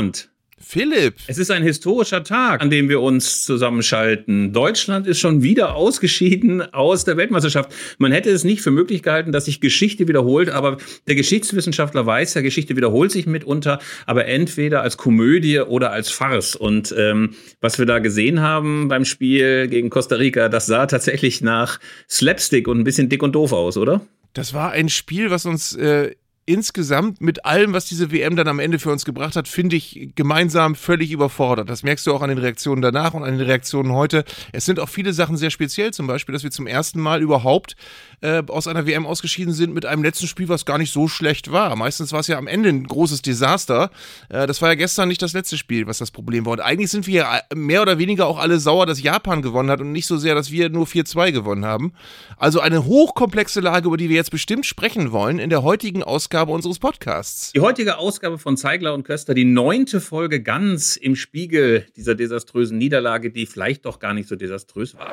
Roland. 0.00 0.30
Philipp. 0.62 1.14
Es 1.26 1.38
ist 1.38 1.50
ein 1.50 1.62
historischer 1.62 2.22
Tag, 2.22 2.60
an 2.60 2.70
dem 2.70 2.88
wir 2.88 3.00
uns 3.00 3.44
zusammenschalten. 3.44 4.52
Deutschland 4.52 5.06
ist 5.06 5.18
schon 5.18 5.42
wieder 5.42 5.74
ausgeschieden 5.74 6.62
aus 6.74 7.04
der 7.04 7.16
Weltmeisterschaft. 7.16 7.72
Man 7.98 8.12
hätte 8.12 8.30
es 8.30 8.44
nicht 8.44 8.60
für 8.60 8.70
möglich 8.70 9.02
gehalten, 9.02 9.32
dass 9.32 9.46
sich 9.46 9.60
Geschichte 9.60 10.06
wiederholt, 10.06 10.50
aber 10.50 10.76
der 11.08 11.14
Geschichtswissenschaftler 11.16 12.04
weiß 12.04 12.34
ja, 12.34 12.42
Geschichte 12.42 12.76
wiederholt 12.76 13.10
sich 13.10 13.26
mitunter, 13.26 13.80
aber 14.06 14.26
entweder 14.26 14.82
als 14.82 14.98
Komödie 14.98 15.60
oder 15.60 15.92
als 15.92 16.10
Farce. 16.10 16.56
Und 16.56 16.94
ähm, 16.96 17.34
was 17.60 17.78
wir 17.78 17.86
da 17.86 17.98
gesehen 17.98 18.40
haben 18.40 18.88
beim 18.88 19.06
Spiel 19.06 19.66
gegen 19.66 19.88
Costa 19.88 20.16
Rica, 20.16 20.50
das 20.50 20.66
sah 20.66 20.86
tatsächlich 20.86 21.40
nach 21.40 21.80
Slapstick 22.08 22.68
und 22.68 22.78
ein 22.78 22.84
bisschen 22.84 23.08
dick 23.08 23.22
und 23.22 23.32
doof 23.32 23.52
aus, 23.52 23.78
oder? 23.78 24.02
Das 24.34 24.54
war 24.54 24.70
ein 24.72 24.88
Spiel, 24.90 25.30
was 25.30 25.46
uns 25.46 25.74
äh, 25.74 26.14
insgesamt 26.46 27.20
mit 27.20 27.44
allem, 27.44 27.72
was 27.72 27.86
diese 27.86 28.10
WM 28.10 28.34
dann 28.34 28.48
am 28.48 28.58
Ende 28.58 28.78
für 28.78 28.90
uns 28.90 29.04
gebracht 29.04 29.36
hat, 29.36 29.46
finde 29.46 29.76
ich 29.76 30.10
gemeinsam 30.14 30.74
völlig 30.74 31.12
überfordert. 31.12 31.68
Das 31.68 31.82
merkst 31.82 32.06
du 32.06 32.14
auch 32.14 32.22
an 32.22 32.28
den 32.28 32.38
Reaktionen 32.38 32.82
danach 32.82 33.14
und 33.14 33.22
an 33.22 33.38
den 33.38 33.46
Reaktionen 33.46 33.92
heute. 33.92 34.24
Es 34.52 34.64
sind 34.64 34.80
auch 34.80 34.88
viele 34.88 35.12
Sachen 35.12 35.36
sehr 35.36 35.50
speziell, 35.50 35.92
zum 35.92 36.06
Beispiel, 36.06 36.32
dass 36.32 36.42
wir 36.42 36.50
zum 36.50 36.66
ersten 36.66 37.00
Mal 37.00 37.22
überhaupt 37.22 37.76
äh, 38.20 38.42
aus 38.48 38.66
einer 38.66 38.86
WM 38.86 39.06
ausgeschieden 39.06 39.52
sind 39.52 39.74
mit 39.74 39.86
einem 39.86 40.02
letzten 40.02 40.26
Spiel, 40.26 40.48
was 40.48 40.64
gar 40.64 40.78
nicht 40.78 40.92
so 40.92 41.08
schlecht 41.08 41.50
war. 41.52 41.74
Meistens 41.76 42.12
war 42.12 42.20
es 42.20 42.26
ja 42.26 42.38
am 42.38 42.46
Ende 42.46 42.68
ein 42.68 42.84
großes 42.84 43.22
Desaster. 43.22 43.90
Äh, 44.28 44.46
das 44.46 44.60
war 44.62 44.70
ja 44.70 44.74
gestern 44.74 45.08
nicht 45.08 45.22
das 45.22 45.32
letzte 45.32 45.56
Spiel, 45.56 45.86
was 45.86 45.98
das 45.98 46.10
Problem 46.10 46.46
war. 46.46 46.52
Und 46.52 46.60
eigentlich 46.60 46.90
sind 46.90 47.06
wir 47.06 47.14
ja 47.14 47.40
mehr 47.54 47.82
oder 47.82 47.98
weniger 47.98 48.26
auch 48.26 48.38
alle 48.38 48.60
sauer, 48.60 48.86
dass 48.86 49.02
Japan 49.02 49.42
gewonnen 49.42 49.70
hat 49.70 49.80
und 49.80 49.92
nicht 49.92 50.06
so 50.06 50.16
sehr, 50.16 50.34
dass 50.34 50.50
wir 50.50 50.68
nur 50.68 50.86
4-2 50.86 51.32
gewonnen 51.32 51.64
haben. 51.64 51.92
Also 52.36 52.60
eine 52.60 52.84
hochkomplexe 52.84 53.60
Lage, 53.60 53.88
über 53.88 53.96
die 53.96 54.08
wir 54.08 54.16
jetzt 54.16 54.30
bestimmt 54.30 54.66
sprechen 54.66 55.12
wollen 55.12 55.38
in 55.38 55.50
der 55.50 55.62
heutigen 55.62 56.02
Ausgabe 56.02 56.52
unseres 56.52 56.78
Podcasts. 56.78 57.52
Die 57.52 57.60
heutige 57.60 57.98
Ausgabe 57.98 58.38
von 58.38 58.56
Zeigler 58.56 58.94
und 58.94 59.04
Köster, 59.04 59.34
die 59.34 59.44
neunte 59.44 60.00
Folge 60.00 60.42
ganz 60.42 60.96
im 60.96 61.16
Spiegel 61.16 61.86
dieser 61.96 62.14
desaströsen 62.14 62.78
Niederlage, 62.78 63.30
die 63.30 63.46
vielleicht 63.46 63.84
doch 63.84 63.98
gar 63.98 64.14
nicht 64.14 64.28
so 64.28 64.36
desaströs 64.36 64.94
war. 64.94 65.10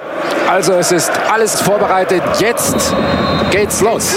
Also 0.49 0.73
es 0.73 0.91
ist 0.93 1.11
alles 1.31 1.61
vorbereitet. 1.61 2.23
Jetzt 2.39 2.93
geht's 3.51 3.81
los. 3.81 4.15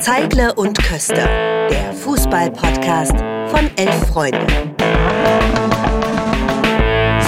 Zeigler 0.00 0.56
und 0.56 0.78
Köster, 0.80 1.28
der 1.68 1.92
Fußball-Podcast 1.92 3.14
von 3.48 3.68
Elf 3.76 4.08
Freunde. 4.12 4.46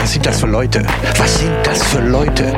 Was 0.00 0.12
sind 0.12 0.24
das 0.24 0.40
für 0.40 0.46
Leute? 0.46 0.86
Was 1.18 1.40
sind 1.40 1.52
das 1.64 1.82
für 1.82 2.00
Leute? 2.00 2.52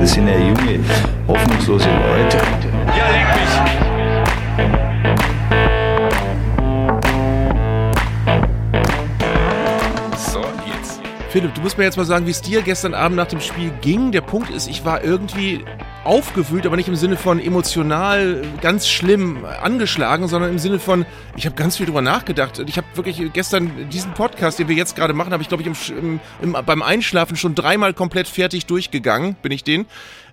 Das 0.00 0.12
sind 0.12 0.26
ja 0.26 0.36
junge, 0.36 0.80
hoffnungslose 1.28 1.88
Leute. 1.88 2.38
Ja, 2.96 3.08
leck 3.12 3.26
mich! 3.36 3.80
Philipp, 11.30 11.54
du 11.54 11.60
musst 11.60 11.78
mir 11.78 11.84
jetzt 11.84 11.96
mal 11.96 12.04
sagen, 12.04 12.26
wie 12.26 12.32
es 12.32 12.42
dir 12.42 12.60
gestern 12.60 12.92
Abend 12.92 13.16
nach 13.16 13.28
dem 13.28 13.40
Spiel 13.40 13.70
ging. 13.82 14.10
Der 14.10 14.20
Punkt 14.20 14.50
ist, 14.50 14.68
ich 14.68 14.84
war 14.84 15.04
irgendwie 15.04 15.64
aufgewühlt, 16.02 16.66
aber 16.66 16.74
nicht 16.74 16.88
im 16.88 16.96
Sinne 16.96 17.16
von 17.16 17.38
emotional 17.38 18.42
ganz 18.60 18.88
schlimm 18.88 19.44
angeschlagen, 19.44 20.26
sondern 20.26 20.50
im 20.50 20.58
Sinne 20.58 20.80
von, 20.80 21.06
ich 21.36 21.46
habe 21.46 21.54
ganz 21.54 21.76
viel 21.76 21.86
drüber 21.86 22.02
nachgedacht. 22.02 22.58
Ich 22.66 22.76
habe 22.76 22.88
wirklich 22.94 23.32
gestern 23.32 23.70
diesen 23.90 24.12
Podcast, 24.12 24.58
den 24.58 24.66
wir 24.66 24.74
jetzt 24.74 24.96
gerade 24.96 25.14
machen, 25.14 25.32
habe 25.32 25.40
ich, 25.40 25.48
glaube 25.48 25.62
ich, 25.62 25.90
im, 25.90 26.18
im, 26.42 26.56
beim 26.66 26.82
Einschlafen 26.82 27.36
schon 27.36 27.54
dreimal 27.54 27.94
komplett 27.94 28.26
fertig 28.26 28.66
durchgegangen, 28.66 29.36
bin 29.40 29.52
ich 29.52 29.62
den. 29.62 29.86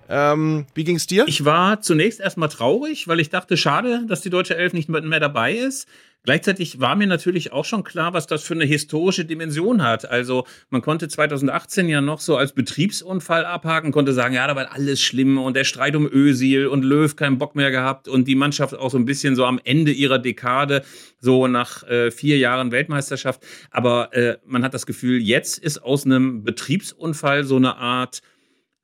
Ähm, 0.08 0.66
wie 0.74 0.82
ging's 0.82 1.06
dir? 1.06 1.26
Ich 1.28 1.44
war 1.44 1.80
zunächst 1.80 2.18
erstmal 2.18 2.48
traurig, 2.48 3.06
weil 3.06 3.20
ich 3.20 3.30
dachte, 3.30 3.56
schade, 3.56 4.02
dass 4.08 4.20
die 4.20 4.30
deutsche 4.30 4.56
Elf 4.56 4.72
nicht 4.72 4.88
mehr 4.88 5.20
dabei 5.20 5.52
ist. 5.52 5.86
Gleichzeitig 6.24 6.80
war 6.80 6.96
mir 6.96 7.06
natürlich 7.06 7.52
auch 7.52 7.64
schon 7.64 7.84
klar, 7.84 8.12
was 8.12 8.26
das 8.26 8.42
für 8.42 8.54
eine 8.54 8.64
historische 8.64 9.24
Dimension 9.24 9.82
hat. 9.82 10.10
Also 10.10 10.44
man 10.68 10.82
konnte 10.82 11.08
2018 11.08 11.88
ja 11.88 12.00
noch 12.00 12.20
so 12.20 12.36
als 12.36 12.52
Betriebsunfall 12.52 13.44
abhaken, 13.46 13.92
konnte 13.92 14.12
sagen, 14.12 14.34
ja, 14.34 14.46
da 14.46 14.56
war 14.56 14.72
alles 14.72 15.00
schlimm 15.00 15.38
und 15.38 15.54
der 15.54 15.64
Streit 15.64 15.96
um 15.96 16.06
Ösil 16.10 16.66
und 16.66 16.82
Löw 16.84 17.14
keinen 17.14 17.38
Bock 17.38 17.54
mehr 17.54 17.70
gehabt 17.70 18.08
und 18.08 18.26
die 18.26 18.34
Mannschaft 18.34 18.74
auch 18.74 18.90
so 18.90 18.98
ein 18.98 19.04
bisschen 19.04 19.36
so 19.36 19.44
am 19.44 19.60
Ende 19.62 19.92
ihrer 19.92 20.18
Dekade, 20.18 20.82
so 21.20 21.46
nach 21.46 21.82
äh, 21.84 22.10
vier 22.10 22.36
Jahren 22.36 22.72
Weltmeisterschaft. 22.72 23.42
Aber 23.70 24.12
äh, 24.12 24.38
man 24.44 24.64
hat 24.64 24.74
das 24.74 24.86
Gefühl, 24.86 25.20
jetzt 25.22 25.58
ist 25.58 25.78
aus 25.78 26.04
einem 26.04 26.42
Betriebsunfall 26.42 27.44
so 27.44 27.56
eine 27.56 27.76
Art 27.76 28.20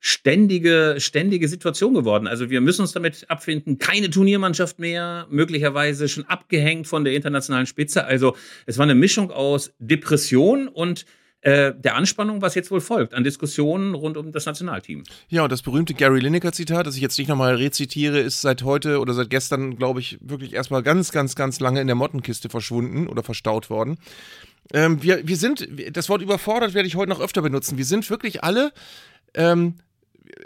ständige, 0.07 0.97
ständige 0.99 1.47
Situation 1.47 1.95
geworden. 1.95 2.27
Also 2.27 2.51
wir 2.51 2.61
müssen 2.61 2.81
uns 2.81 2.91
damit 2.91 3.27
abfinden, 3.27 3.79
keine 3.79 4.11
Turniermannschaft 4.11 4.77
mehr, 4.77 5.25
möglicherweise 5.31 6.07
schon 6.07 6.25
abgehängt 6.25 6.85
von 6.85 7.03
der 7.03 7.15
internationalen 7.15 7.65
Spitze. 7.65 8.05
Also 8.05 8.35
es 8.67 8.77
war 8.77 8.83
eine 8.83 8.93
Mischung 8.93 9.31
aus 9.31 9.73
Depression 9.79 10.67
und 10.67 11.07
äh, 11.41 11.73
der 11.75 11.95
Anspannung, 11.95 12.43
was 12.43 12.53
jetzt 12.53 12.69
wohl 12.69 12.81
folgt, 12.81 13.15
an 13.15 13.23
Diskussionen 13.23 13.95
rund 13.95 14.15
um 14.15 14.31
das 14.31 14.45
Nationalteam. 14.45 15.03
Ja, 15.27 15.41
und 15.41 15.51
das 15.51 15.63
berühmte 15.63 15.95
Gary 15.95 16.19
Lineker-Zitat, 16.19 16.85
das 16.85 16.95
ich 16.95 17.01
jetzt 17.01 17.17
nicht 17.17 17.27
nochmal 17.27 17.55
rezitiere, 17.55 18.19
ist 18.19 18.41
seit 18.41 18.61
heute 18.61 18.99
oder 18.99 19.15
seit 19.15 19.31
gestern, 19.31 19.75
glaube 19.75 20.01
ich, 20.01 20.19
wirklich 20.21 20.53
erstmal 20.53 20.83
ganz, 20.83 21.11
ganz, 21.11 21.35
ganz 21.35 21.59
lange 21.59 21.81
in 21.81 21.87
der 21.87 21.95
Mottenkiste 21.95 22.49
verschwunden 22.49 23.07
oder 23.07 23.23
verstaut 23.23 23.71
worden. 23.71 23.97
Ähm, 24.71 25.01
wir, 25.01 25.27
wir 25.27 25.37
sind, 25.37 25.67
das 25.97 26.09
Wort 26.09 26.21
überfordert 26.21 26.75
werde 26.75 26.87
ich 26.87 26.95
heute 26.95 27.09
noch 27.09 27.21
öfter 27.21 27.41
benutzen. 27.41 27.79
Wir 27.79 27.85
sind 27.85 28.07
wirklich 28.11 28.43
alle 28.43 28.71
ähm, 29.33 29.79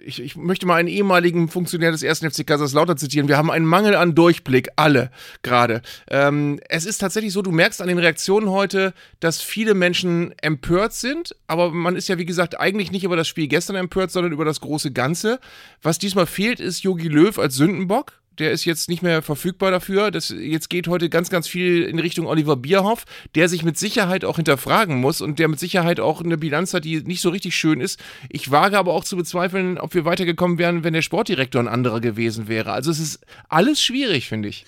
ich, 0.04 0.22
ich, 0.22 0.36
möchte 0.36 0.66
mal 0.66 0.76
einen 0.76 0.88
ehemaligen 0.88 1.50
Funktionär 1.50 1.92
des 1.92 2.04
ersten 2.04 2.30
FC 2.30 2.46
Kaiserslautern 2.46 2.98
zitieren. 2.98 3.28
Wir 3.28 3.38
haben 3.38 3.52
einen 3.52 3.66
Mangel 3.66 3.96
an 3.96 4.16
Durchblick, 4.16 4.70
alle 4.76 5.12
gerade. 5.42 5.82
Ähm, 6.10 6.60
es 6.70 6.86
ist 6.86 7.00
tatsächlich 7.00 7.34
so, 7.34 7.42
du 7.42 7.52
merkst 7.52 7.82
an 7.82 7.88
den 7.88 8.00
Reaktionen 8.00 8.50
heute, 8.50 8.94
dass 9.20 9.42
viele 9.42 9.74
Menschen 9.74 10.34
empört 10.42 10.94
sind, 10.94 11.36
aber 11.48 11.72
man 11.72 11.96
ist 11.96 12.08
ja, 12.08 12.18
wie 12.18 12.26
gesagt, 12.26 12.60
eigentlich 12.60 12.92
nicht 12.92 13.04
über 13.04 13.16
das 13.16 13.28
Spiel 13.28 13.48
gestern 13.48 13.76
empört, 13.76 14.12
sondern 14.12 14.32
über 14.32 14.46
das 14.46 14.62
große 14.62 14.92
Ganze. 14.92 15.40
Was 15.82 16.00
diesmal 16.00 16.26
fehlt, 16.26 16.60
ist 16.60 16.84
Jogi 16.84 17.08
Löw 17.08 17.38
als 17.38 17.56
Sündenbock 17.56 18.19
der 18.40 18.52
ist 18.52 18.66
jetzt 18.66 18.90
nicht 18.90 19.04
mehr 19.04 19.22
verfügbar 19.22 19.72
dafür. 19.72 20.12
Das, 20.12 20.30
jetzt 20.30 20.70
geht 20.70 20.88
heute 20.88 21.10
ganz, 21.10 21.30
ganz 21.30 21.48
viel 21.48 21.84
in 21.84 22.00
Richtung 22.00 22.26
Oliver 22.26 22.56
Bierhoff, 22.56 23.06
der 23.36 23.50
sich 23.50 23.64
mit 23.64 23.78
Sicherheit 23.78 24.26
auch 24.26 24.38
hinterfragen 24.38 25.00
muss 25.00 25.22
und 25.22 25.40
der 25.40 25.48
mit 25.48 25.60
Sicherheit 25.60 26.00
auch 26.00 26.22
eine 26.22 26.38
Bilanz 26.38 26.74
hat, 26.74 26.86
die 26.86 27.02
nicht 27.02 27.22
so 27.22 27.30
richtig 27.30 27.56
schön 27.56 27.82
ist. 27.82 28.00
Ich 28.30 28.50
wage 28.52 28.78
aber 28.78 28.94
auch 28.94 29.04
zu 29.04 29.18
bezweifeln, 29.18 29.78
ob 29.78 29.94
wir 29.94 30.06
weitergekommen 30.06 30.58
wären, 30.58 30.84
wenn 30.84 30.94
der 30.94 31.02
Sportdirektor 31.02 31.62
ein 31.62 31.68
anderer 31.68 32.00
gewesen 32.00 32.48
wäre. 32.48 32.72
Also 32.72 32.92
es 32.92 33.00
ist 33.00 33.20
alles 33.50 33.82
schwierig, 33.82 34.28
finde 34.28 34.50
ich. 34.50 34.66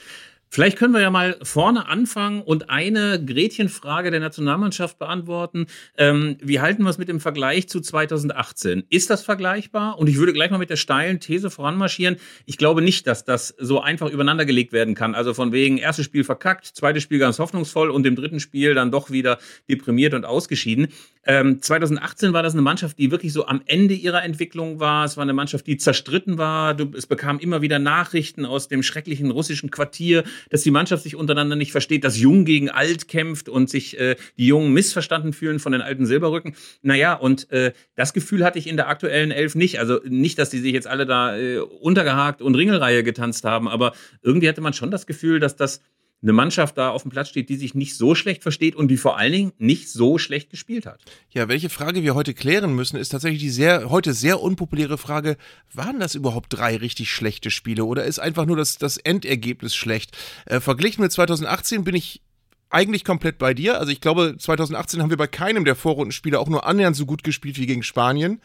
Vielleicht 0.53 0.78
können 0.78 0.94
wir 0.94 1.00
ja 1.00 1.09
mal 1.09 1.38
vorne 1.44 1.88
anfangen 1.88 2.41
und 2.41 2.69
eine 2.69 3.23
Gretchenfrage 3.23 4.12
der 4.12 4.19
Nationalmannschaft 4.19 5.00
beantworten. 5.00 5.67
Ähm, 5.97 6.35
wie 6.41 6.59
halten 6.59 6.84
wir 6.84 6.89
es 6.89 6.97
mit 6.97 7.07
dem 7.07 7.22
Vergleich 7.22 7.69
zu 7.69 7.79
2018? 7.79 8.84
Ist 8.90 9.09
das 9.09 9.23
vergleichbar? 9.23 9.97
Und 9.97 10.09
ich 10.09 10.17
würde 10.17 10.34
gleich 10.34 10.51
mal 10.51 10.57
mit 10.57 10.69
der 10.69 10.75
steilen 10.75 11.22
These 11.22 11.51
voranmarschieren. 11.51 12.17
Ich 12.45 12.57
glaube 12.57 12.81
nicht, 12.81 13.07
dass 13.07 13.23
das 13.23 13.56
so 13.59 13.79
einfach 13.79 14.09
übereinandergelegt 14.09 14.73
werden 14.73 14.94
kann. 14.94 15.16
Also 15.16 15.34
von 15.34 15.53
wegen 15.53 15.78
erstes 15.78 16.03
Spiel 16.03 16.25
verkackt, 16.25 16.66
zweites 16.66 17.03
Spiel 17.03 17.19
ganz 17.19 17.40
hoffnungsvoll 17.40 17.90
und 17.90 18.06
im 18.06 18.17
dritten 18.17 18.41
Spiel 18.41 18.73
dann 18.73 18.91
doch 18.91 19.09
wieder 19.09 19.40
deprimiert 19.69 20.13
und 20.13 20.25
ausgeschieden. 20.25 20.90
Ähm, 21.23 21.61
2018 21.61 22.34
war 22.34 22.44
das 22.44 22.53
eine 22.53 22.61
Mannschaft, 22.61 22.97
die 22.97 23.09
wirklich 23.09 23.31
so 23.31 23.45
am 23.45 23.61
Ende 23.67 23.94
ihrer 23.94 24.23
Entwicklung 24.23 24.81
war. 24.81 25.06
Es 25.06 25.16
war 25.16 25.22
eine 25.22 25.34
Mannschaft, 25.34 25.66
die 25.67 25.78
zerstritten 25.78 26.38
war. 26.38 26.75
Es 26.94 27.07
bekam 27.07 27.40
immer 27.40 27.61
wieder 27.61 27.79
Nachrichten 27.79 28.45
aus 28.45 28.67
dem 28.67 28.84
schrecklichen 28.84 29.31
russischen 29.31 29.72
Quartier 29.72 30.25
dass 30.50 30.63
die 30.63 30.72
Mannschaft 30.72 31.03
sich 31.03 31.16
untereinander 31.16 31.56
nicht 31.56 31.72
versteht, 31.72 32.03
dass 32.03 32.19
Jung 32.19 32.46
gegen 32.46 32.69
Alt 32.69 33.07
kämpft 33.07 33.50
und 33.50 33.69
sich 33.69 34.00
äh, 34.00 34.16
die 34.38 34.47
Jungen 34.47 34.74
missverstanden 34.74 35.34
fühlen 35.34 35.59
von 35.59 35.72
den 35.72 35.81
alten 35.81 36.06
Silberrücken. 36.06 36.56
Naja, 36.81 37.13
und 37.13 37.50
äh, 37.52 37.74
das 37.96 38.13
Gefühl 38.13 38.44
hatte 38.44 38.59
ich 38.59 38.68
in 38.68 38.78
der 38.78 38.88
aktuellen 38.88 39.31
Elf 39.31 39.56
nicht. 39.56 39.79
Also 39.79 40.00
nicht, 40.06 40.40
dass 40.40 40.50
die 40.50 40.59
sich 40.59 40.74
jetzt 40.74 40.88
alle 40.88 41.06
da 41.06 41.38
äh, 41.38 41.59
untergehakt 41.59 42.41
und 42.41 42.56
Ringelreihe 42.56 43.03
getanzt 43.03 43.44
haben, 43.44 43.68
aber 43.68 43.94
irgendwie 44.22 44.50
hatte 44.50 44.62
man 44.62 44.74
schon 44.74 44.91
das 44.91 45.06
Gefühl, 45.06 45.40
dass 45.40 45.56
das 45.56 45.81
eine 46.21 46.33
Mannschaft 46.33 46.77
da 46.77 46.89
auf 46.89 47.01
dem 47.01 47.11
Platz 47.11 47.29
steht, 47.29 47.49
die 47.49 47.55
sich 47.55 47.73
nicht 47.73 47.95
so 47.97 48.13
schlecht 48.13 48.43
versteht 48.43 48.75
und 48.75 48.89
die 48.89 48.97
vor 48.97 49.17
allen 49.17 49.31
Dingen 49.31 49.51
nicht 49.57 49.89
so 49.89 50.17
schlecht 50.17 50.51
gespielt 50.51 50.85
hat. 50.85 51.01
Ja, 51.31 51.47
welche 51.47 51.69
Frage 51.69 52.03
wir 52.03 52.13
heute 52.13 52.34
klären 52.34 52.75
müssen, 52.75 52.97
ist 52.97 53.09
tatsächlich 53.09 53.41
die 53.41 53.49
sehr, 53.49 53.90
heute 53.90 54.13
sehr 54.13 54.40
unpopuläre 54.40 54.97
Frage, 54.97 55.37
waren 55.73 55.99
das 55.99 56.13
überhaupt 56.13 56.53
drei 56.53 56.78
richtig 56.78 57.11
schlechte 57.11 57.49
Spiele 57.49 57.85
oder 57.85 58.05
ist 58.05 58.19
einfach 58.19 58.46
nur 58.46 58.57
das, 58.57 58.78
das 58.78 58.97
Endergebnis 58.97 59.75
schlecht? 59.75 60.16
Äh, 60.46 60.59
verglichen 60.59 61.01
mit 61.01 61.11
2018 61.11 61.84
bin 61.84 61.96
ich 61.96 62.22
eigentlich 62.69 63.03
komplett 63.03 63.37
bei 63.37 63.53
dir. 63.53 63.79
Also 63.79 63.91
ich 63.91 63.99
glaube, 63.99 64.35
2018 64.37 65.01
haben 65.01 65.09
wir 65.09 65.17
bei 65.17 65.28
keinem 65.28 65.66
der 65.66 65.75
Vorrundenspiele 65.75 66.40
auch 66.40 66.47
nur 66.47 66.66
annähernd 66.66 66.96
so 66.96 67.05
gut 67.05 67.23
gespielt 67.23 67.57
wie 67.57 67.66
gegen 67.66 67.84
Spanien 67.84 68.41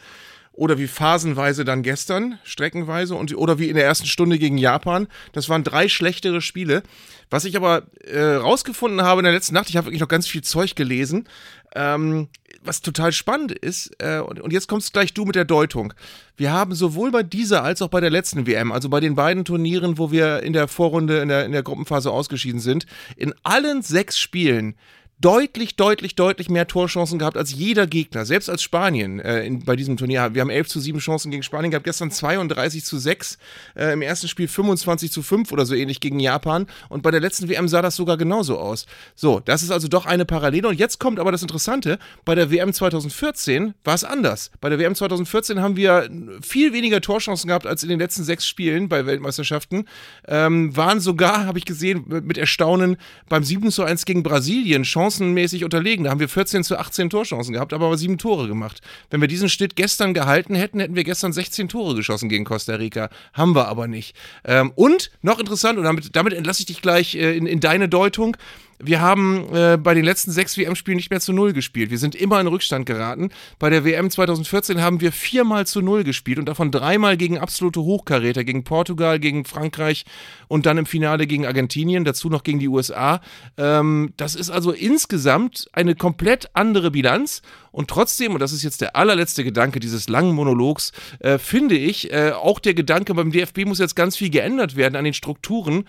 oder 0.56 0.78
wie 0.78 0.86
phasenweise 0.86 1.64
dann 1.64 1.82
gestern, 1.82 2.38
streckenweise 2.42 3.14
und 3.14 3.36
oder 3.36 3.58
wie 3.58 3.68
in 3.68 3.76
der 3.76 3.84
ersten 3.84 4.06
Stunde 4.06 4.38
gegen 4.38 4.58
Japan. 4.58 5.06
Das 5.32 5.48
waren 5.48 5.62
drei 5.62 5.88
schlechtere 5.88 6.40
Spiele. 6.40 6.82
Was 7.30 7.44
ich 7.44 7.56
aber 7.56 7.82
äh, 8.04 8.36
rausgefunden 8.36 9.02
habe 9.02 9.20
in 9.20 9.24
der 9.24 9.32
letzten 9.32 9.54
Nacht, 9.54 9.68
ich 9.68 9.76
habe 9.76 9.86
wirklich 9.86 10.00
noch 10.00 10.08
ganz 10.08 10.26
viel 10.26 10.42
Zeug 10.42 10.76
gelesen, 10.76 11.28
ähm, 11.74 12.28
was 12.62 12.80
total 12.80 13.12
spannend 13.12 13.52
ist, 13.52 13.90
äh, 13.98 14.18
und, 14.18 14.40
und, 14.40 14.52
jetzt 14.52 14.66
kommst 14.66 14.92
gleich 14.92 15.12
du 15.12 15.24
mit 15.24 15.34
der 15.34 15.44
Deutung. 15.44 15.92
Wir 16.36 16.52
haben 16.52 16.74
sowohl 16.74 17.10
bei 17.10 17.22
dieser 17.22 17.62
als 17.62 17.82
auch 17.82 17.88
bei 17.88 18.00
der 18.00 18.10
letzten 18.10 18.46
WM, 18.46 18.72
also 18.72 18.88
bei 18.88 19.00
den 19.00 19.14
beiden 19.14 19.44
Turnieren, 19.44 19.98
wo 19.98 20.10
wir 20.10 20.42
in 20.42 20.52
der 20.52 20.68
Vorrunde, 20.68 21.18
in 21.18 21.28
der, 21.28 21.44
in 21.44 21.52
der 21.52 21.62
Gruppenphase 21.62 22.10
ausgeschieden 22.10 22.60
sind, 22.60 22.86
in 23.16 23.34
allen 23.42 23.82
sechs 23.82 24.18
Spielen 24.18 24.74
deutlich, 25.18 25.76
deutlich, 25.76 26.14
deutlich 26.14 26.50
mehr 26.50 26.66
Torchancen 26.66 27.18
gehabt 27.18 27.38
als 27.38 27.54
jeder 27.54 27.86
Gegner, 27.86 28.26
selbst 28.26 28.50
als 28.50 28.62
Spanien 28.62 29.18
äh, 29.18 29.44
in, 29.44 29.64
bei 29.64 29.74
diesem 29.74 29.96
Turnier. 29.96 30.34
Wir 30.34 30.42
haben 30.42 30.50
11 30.50 30.68
zu 30.68 30.78
7 30.78 30.98
Chancen 30.98 31.30
gegen 31.30 31.42
Spanien 31.42 31.70
gehabt, 31.70 31.84
gestern 31.84 32.10
32 32.10 32.84
zu 32.84 32.98
6, 32.98 33.38
äh, 33.76 33.92
im 33.94 34.02
ersten 34.02 34.28
Spiel 34.28 34.46
25 34.46 35.10
zu 35.10 35.22
5 35.22 35.50
oder 35.52 35.64
so 35.64 35.74
ähnlich 35.74 36.00
gegen 36.00 36.20
Japan 36.20 36.66
und 36.90 37.02
bei 37.02 37.10
der 37.10 37.20
letzten 37.20 37.48
WM 37.48 37.66
sah 37.66 37.80
das 37.80 37.96
sogar 37.96 38.18
genauso 38.18 38.58
aus. 38.58 38.84
So, 39.14 39.40
das 39.40 39.62
ist 39.62 39.70
also 39.70 39.88
doch 39.88 40.04
eine 40.04 40.26
Parallele 40.26 40.68
und 40.68 40.78
jetzt 40.78 41.00
kommt 41.00 41.18
aber 41.18 41.32
das 41.32 41.40
Interessante, 41.40 41.98
bei 42.26 42.34
der 42.34 42.50
WM 42.50 42.74
2014 42.74 43.72
war 43.84 43.94
es 43.94 44.04
anders. 44.04 44.50
Bei 44.60 44.68
der 44.68 44.78
WM 44.78 44.94
2014 44.94 45.62
haben 45.62 45.76
wir 45.76 46.10
viel 46.42 46.74
weniger 46.74 47.00
Torchancen 47.00 47.48
gehabt 47.48 47.66
als 47.66 47.82
in 47.82 47.88
den 47.88 47.98
letzten 47.98 48.22
sechs 48.22 48.46
Spielen 48.46 48.90
bei 48.90 49.06
Weltmeisterschaften, 49.06 49.88
ähm, 50.28 50.76
waren 50.76 51.00
sogar, 51.00 51.46
habe 51.46 51.58
ich 51.58 51.64
gesehen, 51.64 52.04
mit 52.06 52.36
Erstaunen 52.36 52.98
beim 53.30 53.44
7 53.44 53.70
zu 53.70 53.82
1 53.82 54.04
gegen 54.04 54.22
Brasilien 54.22 54.82
Chancen 54.82 55.05
chancenmäßig 55.06 55.64
unterlegen. 55.64 56.04
Da 56.04 56.10
haben 56.10 56.20
wir 56.20 56.28
14 56.28 56.64
zu 56.64 56.78
18 56.78 57.10
Torchancen 57.10 57.52
gehabt, 57.52 57.72
aber 57.72 57.96
sieben 57.96 58.18
Tore 58.18 58.48
gemacht. 58.48 58.80
Wenn 59.10 59.20
wir 59.20 59.28
diesen 59.28 59.48
Schnitt 59.48 59.76
gestern 59.76 60.14
gehalten 60.14 60.54
hätten, 60.54 60.80
hätten 60.80 60.96
wir 60.96 61.04
gestern 61.04 61.32
16 61.32 61.68
Tore 61.68 61.94
geschossen 61.94 62.28
gegen 62.28 62.44
Costa 62.44 62.74
Rica. 62.74 63.08
Haben 63.32 63.54
wir 63.54 63.68
aber 63.68 63.86
nicht. 63.86 64.16
Ähm, 64.44 64.72
und 64.74 65.10
noch 65.22 65.38
interessant, 65.38 65.78
und 65.78 65.84
damit, 65.84 66.14
damit 66.16 66.32
entlasse 66.32 66.60
ich 66.60 66.66
dich 66.66 66.82
gleich 66.82 67.14
äh, 67.14 67.36
in, 67.36 67.46
in 67.46 67.60
deine 67.60 67.88
Deutung. 67.88 68.36
Wir 68.78 69.00
haben 69.00 69.46
äh, 69.55 69.78
bei 69.78 69.94
den 69.94 70.05
letzten 70.05 70.31
sechs 70.31 70.58
WM-Spielen 70.58 70.96
nicht 70.96 71.11
mehr 71.11 71.20
zu 71.20 71.32
Null 71.32 71.52
gespielt. 71.52 71.90
Wir 71.90 71.99
sind 71.99 72.14
immer 72.14 72.40
in 72.40 72.46
Rückstand 72.46 72.84
geraten. 72.84 73.31
Bei 73.58 73.70
der 73.70 73.84
WM 73.84 74.11
2014 74.11 74.82
haben 74.82 75.00
wir 75.00 75.12
viermal 75.12 75.67
zu 75.67 75.81
Null 75.81 76.05
gespielt 76.05 76.38
und 76.38 76.46
davon 76.46 76.70
dreimal 76.70 77.17
gegen 77.17 77.38
absolute 77.38 77.81
Hochkaräter, 77.81 78.44
gegen 78.44 78.64
Portugal, 78.64 79.19
gegen 79.19 79.44
Frankreich 79.44 80.05
und 80.49 80.67
dann 80.67 80.78
im 80.78 80.87
Finale 80.87 81.26
gegen 81.26 81.46
Argentinien, 81.46 82.05
dazu 82.05 82.28
noch 82.28 82.43
gegen 82.43 82.58
die 82.58 82.69
USA. 82.69 83.20
Ähm, 83.56 84.12
das 84.17 84.34
ist 84.34 84.50
also 84.50 84.73
insgesamt 84.73 85.69
eine 85.73 85.94
komplett 85.94 86.50
andere 86.52 86.90
Bilanz. 86.90 87.43
Und 87.73 87.88
trotzdem, 87.88 88.32
und 88.32 88.40
das 88.40 88.52
ist 88.52 88.62
jetzt 88.62 88.81
der 88.81 88.96
allerletzte 88.96 89.44
Gedanke 89.44 89.81
dieses 89.81 90.08
langen 90.08 90.34
Monologs, 90.34 90.93
äh, 91.19 91.37
finde 91.37 91.76
ich, 91.76 92.11
äh, 92.11 92.32
auch 92.32 92.58
der 92.58 92.73
Gedanke 92.73 93.12
beim 93.14 93.31
DFB 93.31 93.67
muss 93.67 93.78
jetzt 93.78 93.96
ganz 93.96 94.17
viel 94.17 94.31
geändert 94.31 94.76
werden 94.76 94.96
an 94.96 95.05
den 95.05 95.12
Strukturen 95.12 95.84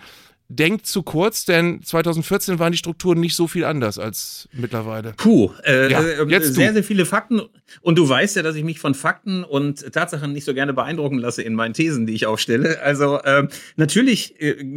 denkt 0.48 0.86
zu 0.86 1.02
kurz, 1.02 1.44
denn 1.44 1.82
2014 1.82 2.58
waren 2.58 2.72
die 2.72 2.78
Strukturen 2.78 3.20
nicht 3.20 3.36
so 3.36 3.46
viel 3.46 3.64
anders 3.64 3.98
als 3.98 4.48
mittlerweile. 4.52 5.12
Puh, 5.18 5.50
äh, 5.62 5.90
ja, 5.90 6.00
äh, 6.00 6.24
jetzt 6.28 6.54
sehr, 6.54 6.72
sehr 6.72 6.82
viele 6.82 7.04
Fakten. 7.04 7.42
Und 7.82 7.98
du 7.98 8.08
weißt 8.08 8.36
ja, 8.36 8.42
dass 8.42 8.56
ich 8.56 8.64
mich 8.64 8.80
von 8.80 8.94
Fakten 8.94 9.44
und 9.44 9.92
Tatsachen 9.92 10.32
nicht 10.32 10.44
so 10.44 10.54
gerne 10.54 10.72
beeindrucken 10.72 11.18
lasse 11.18 11.42
in 11.42 11.54
meinen 11.54 11.74
Thesen, 11.74 12.06
die 12.06 12.14
ich 12.14 12.24
aufstelle. 12.24 12.80
Also 12.80 13.18
äh, 13.18 13.46
natürlich 13.76 14.36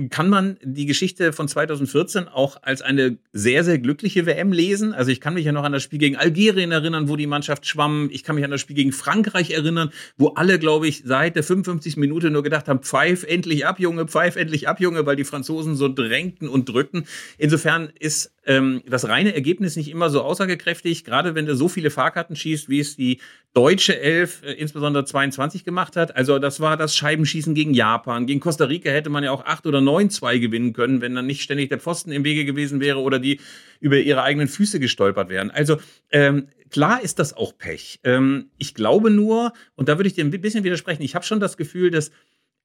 kann 0.09 0.27
man 0.27 0.57
die 0.61 0.85
Geschichte 0.85 1.31
von 1.31 1.47
2014 1.47 2.27
auch 2.27 2.57
als 2.61 2.81
eine 2.81 3.17
sehr, 3.31 3.63
sehr 3.63 3.79
glückliche 3.79 4.25
WM 4.25 4.51
lesen. 4.51 4.93
Also 4.93 5.11
ich 5.11 5.21
kann 5.21 5.35
mich 5.35 5.45
ja 5.45 5.53
noch 5.53 5.63
an 5.63 5.71
das 5.71 5.83
Spiel 5.83 5.99
gegen 5.99 6.17
Algerien 6.17 6.71
erinnern, 6.71 7.07
wo 7.07 7.15
die 7.15 7.27
Mannschaft 7.27 7.65
schwamm. 7.65 8.09
Ich 8.11 8.23
kann 8.23 8.35
mich 8.35 8.43
an 8.43 8.51
das 8.51 8.59
Spiel 8.59 8.75
gegen 8.75 8.91
Frankreich 8.91 9.51
erinnern, 9.51 9.91
wo 10.17 10.29
alle, 10.29 10.59
glaube 10.59 10.87
ich, 10.89 11.03
seit 11.05 11.37
der 11.37 11.43
55. 11.43 11.95
Minute 11.95 12.29
nur 12.29 12.43
gedacht 12.43 12.67
haben, 12.67 12.79
pfeif 12.79 13.23
endlich 13.23 13.65
ab, 13.65 13.79
Junge, 13.79 14.07
pfeif 14.07 14.35
endlich 14.35 14.67
ab, 14.67 14.81
Junge, 14.81 15.05
weil 15.05 15.15
die 15.15 15.23
Franzosen 15.23 15.60
Franzosen 15.61 15.75
so 15.75 15.87
drängten 15.87 16.49
und 16.49 16.67
drückten. 16.67 17.05
Insofern 17.37 17.91
ist 17.99 18.33
ähm, 18.45 18.81
das 18.87 19.07
reine 19.07 19.35
Ergebnis 19.35 19.75
nicht 19.75 19.89
immer 19.89 20.09
so 20.09 20.21
aussagekräftig, 20.21 21.03
gerade 21.05 21.35
wenn 21.35 21.45
du 21.45 21.55
so 21.55 21.67
viele 21.67 21.91
Fahrkarten 21.91 22.35
schießt, 22.35 22.69
wie 22.69 22.79
es 22.79 22.95
die 22.95 23.19
deutsche 23.53 23.99
Elf, 23.99 24.41
äh, 24.43 24.53
insbesondere 24.53 25.05
22 25.05 25.63
gemacht 25.63 25.95
hat. 25.95 26.15
Also 26.15 26.39
das 26.39 26.59
war 26.59 26.77
das 26.77 26.95
Scheibenschießen 26.95 27.53
gegen 27.53 27.73
Japan. 27.73 28.25
Gegen 28.25 28.39
Costa 28.39 28.65
Rica 28.65 28.89
hätte 28.89 29.09
man 29.09 29.23
ja 29.23 29.31
auch 29.31 29.45
8 29.45 29.67
oder 29.67 29.79
9-2 29.79 30.39
gewinnen 30.39 30.73
können, 30.73 31.01
wenn 31.01 31.13
dann 31.13 31.27
nicht 31.27 31.43
ständig 31.43 31.69
der 31.69 31.79
Pfosten 31.79 32.11
im 32.11 32.23
Wege 32.23 32.45
gewesen 32.45 32.79
wäre 32.79 32.99
oder 32.99 33.19
die 33.19 33.39
über 33.79 33.97
ihre 33.97 34.23
eigenen 34.23 34.47
Füße 34.47 34.79
gestolpert 34.79 35.29
wären. 35.29 35.51
Also 35.51 35.77
ähm, 36.11 36.47
klar 36.71 37.01
ist 37.01 37.19
das 37.19 37.33
auch 37.35 37.57
Pech. 37.57 37.99
Ähm, 38.03 38.49
ich 38.57 38.73
glaube 38.73 39.11
nur, 39.11 39.53
und 39.75 39.89
da 39.89 39.97
würde 39.97 40.07
ich 40.07 40.15
dir 40.15 40.25
ein 40.25 40.31
bisschen 40.31 40.63
widersprechen, 40.63 41.03
ich 41.03 41.13
habe 41.13 41.25
schon 41.25 41.39
das 41.39 41.57
Gefühl, 41.57 41.91
dass 41.91 42.11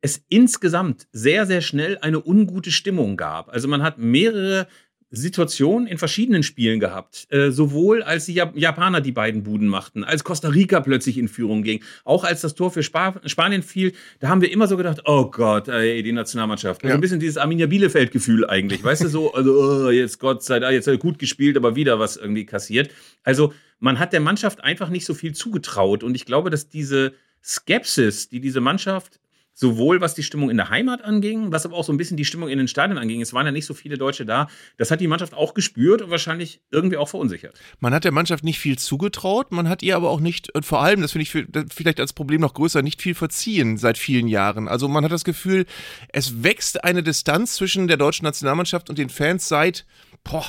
es 0.00 0.22
insgesamt 0.28 1.08
sehr, 1.12 1.46
sehr 1.46 1.60
schnell 1.60 1.98
eine 1.98 2.24
ungute 2.24 2.70
Stimmung 2.70 3.16
gab. 3.16 3.48
Also 3.48 3.68
man 3.68 3.82
hat 3.82 3.98
mehrere 3.98 4.68
Situationen 5.10 5.86
in 5.86 5.98
verschiedenen 5.98 6.42
Spielen 6.42 6.80
gehabt. 6.80 7.26
Äh, 7.30 7.50
sowohl 7.50 8.02
als 8.02 8.26
die 8.26 8.34
Japaner 8.34 9.00
die 9.00 9.12
beiden 9.12 9.44
Buden 9.44 9.68
machten, 9.68 10.04
als 10.04 10.24
Costa 10.24 10.48
Rica 10.48 10.80
plötzlich 10.80 11.16
in 11.16 11.28
Führung 11.28 11.62
ging, 11.62 11.82
auch 12.04 12.24
als 12.24 12.40
das 12.40 12.54
Tor 12.54 12.70
für 12.70 12.80
Sp 12.82 13.22
Spanien 13.26 13.62
fiel, 13.62 13.92
da 14.18 14.28
haben 14.28 14.40
wir 14.40 14.50
immer 14.50 14.66
so 14.66 14.76
gedacht, 14.76 15.02
oh 15.04 15.30
Gott, 15.30 15.68
ey, 15.68 16.02
die 16.02 16.12
Nationalmannschaft. 16.12 16.82
Also 16.82 16.90
ja. 16.90 16.94
ein 16.96 17.00
bisschen 17.00 17.20
dieses 17.20 17.36
Arminia 17.36 17.66
Bielefeld-Gefühl 17.66 18.46
eigentlich. 18.46 18.82
Weißt 18.82 19.04
du, 19.04 19.08
so, 19.08 19.32
also 19.32 19.86
oh, 19.86 19.90
jetzt 19.90 20.18
Gott 20.18 20.42
sei 20.42 20.58
Dank, 20.58 20.72
jetzt 20.72 20.86
hat 20.86 20.94
er 20.94 20.98
gut 20.98 21.18
gespielt, 21.18 21.56
aber 21.56 21.76
wieder 21.76 21.98
was 22.00 22.16
irgendwie 22.16 22.44
kassiert. 22.44 22.90
Also 23.22 23.52
man 23.78 23.98
hat 23.98 24.12
der 24.12 24.20
Mannschaft 24.20 24.62
einfach 24.64 24.88
nicht 24.88 25.06
so 25.06 25.14
viel 25.14 25.34
zugetraut. 25.34 26.02
Und 26.02 26.14
ich 26.14 26.24
glaube, 26.24 26.50
dass 26.50 26.68
diese 26.68 27.12
Skepsis, 27.44 28.28
die 28.28 28.40
diese 28.40 28.60
Mannschaft 28.60 29.20
sowohl 29.56 30.02
was 30.02 30.14
die 30.14 30.22
Stimmung 30.22 30.50
in 30.50 30.58
der 30.58 30.68
Heimat 30.68 31.02
anging, 31.02 31.50
was 31.50 31.64
aber 31.64 31.76
auch 31.76 31.84
so 31.84 31.92
ein 31.92 31.96
bisschen 31.96 32.18
die 32.18 32.26
Stimmung 32.26 32.50
in 32.50 32.58
den 32.58 32.68
Stadien 32.68 32.98
anging. 32.98 33.22
Es 33.22 33.32
waren 33.32 33.46
ja 33.46 33.52
nicht 33.52 33.64
so 33.64 33.72
viele 33.72 33.96
Deutsche 33.96 34.26
da. 34.26 34.48
Das 34.76 34.90
hat 34.90 35.00
die 35.00 35.08
Mannschaft 35.08 35.32
auch 35.32 35.54
gespürt 35.54 36.02
und 36.02 36.10
wahrscheinlich 36.10 36.60
irgendwie 36.70 36.98
auch 36.98 37.08
verunsichert. 37.08 37.58
Man 37.80 37.94
hat 37.94 38.04
der 38.04 38.12
Mannschaft 38.12 38.44
nicht 38.44 38.58
viel 38.58 38.78
zugetraut, 38.78 39.52
man 39.52 39.68
hat 39.68 39.82
ihr 39.82 39.96
aber 39.96 40.10
auch 40.10 40.20
nicht, 40.20 40.54
und 40.54 40.66
vor 40.66 40.82
allem, 40.82 41.00
das 41.00 41.12
finde 41.12 41.22
ich 41.22 41.46
vielleicht 41.72 42.00
als 42.00 42.12
Problem 42.12 42.42
noch 42.42 42.52
größer, 42.52 42.82
nicht 42.82 43.00
viel 43.00 43.14
verziehen 43.14 43.78
seit 43.78 43.96
vielen 43.96 44.28
Jahren. 44.28 44.68
Also 44.68 44.88
man 44.88 45.04
hat 45.04 45.12
das 45.12 45.24
Gefühl, 45.24 45.64
es 46.12 46.42
wächst 46.42 46.84
eine 46.84 47.02
Distanz 47.02 47.54
zwischen 47.54 47.88
der 47.88 47.96
deutschen 47.96 48.24
Nationalmannschaft 48.24 48.90
und 48.90 48.98
den 48.98 49.08
Fans 49.08 49.48
seit, 49.48 49.86
boah, 50.22 50.44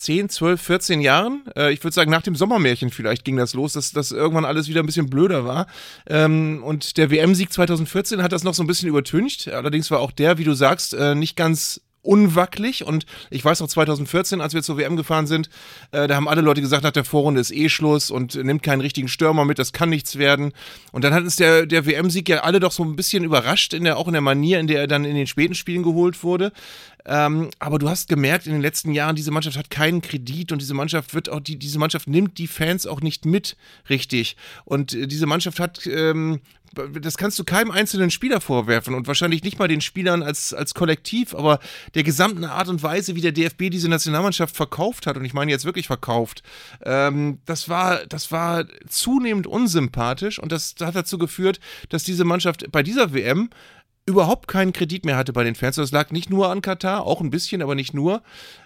10, 0.00 0.30
12, 0.30 0.60
14 0.60 1.00
Jahren. 1.02 1.42
Äh, 1.54 1.72
ich 1.72 1.84
würde 1.84 1.94
sagen, 1.94 2.10
nach 2.10 2.22
dem 2.22 2.34
Sommermärchen 2.34 2.90
vielleicht 2.90 3.22
ging 3.22 3.36
das 3.36 3.52
los, 3.52 3.74
dass 3.74 3.92
das 3.92 4.12
irgendwann 4.12 4.46
alles 4.46 4.66
wieder 4.68 4.82
ein 4.82 4.86
bisschen 4.86 5.10
blöder 5.10 5.44
war. 5.44 5.66
Ähm, 6.06 6.62
und 6.64 6.96
der 6.96 7.10
WM-Sieg 7.10 7.52
2014 7.52 8.22
hat 8.22 8.32
das 8.32 8.42
noch 8.42 8.54
so 8.54 8.62
ein 8.62 8.66
bisschen 8.66 8.88
übertüncht. 8.88 9.48
Allerdings 9.48 9.90
war 9.90 10.00
auch 10.00 10.10
der, 10.10 10.38
wie 10.38 10.44
du 10.44 10.54
sagst, 10.54 10.94
äh, 10.94 11.14
nicht 11.14 11.36
ganz 11.36 11.82
unwackelig 12.02 12.84
und 12.84 13.04
ich 13.30 13.44
weiß 13.44 13.60
noch 13.60 13.68
2014, 13.68 14.40
als 14.40 14.54
wir 14.54 14.62
zur 14.62 14.78
WM 14.78 14.96
gefahren 14.96 15.26
sind, 15.26 15.50
äh, 15.92 16.08
da 16.08 16.16
haben 16.16 16.28
alle 16.28 16.40
Leute 16.40 16.60
gesagt, 16.60 16.82
nach 16.82 16.92
der 16.92 17.04
Vorrunde 17.04 17.40
ist 17.40 17.52
eh 17.52 17.68
Schluss 17.68 18.10
und 18.10 18.34
nimmt 18.34 18.62
keinen 18.62 18.80
richtigen 18.80 19.08
Stürmer 19.08 19.44
mit, 19.44 19.58
das 19.58 19.72
kann 19.72 19.90
nichts 19.90 20.16
werden. 20.16 20.52
Und 20.92 21.04
dann 21.04 21.12
hat 21.12 21.22
uns 21.22 21.36
der, 21.36 21.66
der 21.66 21.86
WM-Sieg 21.86 22.28
ja 22.28 22.40
alle 22.40 22.60
doch 22.60 22.72
so 22.72 22.84
ein 22.84 22.96
bisschen 22.96 23.24
überrascht, 23.24 23.74
in 23.74 23.84
der, 23.84 23.98
auch 23.98 24.06
in 24.06 24.14
der 24.14 24.22
Manier, 24.22 24.60
in 24.60 24.66
der 24.66 24.80
er 24.80 24.86
dann 24.86 25.04
in 25.04 25.14
den 25.14 25.26
späten 25.26 25.54
Spielen 25.54 25.82
geholt 25.82 26.22
wurde. 26.22 26.52
Ähm, 27.06 27.50
aber 27.58 27.78
du 27.78 27.88
hast 27.88 28.08
gemerkt, 28.08 28.46
in 28.46 28.52
den 28.52 28.60
letzten 28.60 28.92
Jahren, 28.92 29.16
diese 29.16 29.30
Mannschaft 29.30 29.56
hat 29.56 29.70
keinen 29.70 30.02
Kredit 30.02 30.52
und 30.52 30.60
diese 30.60 30.74
Mannschaft 30.74 31.14
wird 31.14 31.28
auch, 31.28 31.40
die, 31.40 31.58
diese 31.58 31.78
Mannschaft 31.78 32.08
nimmt 32.08 32.38
die 32.38 32.46
Fans 32.46 32.86
auch 32.86 33.00
nicht 33.00 33.24
mit, 33.24 33.56
richtig. 33.88 34.36
Und 34.64 34.94
äh, 34.94 35.06
diese 35.06 35.26
Mannschaft 35.26 35.60
hat 35.60 35.86
ähm, 35.86 36.40
das 36.72 37.16
kannst 37.16 37.38
du 37.38 37.44
keinem 37.44 37.70
einzelnen 37.70 38.10
Spieler 38.10 38.40
vorwerfen 38.40 38.94
und 38.94 39.06
wahrscheinlich 39.06 39.42
nicht 39.42 39.58
mal 39.58 39.68
den 39.68 39.80
Spielern 39.80 40.22
als, 40.22 40.54
als 40.54 40.74
Kollektiv, 40.74 41.34
aber 41.34 41.58
der 41.94 42.02
gesamten 42.02 42.44
Art 42.44 42.68
und 42.68 42.82
Weise, 42.82 43.16
wie 43.16 43.20
der 43.20 43.32
DFB 43.32 43.70
diese 43.70 43.88
Nationalmannschaft 43.88 44.54
verkauft 44.54 45.06
hat, 45.06 45.16
und 45.16 45.24
ich 45.24 45.34
meine 45.34 45.50
jetzt 45.50 45.64
wirklich 45.64 45.86
verkauft, 45.86 46.42
ähm, 46.84 47.38
das, 47.44 47.68
war, 47.68 48.06
das 48.06 48.30
war 48.30 48.64
zunehmend 48.88 49.46
unsympathisch 49.46 50.38
und 50.38 50.52
das 50.52 50.74
hat 50.80 50.94
dazu 50.94 51.18
geführt, 51.18 51.58
dass 51.88 52.04
diese 52.04 52.24
Mannschaft 52.24 52.70
bei 52.70 52.82
dieser 52.82 53.12
WM 53.12 53.50
überhaupt 54.10 54.48
keinen 54.48 54.72
Kredit 54.72 55.04
mehr 55.04 55.16
hatte 55.16 55.32
bei 55.32 55.44
den 55.44 55.54
Fans. 55.54 55.76
Das 55.76 55.92
lag 55.92 56.10
nicht 56.10 56.28
nur 56.28 56.50
an 56.50 56.60
Katar, 56.60 57.06
auch 57.06 57.20
ein 57.20 57.30
bisschen, 57.30 57.62
aber 57.62 57.74
nicht 57.74 57.94
nur. 57.94 58.22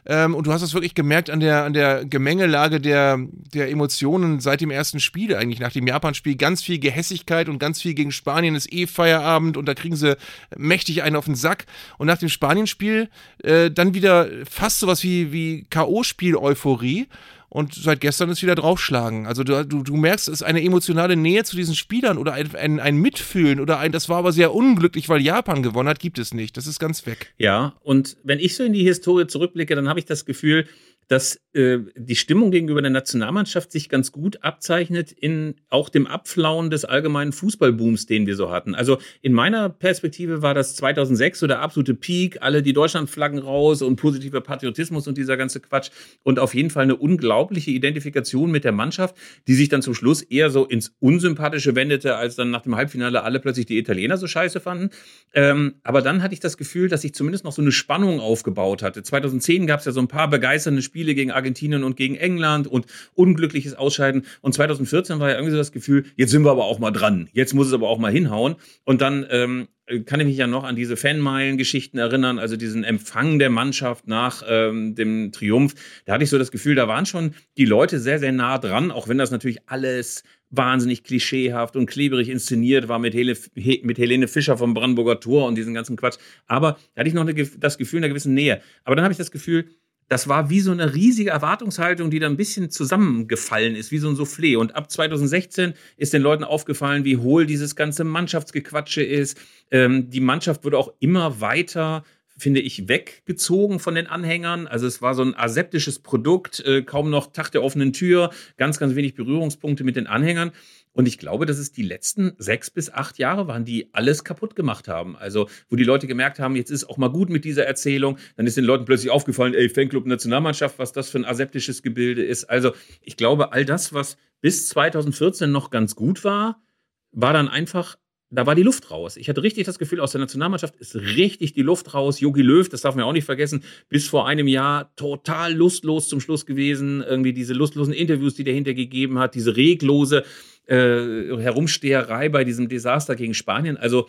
Ähm, 0.06 0.34
und 0.34 0.46
du 0.46 0.52
hast 0.52 0.62
das 0.62 0.74
wirklich 0.74 0.94
gemerkt 0.94 1.30
an 1.30 1.40
der, 1.40 1.64
an 1.64 1.72
der 1.72 2.04
Gemengelage 2.04 2.80
der, 2.80 3.18
der 3.54 3.70
Emotionen 3.70 4.40
seit 4.40 4.60
dem 4.60 4.70
ersten 4.70 5.00
Spiel, 5.00 5.36
eigentlich 5.36 5.60
nach 5.60 5.72
dem 5.72 5.86
Japan-Spiel. 5.86 6.36
Ganz 6.36 6.62
viel 6.62 6.78
Gehässigkeit 6.78 7.48
und 7.48 7.58
ganz 7.58 7.80
viel 7.80 7.94
gegen 7.94 8.10
Spanien 8.10 8.54
ist 8.54 8.72
eh 8.72 8.86
Feierabend 8.86 9.56
und 9.56 9.66
da 9.66 9.74
kriegen 9.74 9.96
sie 9.96 10.16
mächtig 10.56 11.02
einen 11.02 11.16
auf 11.16 11.26
den 11.26 11.36
Sack. 11.36 11.66
Und 11.98 12.06
nach 12.06 12.18
dem 12.18 12.28
Spanien-Spiel 12.28 13.08
äh, 13.42 13.70
dann 13.70 13.94
wieder 13.94 14.28
fast 14.48 14.80
sowas 14.80 15.02
wie, 15.02 15.32
wie 15.32 15.66
K.O.-Spiel-Euphorie 15.70 17.06
und 17.54 17.72
seit 17.72 18.00
gestern 18.00 18.30
ist 18.30 18.42
wieder 18.42 18.56
draufschlagen. 18.56 19.28
Also 19.28 19.44
du, 19.44 19.64
du, 19.64 19.84
du 19.84 19.96
merkst, 19.96 20.26
es 20.26 20.40
ist 20.40 20.42
eine 20.42 20.60
emotionale 20.60 21.14
Nähe 21.14 21.44
zu 21.44 21.54
diesen 21.54 21.76
Spielern 21.76 22.18
oder 22.18 22.32
ein, 22.32 22.52
ein, 22.56 22.80
ein 22.80 22.96
Mitfühlen 22.96 23.60
oder 23.60 23.78
ein, 23.78 23.92
das 23.92 24.08
war 24.08 24.16
aber 24.16 24.32
sehr 24.32 24.52
unglücklich, 24.52 25.08
weil 25.08 25.20
Japan 25.20 25.62
gewonnen 25.62 25.88
hat, 25.88 26.00
gibt 26.00 26.18
es 26.18 26.34
nicht. 26.34 26.56
Das 26.56 26.66
ist 26.66 26.80
ganz 26.80 27.06
weg. 27.06 27.32
Ja, 27.38 27.76
und 27.80 28.16
wenn 28.24 28.40
ich 28.40 28.56
so 28.56 28.64
in 28.64 28.72
die 28.72 28.82
Historie 28.82 29.28
zurückblicke, 29.28 29.76
dann 29.76 29.88
habe 29.88 30.00
ich 30.00 30.04
das 30.04 30.24
Gefühl, 30.24 30.66
dass 31.06 31.38
die 31.54 32.16
Stimmung 32.16 32.50
gegenüber 32.50 32.82
der 32.82 32.90
Nationalmannschaft 32.90 33.70
sich 33.70 33.88
ganz 33.88 34.10
gut 34.10 34.42
abzeichnet 34.42 35.12
in 35.12 35.54
auch 35.68 35.88
dem 35.88 36.08
Abflauen 36.08 36.68
des 36.68 36.84
allgemeinen 36.84 37.32
Fußballbooms, 37.32 38.06
den 38.06 38.26
wir 38.26 38.34
so 38.34 38.50
hatten. 38.50 38.74
Also 38.74 38.98
in 39.22 39.32
meiner 39.32 39.68
Perspektive 39.68 40.42
war 40.42 40.54
das 40.54 40.74
2006 40.74 41.38
so 41.38 41.46
der 41.46 41.60
absolute 41.60 41.94
Peak, 41.94 42.38
alle 42.40 42.62
die 42.62 42.72
Deutschlandflaggen 42.72 43.38
raus 43.38 43.82
und 43.82 43.96
positiver 43.96 44.40
Patriotismus 44.40 45.06
und 45.06 45.16
dieser 45.16 45.36
ganze 45.36 45.60
Quatsch 45.60 45.90
und 46.24 46.40
auf 46.40 46.54
jeden 46.54 46.70
Fall 46.70 46.82
eine 46.82 46.96
unglaubliche 46.96 47.70
Identifikation 47.70 48.50
mit 48.50 48.64
der 48.64 48.72
Mannschaft, 48.72 49.16
die 49.46 49.54
sich 49.54 49.68
dann 49.68 49.80
zum 49.80 49.94
Schluss 49.94 50.22
eher 50.22 50.50
so 50.50 50.64
ins 50.64 50.96
Unsympathische 50.98 51.76
wendete, 51.76 52.16
als 52.16 52.34
dann 52.34 52.50
nach 52.50 52.62
dem 52.62 52.74
Halbfinale 52.74 53.22
alle 53.22 53.38
plötzlich 53.38 53.66
die 53.66 53.78
Italiener 53.78 54.16
so 54.16 54.26
scheiße 54.26 54.58
fanden. 54.58 54.90
Ähm, 55.32 55.74
aber 55.84 56.02
dann 56.02 56.20
hatte 56.20 56.34
ich 56.34 56.40
das 56.40 56.56
Gefühl, 56.56 56.88
dass 56.88 57.02
sich 57.02 57.14
zumindest 57.14 57.44
noch 57.44 57.52
so 57.52 57.62
eine 57.62 57.70
Spannung 57.70 58.18
aufgebaut 58.18 58.82
hatte. 58.82 59.04
2010 59.04 59.68
gab 59.68 59.78
es 59.78 59.86
ja 59.86 59.92
so 59.92 60.00
ein 60.00 60.08
paar 60.08 60.28
begeisternde 60.28 60.82
Spiele 60.82 61.14
gegen 61.14 61.30
Argentinien 61.44 61.84
und 61.84 61.96
gegen 61.96 62.16
England 62.16 62.66
und 62.66 62.86
unglückliches 63.14 63.74
Ausscheiden. 63.74 64.24
Und 64.40 64.54
2014 64.54 65.20
war 65.20 65.28
ja 65.28 65.34
irgendwie 65.34 65.52
so 65.52 65.58
das 65.58 65.72
Gefühl, 65.72 66.06
jetzt 66.16 66.30
sind 66.30 66.44
wir 66.44 66.50
aber 66.50 66.64
auch 66.64 66.78
mal 66.78 66.90
dran. 66.90 67.28
Jetzt 67.32 67.52
muss 67.54 67.66
es 67.66 67.72
aber 67.74 67.88
auch 67.88 67.98
mal 67.98 68.10
hinhauen. 68.10 68.56
Und 68.84 69.02
dann 69.02 69.26
ähm, 69.30 69.68
kann 70.06 70.20
ich 70.20 70.26
mich 70.26 70.36
ja 70.38 70.46
noch 70.46 70.64
an 70.64 70.76
diese 70.76 70.96
Fanmeilen-Geschichten 70.96 71.98
erinnern, 71.98 72.38
also 72.38 72.56
diesen 72.56 72.84
Empfang 72.84 73.38
der 73.38 73.50
Mannschaft 73.50 74.08
nach 74.08 74.42
ähm, 74.48 74.94
dem 74.94 75.30
Triumph. 75.30 75.74
Da 76.06 76.14
hatte 76.14 76.24
ich 76.24 76.30
so 76.30 76.38
das 76.38 76.50
Gefühl, 76.50 76.74
da 76.74 76.88
waren 76.88 77.04
schon 77.04 77.34
die 77.58 77.66
Leute 77.66 78.00
sehr, 78.00 78.18
sehr 78.18 78.32
nah 78.32 78.56
dran, 78.58 78.90
auch 78.90 79.08
wenn 79.08 79.18
das 79.18 79.30
natürlich 79.30 79.58
alles 79.66 80.24
wahnsinnig 80.50 81.04
klischeehaft 81.04 81.76
und 81.76 81.86
klebrig 81.86 82.28
inszeniert 82.28 82.88
war 82.88 82.98
mit, 82.98 83.14
Hele, 83.14 83.36
mit 83.54 83.98
Helene 83.98 84.28
Fischer 84.28 84.56
vom 84.56 84.72
Brandenburger 84.72 85.20
Tor 85.20 85.46
und 85.46 85.56
diesen 85.56 85.74
ganzen 85.74 85.96
Quatsch. 85.96 86.16
Aber 86.46 86.78
da 86.94 87.00
hatte 87.00 87.08
ich 87.08 87.14
noch 87.14 87.26
eine, 87.26 87.34
das 87.34 87.76
Gefühl 87.76 87.98
einer 87.98 88.08
gewissen 88.08 88.34
Nähe. 88.34 88.62
Aber 88.84 88.96
dann 88.96 89.04
habe 89.04 89.12
ich 89.12 89.18
das 89.18 89.30
Gefühl, 89.30 89.66
das 90.08 90.28
war 90.28 90.50
wie 90.50 90.60
so 90.60 90.70
eine 90.70 90.94
riesige 90.94 91.30
Erwartungshaltung, 91.30 92.10
die 92.10 92.18
da 92.18 92.26
ein 92.26 92.36
bisschen 92.36 92.70
zusammengefallen 92.70 93.74
ist, 93.74 93.90
wie 93.90 93.98
so 93.98 94.08
ein 94.08 94.16
Soufflé. 94.16 94.56
Und 94.56 94.76
ab 94.76 94.90
2016 94.90 95.74
ist 95.96 96.12
den 96.12 96.22
Leuten 96.22 96.44
aufgefallen, 96.44 97.04
wie 97.04 97.16
hohl 97.16 97.46
dieses 97.46 97.76
ganze 97.76 98.04
Mannschaftsgequatsche 98.04 99.02
ist. 99.02 99.38
Ähm, 99.70 100.10
die 100.10 100.20
Mannschaft 100.20 100.64
wurde 100.64 100.78
auch 100.78 100.92
immer 101.00 101.40
weiter 101.40 102.04
finde 102.36 102.60
ich, 102.60 102.88
weggezogen 102.88 103.78
von 103.78 103.94
den 103.94 104.06
Anhängern. 104.06 104.66
Also 104.66 104.86
es 104.86 105.00
war 105.00 105.14
so 105.14 105.22
ein 105.22 105.36
aseptisches 105.36 106.00
Produkt, 106.00 106.60
äh, 106.60 106.82
kaum 106.82 107.10
noch 107.10 107.32
Tag 107.32 107.50
der 107.50 107.62
offenen 107.62 107.92
Tür, 107.92 108.30
ganz, 108.56 108.78
ganz 108.78 108.96
wenig 108.96 109.14
Berührungspunkte 109.14 109.84
mit 109.84 109.96
den 109.96 110.06
Anhängern. 110.06 110.50
Und 110.94 111.06
ich 111.06 111.18
glaube, 111.18 111.44
dass 111.44 111.58
es 111.58 111.72
die 111.72 111.82
letzten 111.82 112.32
sechs 112.38 112.70
bis 112.70 112.88
acht 112.88 113.18
Jahre 113.18 113.48
waren, 113.48 113.64
die 113.64 113.92
alles 113.92 114.22
kaputt 114.24 114.54
gemacht 114.54 114.86
haben. 114.88 115.16
Also, 115.16 115.48
wo 115.68 115.76
die 115.76 115.84
Leute 115.84 116.06
gemerkt 116.06 116.38
haben, 116.38 116.54
jetzt 116.54 116.70
ist 116.70 116.84
auch 116.84 116.96
mal 116.96 117.10
gut 117.10 117.30
mit 117.30 117.44
dieser 117.44 117.66
Erzählung. 117.66 118.16
Dann 118.36 118.46
ist 118.46 118.56
den 118.56 118.64
Leuten 118.64 118.84
plötzlich 118.84 119.10
aufgefallen, 119.10 119.54
ey, 119.54 119.68
Fanclub 119.68 120.06
Nationalmannschaft, 120.06 120.78
was 120.78 120.92
das 120.92 121.10
für 121.10 121.18
ein 121.18 121.24
aseptisches 121.24 121.82
Gebilde 121.82 122.24
ist. 122.24 122.44
Also, 122.44 122.72
ich 123.02 123.16
glaube, 123.16 123.52
all 123.52 123.64
das, 123.64 123.92
was 123.92 124.16
bis 124.40 124.68
2014 124.68 125.50
noch 125.50 125.70
ganz 125.70 125.96
gut 125.96 126.22
war, 126.22 126.62
war 127.10 127.32
dann 127.32 127.48
einfach 127.48 127.96
da 128.34 128.46
war 128.46 128.54
die 128.54 128.62
Luft 128.62 128.90
raus. 128.90 129.16
Ich 129.16 129.28
hatte 129.28 129.42
richtig 129.42 129.64
das 129.64 129.78
Gefühl, 129.78 130.00
aus 130.00 130.12
der 130.12 130.20
Nationalmannschaft 130.20 130.76
ist 130.76 130.96
richtig 130.96 131.52
die 131.52 131.62
Luft 131.62 131.94
raus. 131.94 132.20
Jogi 132.20 132.42
Löw, 132.42 132.68
das 132.68 132.80
darf 132.80 132.94
man 132.94 133.04
auch 133.04 133.12
nicht 133.12 133.24
vergessen, 133.24 133.62
bis 133.88 134.08
vor 134.08 134.26
einem 134.26 134.48
Jahr 134.48 134.94
total 134.96 135.54
lustlos 135.54 136.08
zum 136.08 136.20
Schluss 136.20 136.44
gewesen. 136.44 137.02
Irgendwie 137.02 137.32
diese 137.32 137.54
lustlosen 137.54 137.94
Interviews, 137.94 138.34
die 138.34 138.44
der 138.44 138.54
hintergegeben 138.54 139.18
hat, 139.18 139.34
diese 139.34 139.56
reglose 139.56 140.24
äh, 140.66 141.36
Herumsteherei 141.36 142.28
bei 142.28 142.44
diesem 142.44 142.68
Desaster 142.68 143.16
gegen 143.16 143.34
Spanien. 143.34 143.76
Also 143.76 144.08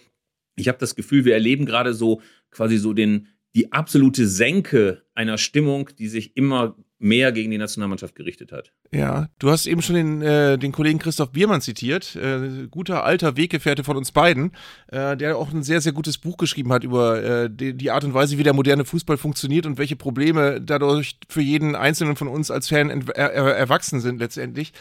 ich 0.55 0.67
habe 0.67 0.77
das 0.77 0.95
Gefühl, 0.95 1.25
wir 1.25 1.33
erleben 1.33 1.65
gerade 1.65 1.93
so 1.93 2.21
quasi 2.51 2.77
so 2.77 2.93
den, 2.93 3.27
die 3.55 3.71
absolute 3.71 4.27
Senke 4.27 5.03
einer 5.13 5.37
Stimmung, 5.37 5.89
die 5.97 6.07
sich 6.07 6.35
immer 6.37 6.77
mehr 7.05 7.31
gegen 7.31 7.51
die 7.51 7.57
Nationalmannschaft 7.57 8.15
gerichtet 8.15 8.51
hat. 8.51 8.71
Ja, 8.91 9.29
du 9.37 9.51
hast 9.51 9.67
eben 9.67 9.81
schon 9.83 9.95
den, 9.95 10.21
äh, 10.23 10.57
den 10.57 10.71
Kollegen 10.71 10.97
Christoph 10.97 11.31
Biermann 11.31 11.61
zitiert, 11.61 12.15
äh, 12.15 12.67
guter 12.69 13.03
alter 13.03 13.37
Weggefährte 13.37 13.83
von 13.83 13.95
uns 13.95 14.11
beiden, 14.11 14.53
äh, 14.87 15.15
der 15.15 15.37
auch 15.37 15.53
ein 15.53 15.61
sehr, 15.61 15.81
sehr 15.81 15.91
gutes 15.91 16.17
Buch 16.17 16.37
geschrieben 16.37 16.73
hat 16.73 16.83
über 16.83 17.23
äh, 17.23 17.49
die, 17.49 17.75
die, 17.75 17.91
Art 17.91 18.03
und 18.03 18.15
Weise, 18.15 18.39
wie 18.39 18.43
der 18.43 18.53
moderne 18.53 18.85
Fußball 18.85 19.17
funktioniert 19.17 19.67
und 19.67 19.77
welche 19.77 19.95
Probleme 19.95 20.59
dadurch 20.59 21.19
für 21.29 21.41
jeden 21.41 21.75
Einzelnen 21.75 22.15
von 22.15 22.27
uns 22.27 22.49
als 22.49 22.69
Fan 22.69 22.89
er 22.89 23.31
er 23.31 23.55
erwachsen 23.55 23.99
sind 23.99 24.19
letztendlich. 24.19 24.73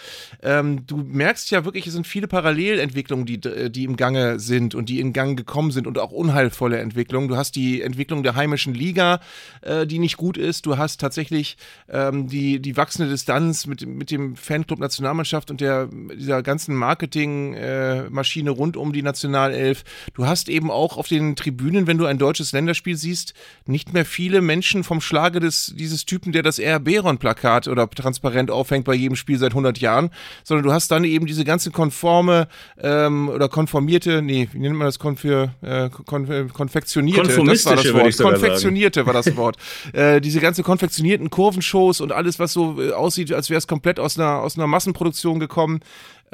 Ähm, 0.43 0.87
du 0.87 0.97
merkst 0.97 1.51
ja 1.51 1.67
wirklich, 1.67 1.87
es 1.87 1.93
sind 1.93 2.07
viele 2.07 2.27
Parallelentwicklungen, 2.27 3.27
die, 3.27 3.41
die 3.71 3.85
im 3.85 3.97
Gange 3.97 4.41
sind 4.41 4.75
und 4.75 4.89
die 4.89 5.01
in 5.01 5.13
Gang 5.13 5.37
gekommen 5.37 5.73
sind 5.73 5.87
und 5.87 5.99
auch 5.99 6.11
unheilvolle 6.11 6.79
Entwicklungen. 6.79 7.29
Du 7.29 7.37
hast 7.37 7.55
die 7.57 7.83
Entwicklung 7.83 8.23
der 8.23 8.35
heimischen 8.35 8.73
Liga, 8.73 9.21
äh, 9.61 9.87
die 9.87 9.99
nicht 9.99 10.17
gut 10.17 10.39
ist. 10.39 10.65
Du 10.65 10.79
hast 10.79 11.01
tatsächlich 11.01 11.57
ähm, 11.89 12.14
die, 12.23 12.61
die 12.61 12.77
wachsende 12.77 13.11
Distanz 13.11 13.67
mit, 13.67 13.87
mit 13.87 14.11
dem 14.11 14.37
Fanclub 14.37 14.79
Nationalmannschaft 14.79 15.51
und 15.51 15.61
der, 15.61 15.87
dieser 15.87 16.43
ganzen 16.43 16.75
Marketingmaschine 16.75 18.51
äh, 18.51 18.53
rund 18.53 18.77
um 18.77 18.93
die 18.93 19.03
Nationalelf. 19.03 19.85
Du 20.15 20.27
hast 20.27 20.49
eben 20.49 20.71
auch 20.71 20.97
auf 20.97 21.09
den 21.09 21.37
Tribünen, 21.37 21.87
wenn 21.87 21.99
du 21.99 22.07
ein 22.07 22.19
deutsches 22.19 22.53
Länderspiel 22.53 22.97
siehst, 22.97 23.35
nicht 23.67 23.93
mehr 23.93 24.05
viele 24.05 24.41
Menschen 24.41 24.85
vom 24.85 25.01
Schlage 25.01 25.41
des, 25.41 25.75
dieses 25.77 26.05
Typen, 26.07 26.33
der 26.33 26.43
das 26.43 26.59
RB-Plakat 26.59 27.69
oder 27.69 27.89
transparent 27.89 28.51
aufhängt 28.51 28.85
bei 28.85 28.95
jedem 28.95 29.17
Spiel 29.17 29.39
seit 29.39 29.53
100 29.53 29.79
Jahren, 29.79 30.11
sondern 30.43 30.65
du 30.65 30.73
hast 30.73 30.91
dann 30.91 31.05
eben 31.05 31.27
diese 31.27 31.45
ganze 31.45 31.71
konforme 31.71 32.49
ähm, 32.79 33.29
oder 33.29 33.49
konformierte, 33.49 34.23
nee, 34.23 34.49
wie 34.53 34.59
nennt 34.59 34.77
man 34.77 34.87
das, 34.87 34.99
konfir, 34.99 35.55
äh, 35.63 35.91
kon, 36.07 36.51
konfektionierte, 36.53 37.45
das 37.45 37.67
war 37.67 37.77
das 37.77 37.93
Wort, 37.93 38.19
konfektionierte 38.19 39.07
war 39.07 39.13
das 39.13 39.37
Wort. 39.37 39.57
äh, 39.93 40.21
diese 40.21 40.41
ganze 40.41 40.63
konfektionierten 40.63 41.31
Kurvenshows 41.31 41.94
und 42.01 42.13
alles, 42.13 42.39
was 42.39 42.53
so 42.53 42.81
äh, 42.81 42.93
aussieht, 42.93 43.33
als 43.33 43.51
wäre 43.51 43.59
es 43.59 43.67
komplett 43.67 44.01
aus 44.01 44.19
einer, 44.19 44.41
aus 44.41 44.57
einer 44.57 44.67
Massenproduktion 44.67 45.41
gekommen. 45.41 45.81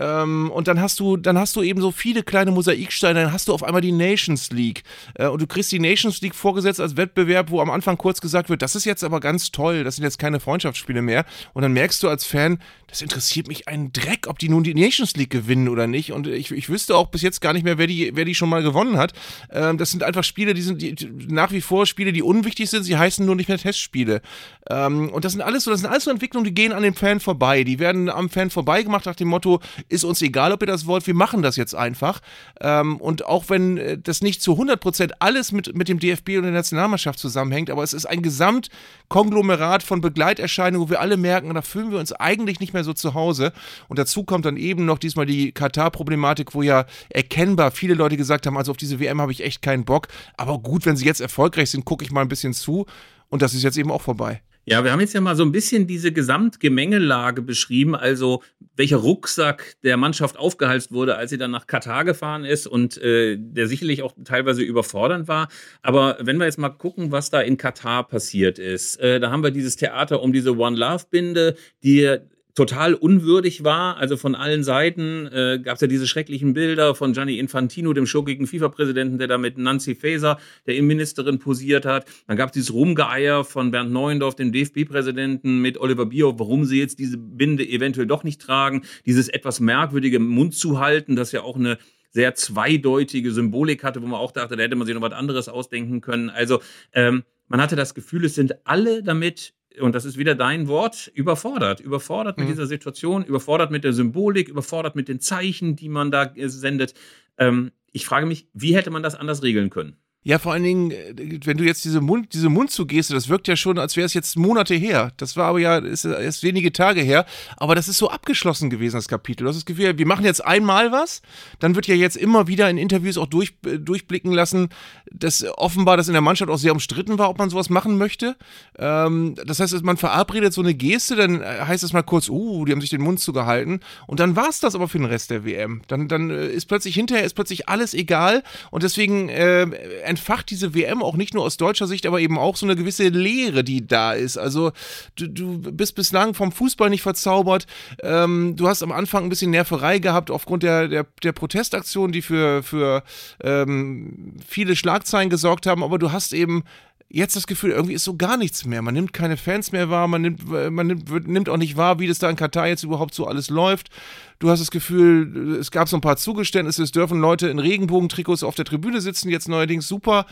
Ähm, 0.00 0.50
und 0.50 0.66
dann 0.66 0.80
hast 0.80 0.98
du, 0.98 1.18
dann 1.18 1.38
hast 1.38 1.54
du 1.56 1.62
eben 1.62 1.80
so 1.80 1.90
viele 1.92 2.22
kleine 2.22 2.50
Mosaiksteine, 2.50 3.24
dann 3.24 3.32
hast 3.32 3.48
du 3.48 3.54
auf 3.54 3.62
einmal 3.62 3.82
die 3.82 3.92
Nations 3.92 4.50
League. 4.50 4.82
Äh, 5.14 5.28
und 5.28 5.42
du 5.42 5.46
kriegst 5.46 5.70
die 5.70 5.78
Nations 5.78 6.22
League 6.22 6.34
vorgesetzt 6.34 6.80
als 6.80 6.96
Wettbewerb, 6.96 7.50
wo 7.50 7.60
am 7.60 7.70
Anfang 7.70 7.98
kurz 7.98 8.20
gesagt 8.20 8.48
wird, 8.48 8.62
das 8.62 8.74
ist 8.74 8.86
jetzt 8.86 9.04
aber 9.04 9.20
ganz 9.20 9.52
toll, 9.52 9.84
das 9.84 9.96
sind 9.96 10.04
jetzt 10.04 10.18
keine 10.18 10.40
Freundschaftsspiele 10.40 11.02
mehr. 11.02 11.26
Und 11.52 11.62
dann 11.62 11.72
merkst 11.72 12.02
du 12.02 12.08
als 12.08 12.24
Fan, 12.24 12.58
das 12.90 13.02
interessiert 13.02 13.46
mich 13.46 13.68
einen 13.68 13.92
Dreck, 13.92 14.26
ob 14.26 14.38
die 14.38 14.48
nun 14.48 14.64
die 14.64 14.74
Nations 14.74 15.14
League 15.16 15.30
gewinnen 15.30 15.68
oder 15.68 15.86
nicht. 15.86 16.12
Und 16.12 16.26
ich, 16.26 16.50
ich 16.50 16.68
wüsste 16.68 16.96
auch 16.96 17.08
bis 17.08 17.22
jetzt 17.22 17.40
gar 17.40 17.52
nicht 17.52 17.62
mehr, 17.62 17.78
wer 17.78 17.86
die, 17.86 18.10
wer 18.14 18.24
die 18.24 18.34
schon 18.34 18.48
mal 18.48 18.62
gewonnen 18.62 18.96
hat. 18.96 19.12
Ähm, 19.52 19.78
das 19.78 19.90
sind 19.90 20.02
einfach 20.02 20.24
Spiele, 20.24 20.54
die 20.54 20.62
sind 20.62 20.82
die, 20.82 20.96
nach 21.28 21.52
wie 21.52 21.60
vor 21.60 21.86
Spiele, 21.86 22.12
die 22.12 22.22
unwichtig 22.22 22.68
sind. 22.68 22.82
Sie 22.82 22.96
heißen 22.96 23.24
nur 23.24 23.36
nicht 23.36 23.48
mehr 23.48 23.58
Testspiele. 23.58 24.22
Ähm, 24.68 25.10
und 25.10 25.24
das 25.24 25.32
sind 25.32 25.42
alles 25.42 25.64
so, 25.64 25.70
das 25.70 25.80
sind 25.80 25.90
alles 25.90 26.04
so 26.04 26.10
Entwicklungen, 26.10 26.44
die 26.44 26.54
gehen 26.54 26.72
an 26.72 26.82
dem 26.82 26.94
Fan 26.94 27.20
vorbei. 27.20 27.62
Die 27.62 27.78
werden 27.78 28.08
am 28.08 28.28
Fan 28.28 28.50
vorbei 28.50 28.82
gemacht 28.82 29.06
nach 29.06 29.14
dem 29.14 29.28
Motto, 29.28 29.60
ist 29.90 30.04
uns 30.04 30.22
egal, 30.22 30.52
ob 30.52 30.62
ihr 30.62 30.66
das 30.66 30.86
wollt, 30.86 31.06
wir 31.06 31.14
machen 31.14 31.42
das 31.42 31.56
jetzt 31.56 31.74
einfach. 31.74 32.20
Ähm, 32.60 32.96
und 32.98 33.26
auch 33.26 33.48
wenn 33.48 33.76
äh, 33.76 33.98
das 33.98 34.22
nicht 34.22 34.40
zu 34.40 34.52
100% 34.52 35.12
alles 35.18 35.52
mit, 35.52 35.76
mit 35.76 35.88
dem 35.88 35.98
DFB 35.98 36.36
und 36.36 36.44
der 36.44 36.52
Nationalmannschaft 36.52 37.18
zusammenhängt, 37.18 37.70
aber 37.70 37.82
es 37.82 37.92
ist 37.92 38.06
ein 38.06 38.22
Gesamtkonglomerat 38.22 39.82
von 39.82 40.00
Begleiterscheinungen, 40.00 40.86
wo 40.86 40.90
wir 40.90 41.00
alle 41.00 41.16
merken, 41.16 41.52
da 41.52 41.62
fühlen 41.62 41.90
wir 41.90 41.98
uns 41.98 42.12
eigentlich 42.12 42.60
nicht 42.60 42.72
mehr 42.72 42.84
so 42.84 42.92
zu 42.92 43.14
Hause. 43.14 43.52
Und 43.88 43.98
dazu 43.98 44.24
kommt 44.24 44.44
dann 44.44 44.56
eben 44.56 44.86
noch 44.86 44.98
diesmal 44.98 45.26
die 45.26 45.52
Katar-Problematik, 45.52 46.54
wo 46.54 46.62
ja 46.62 46.86
erkennbar 47.08 47.72
viele 47.72 47.94
Leute 47.94 48.16
gesagt 48.16 48.46
haben, 48.46 48.56
also 48.56 48.70
auf 48.70 48.76
diese 48.76 49.00
WM 49.00 49.20
habe 49.20 49.32
ich 49.32 49.42
echt 49.42 49.60
keinen 49.60 49.84
Bock. 49.84 50.08
Aber 50.36 50.58
gut, 50.58 50.86
wenn 50.86 50.96
sie 50.96 51.04
jetzt 51.04 51.20
erfolgreich 51.20 51.70
sind, 51.70 51.84
gucke 51.84 52.04
ich 52.04 52.12
mal 52.12 52.22
ein 52.22 52.28
bisschen 52.28 52.54
zu. 52.54 52.86
Und 53.28 53.42
das 53.42 53.54
ist 53.54 53.62
jetzt 53.62 53.76
eben 53.76 53.90
auch 53.90 54.02
vorbei. 54.02 54.40
Ja, 54.70 54.84
wir 54.84 54.92
haben 54.92 55.00
jetzt 55.00 55.14
ja 55.14 55.20
mal 55.20 55.34
so 55.34 55.42
ein 55.42 55.50
bisschen 55.50 55.88
diese 55.88 56.12
Gesamtgemengelage 56.12 57.42
beschrieben, 57.42 57.96
also 57.96 58.44
welcher 58.76 58.98
Rucksack 58.98 59.74
der 59.82 59.96
Mannschaft 59.96 60.38
aufgehalst 60.38 60.92
wurde, 60.92 61.16
als 61.16 61.30
sie 61.30 61.38
dann 61.38 61.50
nach 61.50 61.66
Katar 61.66 62.04
gefahren 62.04 62.44
ist 62.44 62.68
und 62.68 62.96
äh, 62.98 63.36
der 63.36 63.66
sicherlich 63.66 64.02
auch 64.02 64.14
teilweise 64.24 64.62
überfordernd 64.62 65.26
war. 65.26 65.48
Aber 65.82 66.18
wenn 66.20 66.36
wir 66.36 66.44
jetzt 66.44 66.60
mal 66.60 66.68
gucken, 66.68 67.10
was 67.10 67.30
da 67.30 67.40
in 67.40 67.56
Katar 67.56 68.06
passiert 68.06 68.60
ist, 68.60 69.00
äh, 69.00 69.18
da 69.18 69.32
haben 69.32 69.42
wir 69.42 69.50
dieses 69.50 69.74
Theater 69.74 70.22
um 70.22 70.32
diese 70.32 70.56
One 70.56 70.76
Love 70.76 71.06
Binde, 71.10 71.56
die 71.82 72.18
total 72.60 72.92
unwürdig 72.92 73.64
war. 73.64 73.96
Also 73.96 74.18
von 74.18 74.34
allen 74.34 74.62
Seiten 74.62 75.26
äh, 75.28 75.58
gab 75.62 75.76
es 75.76 75.80
ja 75.80 75.86
diese 75.86 76.06
schrecklichen 76.06 76.52
Bilder 76.52 76.94
von 76.94 77.14
Gianni 77.14 77.38
Infantino, 77.38 77.94
dem 77.94 78.04
schurkigen 78.04 78.46
FIFA-Präsidenten, 78.46 79.16
der 79.16 79.28
da 79.28 79.38
mit 79.38 79.56
Nancy 79.56 79.94
Faeser, 79.94 80.38
der 80.66 80.74
Innenministerin, 80.76 81.38
posiert 81.38 81.86
hat. 81.86 82.04
Dann 82.26 82.36
gab 82.36 82.50
es 82.50 82.52
dieses 82.52 82.74
Rumgeeier 82.74 83.44
von 83.44 83.70
Bernd 83.70 83.92
Neuendorf, 83.92 84.34
dem 84.34 84.52
DFB-Präsidenten, 84.52 85.62
mit 85.62 85.78
Oliver 85.78 86.04
Bierhoff, 86.04 86.38
warum 86.38 86.66
sie 86.66 86.78
jetzt 86.78 86.98
diese 86.98 87.16
Binde 87.16 87.66
eventuell 87.66 88.06
doch 88.06 88.24
nicht 88.24 88.42
tragen. 88.42 88.82
Dieses 89.06 89.30
etwas 89.30 89.60
merkwürdige 89.60 90.18
Mund 90.18 90.54
zu 90.54 90.80
halten, 90.80 91.16
das 91.16 91.32
ja 91.32 91.40
auch 91.40 91.56
eine 91.56 91.78
sehr 92.10 92.34
zweideutige 92.34 93.32
Symbolik 93.32 93.84
hatte, 93.84 94.02
wo 94.02 94.06
man 94.06 94.20
auch 94.20 94.32
dachte, 94.32 94.56
da 94.56 94.62
hätte 94.64 94.76
man 94.76 94.86
sich 94.86 94.94
noch 94.94 95.00
was 95.00 95.14
anderes 95.14 95.48
ausdenken 95.48 96.02
können. 96.02 96.28
Also 96.28 96.60
ähm, 96.92 97.22
man 97.48 97.62
hatte 97.62 97.74
das 97.74 97.94
Gefühl, 97.94 98.26
es 98.26 98.34
sind 98.34 98.66
alle 98.66 99.02
damit 99.02 99.54
und 99.80 99.94
das 99.94 100.04
ist 100.04 100.18
wieder 100.18 100.34
dein 100.34 100.68
Wort, 100.68 101.10
überfordert. 101.14 101.80
Überfordert 101.80 102.38
mit 102.38 102.46
mhm. 102.46 102.52
dieser 102.52 102.66
Situation, 102.66 103.24
überfordert 103.24 103.70
mit 103.70 103.84
der 103.84 103.92
Symbolik, 103.92 104.48
überfordert 104.48 104.96
mit 104.96 105.08
den 105.08 105.20
Zeichen, 105.20 105.76
die 105.76 105.88
man 105.88 106.10
da 106.10 106.32
sendet. 106.36 106.94
Ähm, 107.38 107.72
ich 107.92 108.06
frage 108.06 108.26
mich, 108.26 108.48
wie 108.52 108.74
hätte 108.74 108.90
man 108.90 109.02
das 109.02 109.14
anders 109.14 109.42
regeln 109.42 109.70
können? 109.70 109.96
Ja, 110.22 110.38
vor 110.38 110.52
allen 110.52 110.64
Dingen, 110.64 110.90
äh, 110.90 111.40
wenn 111.44 111.56
du 111.56 111.64
jetzt 111.64 111.82
diese 111.86 112.02
Mund, 112.02 112.34
diese 112.34 112.50
Mundzugeste, 112.50 113.14
das 113.14 113.30
wirkt 113.30 113.48
ja 113.48 113.56
schon, 113.56 113.78
als 113.78 113.96
wäre 113.96 114.04
es 114.04 114.12
jetzt 114.12 114.36
Monate 114.36 114.74
her. 114.74 115.12
Das 115.16 115.34
war 115.34 115.46
aber 115.46 115.60
ja, 115.60 115.78
ist 115.78 116.04
erst 116.04 116.42
wenige 116.42 116.72
Tage 116.72 117.00
her. 117.00 117.24
Aber 117.56 117.74
das 117.74 117.88
ist 117.88 117.96
so 117.96 118.10
abgeschlossen 118.10 118.68
gewesen, 118.68 118.96
das 118.96 119.08
Kapitel. 119.08 119.44
Du 119.44 119.48
hast 119.48 119.56
das 119.56 119.64
Gefühl, 119.64 119.96
wir 119.96 120.06
machen 120.06 120.26
jetzt 120.26 120.44
einmal 120.44 120.92
was, 120.92 121.22
dann 121.58 121.74
wird 121.74 121.86
ja 121.86 121.94
jetzt 121.94 122.18
immer 122.18 122.48
wieder 122.48 122.68
in 122.68 122.76
Interviews 122.76 123.16
auch 123.16 123.28
durch, 123.28 123.54
äh, 123.64 123.78
durchblicken 123.78 124.32
lassen, 124.32 124.68
dass 125.10 125.42
offenbar 125.56 125.96
das 125.96 126.08
in 126.08 126.12
der 126.12 126.20
Mannschaft 126.20 126.50
auch 126.50 126.58
sehr 126.58 126.72
umstritten 126.72 127.18
war, 127.18 127.30
ob 127.30 127.38
man 127.38 127.48
sowas 127.48 127.70
machen 127.70 127.96
möchte. 127.96 128.36
Ähm, 128.78 129.36
das 129.46 129.58
heißt, 129.58 129.82
man 129.82 129.96
verabredet 129.96 130.52
so 130.52 130.60
eine 130.60 130.74
Geste, 130.74 131.16
dann 131.16 131.40
äh, 131.40 131.60
heißt 131.66 131.82
es 131.82 131.94
mal 131.94 132.02
kurz, 132.02 132.28
uh, 132.28 132.66
die 132.66 132.72
haben 132.72 132.82
sich 132.82 132.90
den 132.90 133.00
Mund 133.00 133.20
zugehalten. 133.20 133.80
Und 134.06 134.20
dann 134.20 134.36
war 134.36 134.50
es 134.50 134.60
das 134.60 134.74
aber 134.74 134.86
für 134.86 134.98
den 134.98 135.06
Rest 135.06 135.30
der 135.30 135.46
WM. 135.46 135.80
Dann, 135.88 136.08
dann 136.08 136.28
ist 136.28 136.66
plötzlich 136.66 136.94
hinterher 136.94 137.24
ist 137.24 137.32
plötzlich 137.32 137.70
alles 137.70 137.94
egal 137.94 138.42
und 138.70 138.82
deswegen 138.82 139.30
äh, 139.30 139.66
entfacht 140.10 140.50
diese 140.50 140.74
WM 140.74 141.02
auch 141.02 141.16
nicht 141.16 141.34
nur 141.34 141.44
aus 141.44 141.56
deutscher 141.56 141.86
Sicht, 141.86 142.04
aber 142.04 142.20
eben 142.20 142.36
auch 142.36 142.56
so 142.56 142.66
eine 142.66 142.76
gewisse 142.76 143.08
Leere, 143.08 143.64
die 143.64 143.86
da 143.86 144.12
ist. 144.12 144.36
Also 144.36 144.72
du, 145.14 145.28
du 145.28 145.58
bist 145.58 145.94
bislang 145.94 146.34
vom 146.34 146.52
Fußball 146.52 146.90
nicht 146.90 147.02
verzaubert. 147.02 147.66
Ähm, 148.02 148.56
du 148.56 148.68
hast 148.68 148.82
am 148.82 148.92
Anfang 148.92 149.24
ein 149.24 149.28
bisschen 149.28 149.52
Nerverei 149.52 150.00
gehabt 150.00 150.30
aufgrund 150.30 150.64
der, 150.64 150.88
der, 150.88 151.06
der 151.22 151.32
Protestaktionen, 151.32 152.12
die 152.12 152.22
für, 152.22 152.62
für 152.62 153.04
ähm, 153.42 154.34
viele 154.46 154.76
Schlagzeilen 154.76 155.30
gesorgt 155.30 155.66
haben, 155.66 155.84
aber 155.84 155.98
du 155.98 156.10
hast 156.12 156.32
eben 156.32 156.64
jetzt 157.10 157.34
das 157.34 157.46
Gefühl, 157.46 157.72
irgendwie 157.72 157.94
ist 157.94 158.04
so 158.04 158.16
gar 158.16 158.36
nichts 158.36 158.64
mehr. 158.64 158.82
Man 158.82 158.94
nimmt 158.94 159.12
keine 159.12 159.36
Fans 159.36 159.72
mehr 159.72 159.90
wahr, 159.90 160.06
man 160.06 160.22
nimmt, 160.22 160.48
man 160.48 160.86
nimmt, 160.86 161.28
nimmt 161.28 161.48
auch 161.48 161.56
nicht 161.56 161.76
wahr, 161.76 161.98
wie 161.98 162.06
das 162.06 162.20
da 162.20 162.30
in 162.30 162.36
Katar 162.36 162.68
jetzt 162.68 162.84
überhaupt 162.84 163.14
so 163.14 163.26
alles 163.26 163.50
läuft. 163.50 163.90
Du 164.38 164.48
hast 164.48 164.60
das 164.60 164.70
Gefühl, 164.70 165.58
es 165.60 165.70
gab 165.70 165.88
so 165.88 165.96
ein 165.98 166.00
paar 166.00 166.16
Zugeständnisse, 166.16 166.82
es 166.82 166.92
dürfen 166.92 167.20
Leute 167.20 167.48
in 167.48 167.58
Regenbogentrikots 167.58 168.42
auf 168.42 168.54
der 168.54 168.64
Tribüne 168.64 169.02
sitzen, 169.02 169.28
jetzt 169.28 169.48
neuerdings 169.48 169.86
super. 169.86 170.24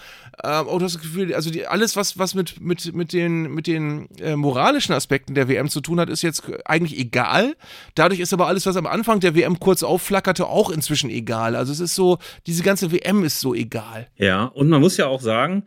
Ähm, 0.43 0.67
du 0.67 0.81
hast 0.81 0.95
das 0.95 1.03
Gefühl, 1.03 1.35
also 1.35 1.51
die, 1.51 1.67
alles, 1.67 1.95
was, 1.97 2.17
was 2.17 2.35
mit, 2.35 2.61
mit, 2.61 2.95
mit 2.95 3.13
den, 3.13 3.53
mit 3.53 3.67
den 3.67 4.09
äh, 4.19 4.37
moralischen 4.37 4.95
Aspekten 4.95 5.35
der 5.35 5.49
WM 5.49 5.69
zu 5.69 5.83
tun 5.83 6.01
hat, 6.01 6.09
ist 6.09 6.23
jetzt 6.23 6.45
eigentlich 6.65 6.99
egal. 6.99 7.55
Dadurch 7.97 8.21
ist 8.21 8.33
aber 8.33 8.47
alles, 8.47 8.65
was 8.65 8.77
am 8.77 8.87
Anfang 8.87 9.21
der 9.21 9.35
WM 9.35 9.59
kurz 9.59 9.83
aufflackerte, 9.83 10.47
auch 10.47 10.71
inzwischen 10.71 11.11
egal. 11.11 11.55
Also 11.55 11.73
es 11.73 11.81
ist 11.81 11.95
so, 11.95 12.19
diese 12.47 12.63
ganze 12.63 12.93
WM 12.93 13.25
ist 13.25 13.41
so 13.41 13.53
egal. 13.53 14.09
Ja, 14.17 14.45
und 14.45 14.71
man 14.71 14.81
muss 14.81 14.97
ja 14.97 15.07
auch 15.07 15.21
sagen, 15.21 15.65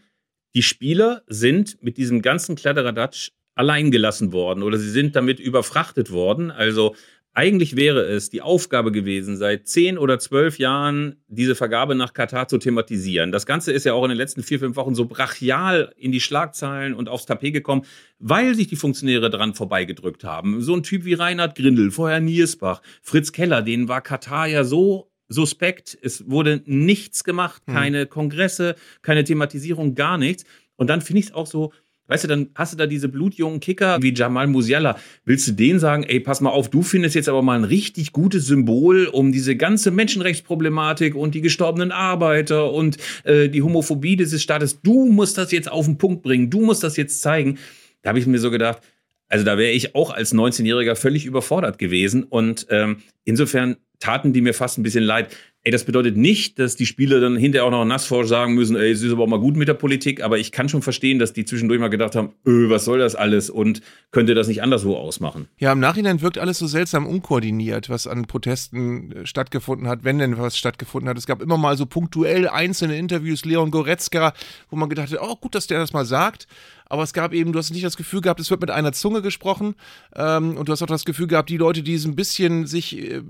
die 0.55 0.63
Spieler 0.63 1.23
sind 1.27 1.81
mit 1.81 1.97
diesem 1.97 2.21
ganzen 2.21 2.55
Kladderadatsch 2.55 3.31
allein 3.55 3.91
gelassen 3.91 4.31
worden 4.31 4.63
oder 4.63 4.77
sie 4.77 4.89
sind 4.89 5.15
damit 5.15 5.39
überfrachtet 5.39 6.11
worden. 6.11 6.51
Also 6.51 6.95
eigentlich 7.33 7.77
wäre 7.77 8.01
es 8.01 8.29
die 8.29 8.41
Aufgabe 8.41 8.91
gewesen, 8.91 9.37
seit 9.37 9.67
zehn 9.67 9.97
oder 9.97 10.19
zwölf 10.19 10.57
Jahren 10.57 11.15
diese 11.27 11.55
Vergabe 11.55 11.95
nach 11.95 12.13
Katar 12.13 12.49
zu 12.49 12.57
thematisieren. 12.57 13.31
Das 13.31 13.45
Ganze 13.45 13.71
ist 13.71 13.85
ja 13.85 13.93
auch 13.93 14.03
in 14.03 14.09
den 14.09 14.17
letzten 14.17 14.43
vier, 14.43 14.59
fünf 14.59 14.75
Wochen 14.75 14.95
so 14.95 15.05
brachial 15.05 15.93
in 15.95 16.11
die 16.11 16.19
Schlagzeilen 16.19 16.93
und 16.93 17.07
aufs 17.07 17.25
Tapet 17.25 17.53
gekommen, 17.53 17.85
weil 18.19 18.55
sich 18.55 18.67
die 18.67 18.75
Funktionäre 18.75 19.29
dran 19.29 19.53
vorbeigedrückt 19.53 20.25
haben. 20.25 20.61
So 20.61 20.75
ein 20.75 20.83
Typ 20.83 21.05
wie 21.05 21.13
Reinhard 21.13 21.55
Grindel, 21.55 21.91
vorher 21.91 22.19
Niersbach, 22.19 22.81
Fritz 23.01 23.31
Keller, 23.31 23.61
denen 23.61 23.87
war 23.87 24.01
Katar 24.01 24.47
ja 24.47 24.65
so 24.65 25.10
suspekt. 25.31 25.97
Es 26.01 26.29
wurde 26.29 26.61
nichts 26.65 27.23
gemacht, 27.23 27.61
hm. 27.65 27.73
keine 27.73 28.05
Kongresse, 28.05 28.75
keine 29.01 29.23
Thematisierung, 29.23 29.95
gar 29.95 30.17
nichts. 30.17 30.43
Und 30.75 30.89
dann 30.89 31.01
finde 31.01 31.19
ich 31.19 31.27
es 31.27 31.33
auch 31.33 31.47
so, 31.47 31.71
weißt 32.07 32.25
du, 32.25 32.27
dann 32.27 32.49
hast 32.55 32.73
du 32.73 32.77
da 32.77 32.87
diese 32.87 33.07
blutjungen 33.07 33.59
Kicker 33.59 34.01
wie 34.01 34.13
Jamal 34.13 34.47
Musiala. 34.47 34.97
Willst 35.23 35.47
du 35.47 35.53
denen 35.53 35.79
sagen, 35.79 36.03
ey, 36.03 36.19
pass 36.19 36.41
mal 36.41 36.49
auf, 36.49 36.69
du 36.69 36.81
findest 36.81 37.15
jetzt 37.15 37.29
aber 37.29 37.41
mal 37.41 37.57
ein 37.57 37.63
richtig 37.63 38.11
gutes 38.11 38.47
Symbol, 38.47 39.05
um 39.05 39.31
diese 39.31 39.55
ganze 39.55 39.91
Menschenrechtsproblematik 39.91 41.15
und 41.15 41.33
die 41.35 41.41
gestorbenen 41.41 41.91
Arbeiter 41.91 42.71
und 42.73 42.97
äh, 43.23 43.47
die 43.47 43.61
Homophobie 43.61 44.17
dieses 44.17 44.43
Staates, 44.43 44.81
du 44.81 45.05
musst 45.05 45.37
das 45.37 45.51
jetzt 45.51 45.71
auf 45.71 45.85
den 45.85 45.97
Punkt 45.97 46.23
bringen, 46.23 46.49
du 46.49 46.61
musst 46.61 46.83
das 46.83 46.97
jetzt 46.97 47.21
zeigen. 47.21 47.57
Da 48.01 48.09
habe 48.09 48.19
ich 48.19 48.27
mir 48.27 48.39
so 48.39 48.51
gedacht, 48.51 48.81
also 49.29 49.45
da 49.45 49.57
wäre 49.57 49.71
ich 49.71 49.95
auch 49.95 50.11
als 50.11 50.33
19-Jähriger 50.33 50.95
völlig 50.95 51.25
überfordert 51.25 51.79
gewesen. 51.79 52.23
Und 52.23 52.67
ähm, 52.69 52.97
insofern 53.23 53.77
taten 54.01 54.33
die 54.33 54.41
mir 54.41 54.53
fast 54.53 54.77
ein 54.77 54.83
bisschen 54.83 55.03
leid. 55.03 55.33
Ey, 55.63 55.71
das 55.71 55.83
bedeutet 55.83 56.17
nicht, 56.17 56.57
dass 56.57 56.75
die 56.75 56.87
Spieler 56.87 57.19
dann 57.19 57.37
hinterher 57.37 57.65
auch 57.65 57.71
noch 57.71 57.85
nassforsch 57.85 58.27
sagen 58.27 58.55
müssen, 58.55 58.75
ey, 58.75 58.89
es 58.89 59.03
ist 59.03 59.11
aber 59.11 59.23
auch 59.23 59.27
mal 59.27 59.39
gut 59.39 59.55
mit 59.55 59.67
der 59.67 59.75
Politik, 59.75 60.23
aber 60.23 60.39
ich 60.39 60.51
kann 60.51 60.69
schon 60.69 60.81
verstehen, 60.81 61.19
dass 61.19 61.33
die 61.33 61.45
zwischendurch 61.45 61.79
mal 61.79 61.89
gedacht 61.89 62.15
haben, 62.15 62.33
öh, 62.47 62.67
was 62.71 62.83
soll 62.83 62.97
das 62.97 63.13
alles 63.13 63.51
und 63.51 63.81
könnte 64.09 64.33
das 64.33 64.47
nicht 64.47 64.63
anderswo 64.63 64.95
ausmachen. 64.95 65.47
Ja, 65.59 65.71
im 65.71 65.79
Nachhinein 65.79 66.19
wirkt 66.21 66.39
alles 66.39 66.57
so 66.57 66.65
seltsam 66.65 67.05
unkoordiniert, 67.05 67.89
was 67.89 68.07
an 68.07 68.25
Protesten 68.25 69.11
äh, 69.11 69.25
stattgefunden 69.27 69.87
hat, 69.87 70.03
wenn 70.03 70.17
denn 70.17 70.39
was 70.39 70.57
stattgefunden 70.57 71.07
hat. 71.07 71.19
Es 71.19 71.27
gab 71.27 71.43
immer 71.43 71.57
mal 71.57 71.77
so 71.77 71.85
punktuell 71.85 72.49
einzelne 72.49 72.97
Interviews, 72.97 73.45
Leon 73.45 73.69
Goretzka, 73.69 74.33
wo 74.71 74.77
man 74.77 74.89
gedacht 74.89 75.11
hat, 75.11 75.19
oh, 75.21 75.35
gut, 75.35 75.53
dass 75.53 75.67
der 75.67 75.77
das 75.77 75.93
mal 75.93 76.05
sagt 76.05 76.47
aber 76.91 77.03
es 77.03 77.13
gab 77.13 77.33
eben, 77.33 77.53
du 77.53 77.59
hast 77.59 77.71
nicht 77.71 77.85
das 77.85 77.95
Gefühl 77.95 78.19
gehabt, 78.19 78.41
es 78.41 78.49
wird 78.49 78.59
mit 78.59 78.69
einer 78.69 78.91
Zunge 78.91 79.21
gesprochen 79.21 79.75
ähm, 80.13 80.57
und 80.57 80.67
du 80.67 80.73
hast 80.73 80.81
auch 80.81 80.87
das 80.87 81.05
Gefühl 81.05 81.27
gehabt, 81.27 81.49
die 81.49 81.55
Leute, 81.55 81.83
die 81.83 81.97
so 81.97 82.09
ein 82.09 82.17
bisschen 82.17 82.67
sich 82.67 82.97
äh, 82.97 83.21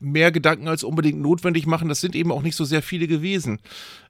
mehr 0.00 0.30
Gedanken 0.30 0.68
als 0.68 0.84
unbedingt 0.84 1.20
notwendig 1.20 1.66
machen, 1.66 1.88
das 1.88 2.00
sind 2.00 2.14
eben 2.14 2.30
auch 2.30 2.42
nicht 2.42 2.54
so 2.54 2.64
sehr 2.64 2.80
viele 2.80 3.08
gewesen. 3.08 3.58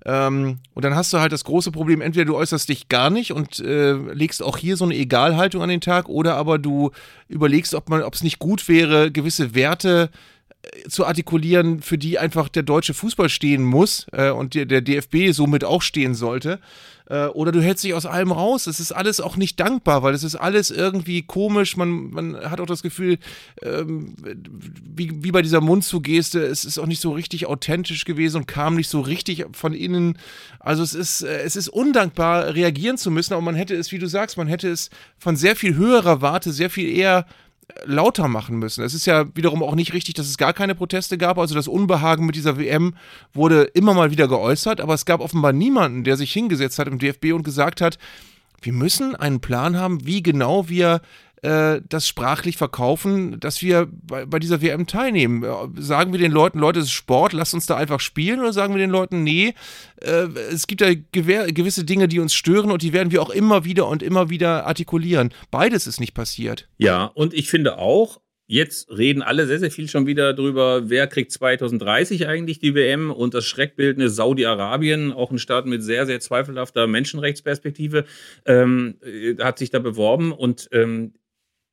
Ähm, 0.05 0.59
und 0.75 0.85
dann 0.85 0.95
hast 0.95 1.11
du 1.15 1.21
halt 1.21 1.33
das 1.33 1.45
große 1.45 1.73
Problem, 1.73 2.03
entweder 2.03 2.27
du 2.27 2.37
äußerst 2.37 2.69
dich 2.69 2.89
gar 2.89 3.09
nicht 3.09 3.33
und 3.33 3.61
äh, 3.61 3.95
legst 3.95 4.43
auch 4.43 4.59
hier 4.59 4.77
so 4.77 4.85
eine 4.85 4.95
Egalhaltung 4.95 5.63
an 5.63 5.71
den 5.71 5.81
Tag 5.81 6.11
oder 6.11 6.35
aber 6.35 6.59
du 6.59 6.91
überlegst, 7.29 7.75
ob 7.75 8.15
es 8.15 8.23
nicht 8.23 8.39
gut 8.39 8.69
wäre, 8.69 9.11
gewisse 9.11 9.55
Werte 9.55 10.11
äh, 10.61 10.89
zu 10.89 11.07
artikulieren, 11.07 11.81
für 11.81 11.97
die 11.97 12.19
einfach 12.19 12.51
der 12.51 12.63
deutsche 12.63 12.93
Fußball 12.93 13.31
stehen 13.31 13.65
muss 13.65 14.07
äh, 14.13 14.29
und 14.31 14.53
der, 14.55 14.67
der 14.67 14.83
DFB 14.83 15.33
somit 15.33 15.65
auch 15.65 15.81
stehen 15.81 16.15
sollte. 16.15 16.61
Äh, 17.09 17.27
oder 17.27 17.53
du 17.53 17.63
hältst 17.63 17.85
dich 17.85 17.95
aus 17.95 18.07
allem 18.07 18.33
raus. 18.33 18.67
Es 18.67 18.81
ist 18.81 18.93
alles 18.93 19.21
auch 19.21 19.37
nicht 19.37 19.59
dankbar, 19.59 20.03
weil 20.03 20.15
es 20.15 20.25
ist 20.25 20.37
alles 20.37 20.71
irgendwie 20.71 21.23
komisch. 21.23 21.77
Man, 21.77 22.11
man 22.11 22.37
hat 22.37 22.61
auch 22.61 22.67
das 22.67 22.83
Gefühl, 22.83 23.19
ähm, 23.63 24.15
wie, 24.95 25.23
wie 25.23 25.33
bei 25.33 25.43
dieser 25.43 25.61
Mundzugeste, 25.61 26.41
es 26.45 26.65
ist 26.65 26.79
auch 26.79 26.87
nicht 26.87 27.01
so 27.01 27.13
richtig 27.13 27.47
authentisch 27.47 28.05
gewesen 28.05 28.39
und 28.39 28.47
kam 28.47 28.75
nicht 28.75 28.89
so 28.89 29.01
richtig 29.01 29.47
von 29.53 29.73
innen. 29.73 30.19
Also 30.61 30.83
es 30.83 30.95
ist, 30.95 31.23
äh, 31.23 31.43
es 31.43 31.57
ist 31.57 31.69
undankbar, 31.69 32.55
reagieren 32.55 32.99
zu 32.99 33.11
müssen, 33.11 33.33
aber 33.33 33.43
man 33.43 33.55
hätte 33.55 33.75
es, 33.75 33.91
wie 33.93 33.99
du 33.99 34.07
sagst, 34.07 34.37
man 34.37 34.47
hätte 34.47 34.69
es 34.69 34.91
von 35.19 35.37
sehr 35.37 35.57
viel 35.57 35.75
höherer 35.75 36.21
Warte 36.21 36.53
sehr 36.53 36.71
viel 36.71 36.89
eher 36.89 37.27
lauter 37.85 38.29
machen 38.29 38.59
müssen. 38.59 38.83
Es 38.83 38.95
ist 38.95 39.07
ja 39.07 39.25
wiederum 39.35 39.63
auch 39.63 39.75
nicht 39.75 39.93
richtig, 39.93 40.15
dass 40.15 40.27
es 40.27 40.39
gar 40.39 40.53
keine 40.53 40.75
Proteste 40.75 41.19
gab. 41.19 41.39
Also 41.39 41.55
das 41.55 41.69
Unbehagen 41.69 42.27
mit 42.27 42.35
dieser 42.35 42.59
WM 42.59 42.95
wurde 43.33 43.63
immer 43.63 43.95
mal 43.95 44.11
wieder 44.11 44.29
geäußert, 44.29 44.81
aber 44.81 44.95
es 44.95 45.05
gab 45.05 45.21
offenbar 45.21 45.53
niemanden, 45.53 46.05
der 46.05 46.17
sich 46.17 46.33
hingesetzt 46.33 46.79
hat 46.79 46.89
im 46.89 46.99
DFB 46.99 47.33
und 47.33 47.43
gesagt 47.43 47.81
hat, 47.81 47.99
wir 48.61 48.73
müssen 48.73 49.15
einen 49.15 49.41
Plan 49.41 49.77
haben, 49.77 50.05
wie 50.05 50.23
genau 50.23 50.69
wir 50.69 51.01
äh, 51.43 51.81
das 51.89 52.09
sprachlich 52.09 52.57
verkaufen, 52.57 53.39
dass 53.41 53.63
wir 53.63 53.89
bei, 53.91 54.27
bei, 54.27 54.39
dieser 54.39 54.61
WM 54.63 54.87
teilnehmen. 54.87 55.45
Äh, 55.45 55.81
sagen 55.81 56.13
wir 56.13 56.19
den 56.19 56.33
Leuten, 56.33 56.59
Leute, 56.59 56.81
es 56.81 56.87
ist 56.87 56.93
Sport, 56.93 57.33
lasst 57.33 57.55
uns 57.55 57.67
da 57.67 57.77
einfach 57.77 58.01
spielen, 58.01 58.41
oder 58.41 58.53
sagen 58.53 58.75
wir 58.75 58.79
den 58.79 58.91
Leuten, 58.91 59.23
nee, 59.23 59.55
äh, 60.01 60.27
es 60.53 60.67
gibt 60.67 60.81
da 60.81 60.93
gewisse 61.13 61.85
Dinge, 61.85 62.09
die 62.09 62.21
uns 62.21 62.35
stören 62.35 62.71
und 62.71 62.83
die 62.83 62.93
werden 62.93 63.13
wir 63.13 63.23
auch 63.23 63.31
immer 63.31 63.65
wieder 63.65 63.89
und 63.89 64.03
immer 64.03 64.31
wieder 64.31 64.67
artikulieren. 64.67 65.33
Beides 65.51 65.87
ist 65.87 66.01
nicht 66.01 66.15
passiert. 66.15 66.69
Ja, 66.79 67.05
und 67.05 67.35
ich 67.35 67.49
finde 67.49 67.79
auch, 67.79 68.21
Jetzt 68.51 68.91
reden 68.91 69.21
alle 69.21 69.47
sehr, 69.47 69.59
sehr 69.59 69.71
viel 69.71 69.89
schon 69.89 70.07
wieder 70.07 70.33
darüber, 70.33 70.89
wer 70.89 71.07
kriegt 71.07 71.33
2030 71.33 72.29
eigentlich 72.29 72.59
die 72.59 72.75
WM 72.75 73.11
und 73.11 73.35
das 73.35 73.45
schreckbildende 73.45 74.09
Saudi-Arabien, 74.09 75.13
auch 75.13 75.31
ein 75.31 75.39
Staat 75.39 75.67
mit 75.67 75.83
sehr, 75.83 76.07
sehr 76.07 76.19
zweifelhafter 76.19 76.87
Menschenrechtsperspektive, 76.87 78.07
ähm, 78.47 78.95
hat 79.39 79.59
sich 79.59 79.69
da 79.69 79.81
beworben 79.81 80.33
und 80.33 80.67
ähm, 80.73 81.13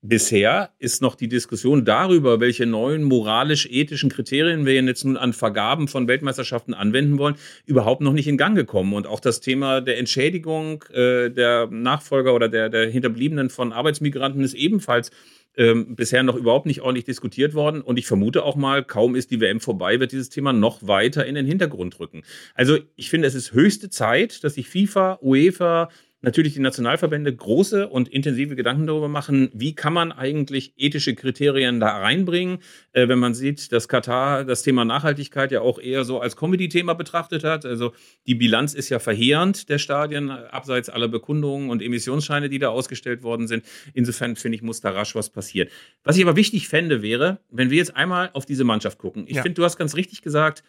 Bisher 0.08 0.70
ist 0.78 1.02
noch 1.02 1.16
die 1.16 1.28
Diskussion 1.28 1.84
darüber, 1.84 2.40
welche 2.40 2.68
neuen 2.68 3.04
moralisch-ethischen 3.04 4.12
Kriterien 4.12 4.64
wir 4.64 4.76
jetzt 4.76 5.04
nun 5.04 5.18
an 5.18 5.34
Vergaben 5.34 5.88
von 5.88 6.08
Weltmeisterschaften 6.08 6.76
anwenden 6.76 7.18
wollen, 7.18 7.36
überhaupt 7.66 8.02
noch 8.02 8.14
nicht 8.14 8.28
in 8.28 8.38
Gang 8.38 8.56
gekommen. 8.56 8.94
Und 8.94 9.08
auch 9.08 9.20
das 9.20 9.40
Thema 9.40 9.82
der 9.82 9.98
Entschädigung 9.98 10.84
äh, 10.94 11.32
der 11.32 11.68
Nachfolger 11.72 12.36
oder 12.36 12.50
der, 12.50 12.70
der 12.70 12.88
Hinterbliebenen 12.88 13.50
von 13.50 13.74
Arbeitsmigranten 13.74 14.44
ist 14.44 14.54
ebenfalls 14.54 15.10
ähm, 15.58 15.96
bisher 15.96 16.22
noch 16.22 16.36
überhaupt 16.36 16.68
nicht 16.68 16.82
ordentlich 16.82 17.06
diskutiert 17.06 17.56
worden. 17.56 17.82
Und 17.82 17.98
ich 17.98 18.06
vermute 18.06 18.44
auch 18.44 18.56
mal, 18.56 18.84
kaum 18.84 19.16
ist 19.16 19.32
die 19.32 19.40
WM 19.40 19.60
vorbei, 19.60 20.00
wird 20.00 20.12
dieses 20.12 20.30
Thema 20.30 20.54
noch 20.54 20.86
weiter 20.86 21.26
in 21.26 21.34
den 21.34 21.48
Hintergrund 21.48 22.00
rücken. 22.00 22.22
Also 22.54 22.78
ich 22.96 23.10
finde, 23.10 23.28
es 23.28 23.34
ist 23.34 23.54
höchste 23.54 23.90
Zeit, 23.90 24.44
dass 24.44 24.54
sich 24.54 24.70
FIFA, 24.70 25.18
UEFA, 25.22 25.90
natürlich 26.26 26.56
die 26.56 26.60
Nationalverbände 26.60 27.34
große 27.34 27.88
und 27.88 28.10
intensive 28.10 28.56
Gedanken 28.56 28.88
darüber 28.88 29.08
machen, 29.08 29.50
wie 29.54 29.76
kann 29.76 29.94
man 29.94 30.12
eigentlich 30.12 30.74
ethische 30.76 31.16
Kriterien 31.16 31.80
da 31.80 32.00
reinbringen, 32.00 32.58
äh, 32.92 33.08
wenn 33.08 33.20
man 33.20 33.34
sieht, 33.34 33.72
dass 33.72 33.88
Katar 33.88 34.44
das 34.44 34.64
Thema 34.64 34.84
Nachhaltigkeit 34.84 35.52
ja 35.52 35.62
auch 35.62 35.80
eher 35.80 36.04
so 36.04 36.20
als 36.20 36.36
Comedy-Thema 36.36 36.96
betrachtet 36.96 37.44
hat. 37.44 37.66
Also 37.66 37.94
die 38.26 38.36
Bilanz 38.36 38.74
ist 38.74 38.90
ja 38.90 39.00
verheerend 39.00 39.70
der 39.70 39.78
Stadien, 39.78 40.32
abseits 40.32 40.90
aller 40.90 41.08
Bekundungen 41.08 41.70
und 41.70 41.82
Emissionsscheine, 41.82 42.50
die 42.50 42.60
da 42.60 42.70
ausgestellt 42.70 43.24
worden 43.24 43.48
sind. 43.48 43.64
Insofern 43.94 44.36
finde 44.36 44.58
ich, 44.58 44.62
muss 44.64 44.82
da 44.82 44.90
rasch 44.90 45.16
was 45.16 45.30
passieren. 45.30 45.70
Was 46.04 46.18
ich 46.18 46.24
aber 46.24 46.36
wichtig 46.36 46.68
fände, 46.68 47.02
wäre, 47.02 47.40
wenn 47.52 47.70
wir 47.70 47.78
jetzt 47.78 47.96
einmal 47.96 48.32
auf 48.34 48.46
diese 48.46 48.64
Mannschaft 48.64 48.98
gucken. 48.98 49.26
Ich 49.28 49.36
ja. 49.36 49.44
finde, 49.44 49.56
du 49.56 49.64
hast 49.64 49.78
ganz 49.78 49.96
richtig 49.96 50.24
gesagt, 50.24 50.64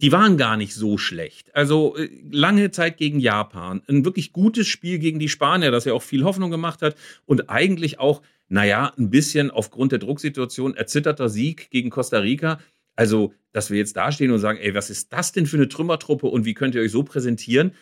die 0.00 0.12
waren 0.12 0.36
gar 0.36 0.56
nicht 0.56 0.74
so 0.74 0.98
schlecht. 0.98 1.54
Also 1.54 1.96
äh, 1.96 2.10
lange 2.30 2.70
Zeit 2.70 2.98
gegen 2.98 3.18
Japan, 3.18 3.82
ein 3.88 4.04
wirklich 4.04 4.32
gutes 4.32 4.66
Spiel 4.66 4.98
gegen 4.98 5.18
die 5.18 5.28
Spanier, 5.28 5.70
das 5.70 5.86
ja 5.86 5.94
auch 5.94 6.02
viel 6.02 6.24
Hoffnung 6.24 6.50
gemacht 6.50 6.82
hat 6.82 6.96
und 7.24 7.48
eigentlich 7.48 7.98
auch, 7.98 8.22
naja, 8.48 8.92
ein 8.98 9.10
bisschen 9.10 9.50
aufgrund 9.50 9.92
der 9.92 9.98
Drucksituation 9.98 10.74
erzitterter 10.76 11.28
Sieg 11.28 11.70
gegen 11.70 11.90
Costa 11.90 12.18
Rica. 12.18 12.60
Also, 12.94 13.32
dass 13.52 13.70
wir 13.70 13.78
jetzt 13.78 13.96
dastehen 13.96 14.30
und 14.30 14.38
sagen, 14.38 14.58
ey, 14.58 14.74
was 14.74 14.90
ist 14.90 15.12
das 15.12 15.32
denn 15.32 15.46
für 15.46 15.56
eine 15.56 15.68
Trümmertruppe 15.68 16.26
und 16.26 16.44
wie 16.44 16.54
könnt 16.54 16.74
ihr 16.74 16.82
euch 16.82 16.92
so 16.92 17.02
präsentieren? 17.02 17.72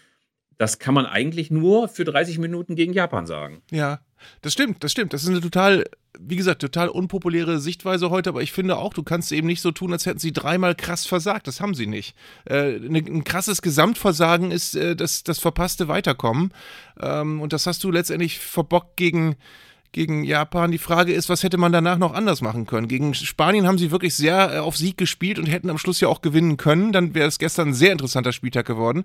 Das 0.57 0.79
kann 0.79 0.95
man 0.95 1.07
eigentlich 1.07 1.51
nur 1.51 1.89
für 1.89 2.05
30 2.05 2.39
Minuten 2.39 2.77
gegen 2.77 2.93
Japan 2.93 3.27
sagen. 3.27 3.63
Ja, 3.73 4.01
Das 4.43 4.53
stimmt, 4.53 4.83
das 4.85 4.93
stimmt. 4.93 5.13
Das 5.13 5.23
ist 5.23 5.29
eine 5.29 5.41
total, 5.41 5.85
wie 6.19 6.37
gesagt, 6.37 6.61
total 6.61 6.89
unpopuläre 6.89 7.59
Sichtweise 7.61 8.11
heute, 8.11 8.31
aber 8.31 8.43
ich 8.43 8.53
finde 8.53 8.77
auch, 8.77 8.95
du 8.95 9.03
kannst 9.03 9.33
eben 9.33 9.47
nicht 9.47 9.61
so 9.61 9.71
tun, 9.71 9.93
als 9.93 10.07
hätten 10.07 10.19
sie 10.19 10.33
dreimal 10.33 10.75
krass 10.75 11.07
versagt. 11.07 11.47
Das 11.47 11.61
haben 11.61 11.75
sie 11.75 11.87
nicht. 11.87 12.15
Äh, 12.47 12.79
ne, 12.79 12.99
ein 12.99 13.25
krasses 13.25 13.63
Gesamtversagen 13.63 14.51
ist 14.51 14.75
äh, 14.77 14.97
das, 14.97 15.23
das 15.23 15.39
verpasste 15.39 15.89
Weiterkommen. 15.89 16.53
Ähm, 17.01 17.41
und 17.41 17.53
das 17.53 17.67
hast 17.67 17.85
du 17.85 17.91
letztendlich 17.91 18.39
verbockt 18.39 18.97
gegen 18.97 19.37
gegen 19.95 20.25
Japan. 20.25 20.73
Die 20.73 20.79
Frage 20.79 21.15
ist, 21.15 21.31
was 21.31 21.43
hätte 21.43 21.57
man 21.57 21.73
danach 21.73 21.99
noch 21.99 22.13
anders 22.13 22.43
machen 22.43 22.67
können? 22.67 22.89
Gegen 22.89 23.15
Spanien 23.15 23.67
haben 23.67 23.79
sie 23.79 23.93
wirklich 23.93 24.15
sehr 24.15 24.55
äh, 24.57 24.59
auf 24.59 24.77
Sieg 24.77 24.99
gespielt 24.99 25.39
und 25.39 25.47
hätten 25.47 25.71
am 25.71 25.79
Schluss 25.79 26.01
ja 26.01 26.09
auch 26.09 26.21
gewinnen 26.21 26.59
können. 26.59 26.93
Dann 26.93 27.15
wäre 27.15 27.29
es 27.29 27.39
gestern 27.39 27.69
ein 27.69 27.75
sehr 27.75 27.93
interessanter 27.93 28.33
Spieltag 28.33 28.67
geworden. 28.67 29.05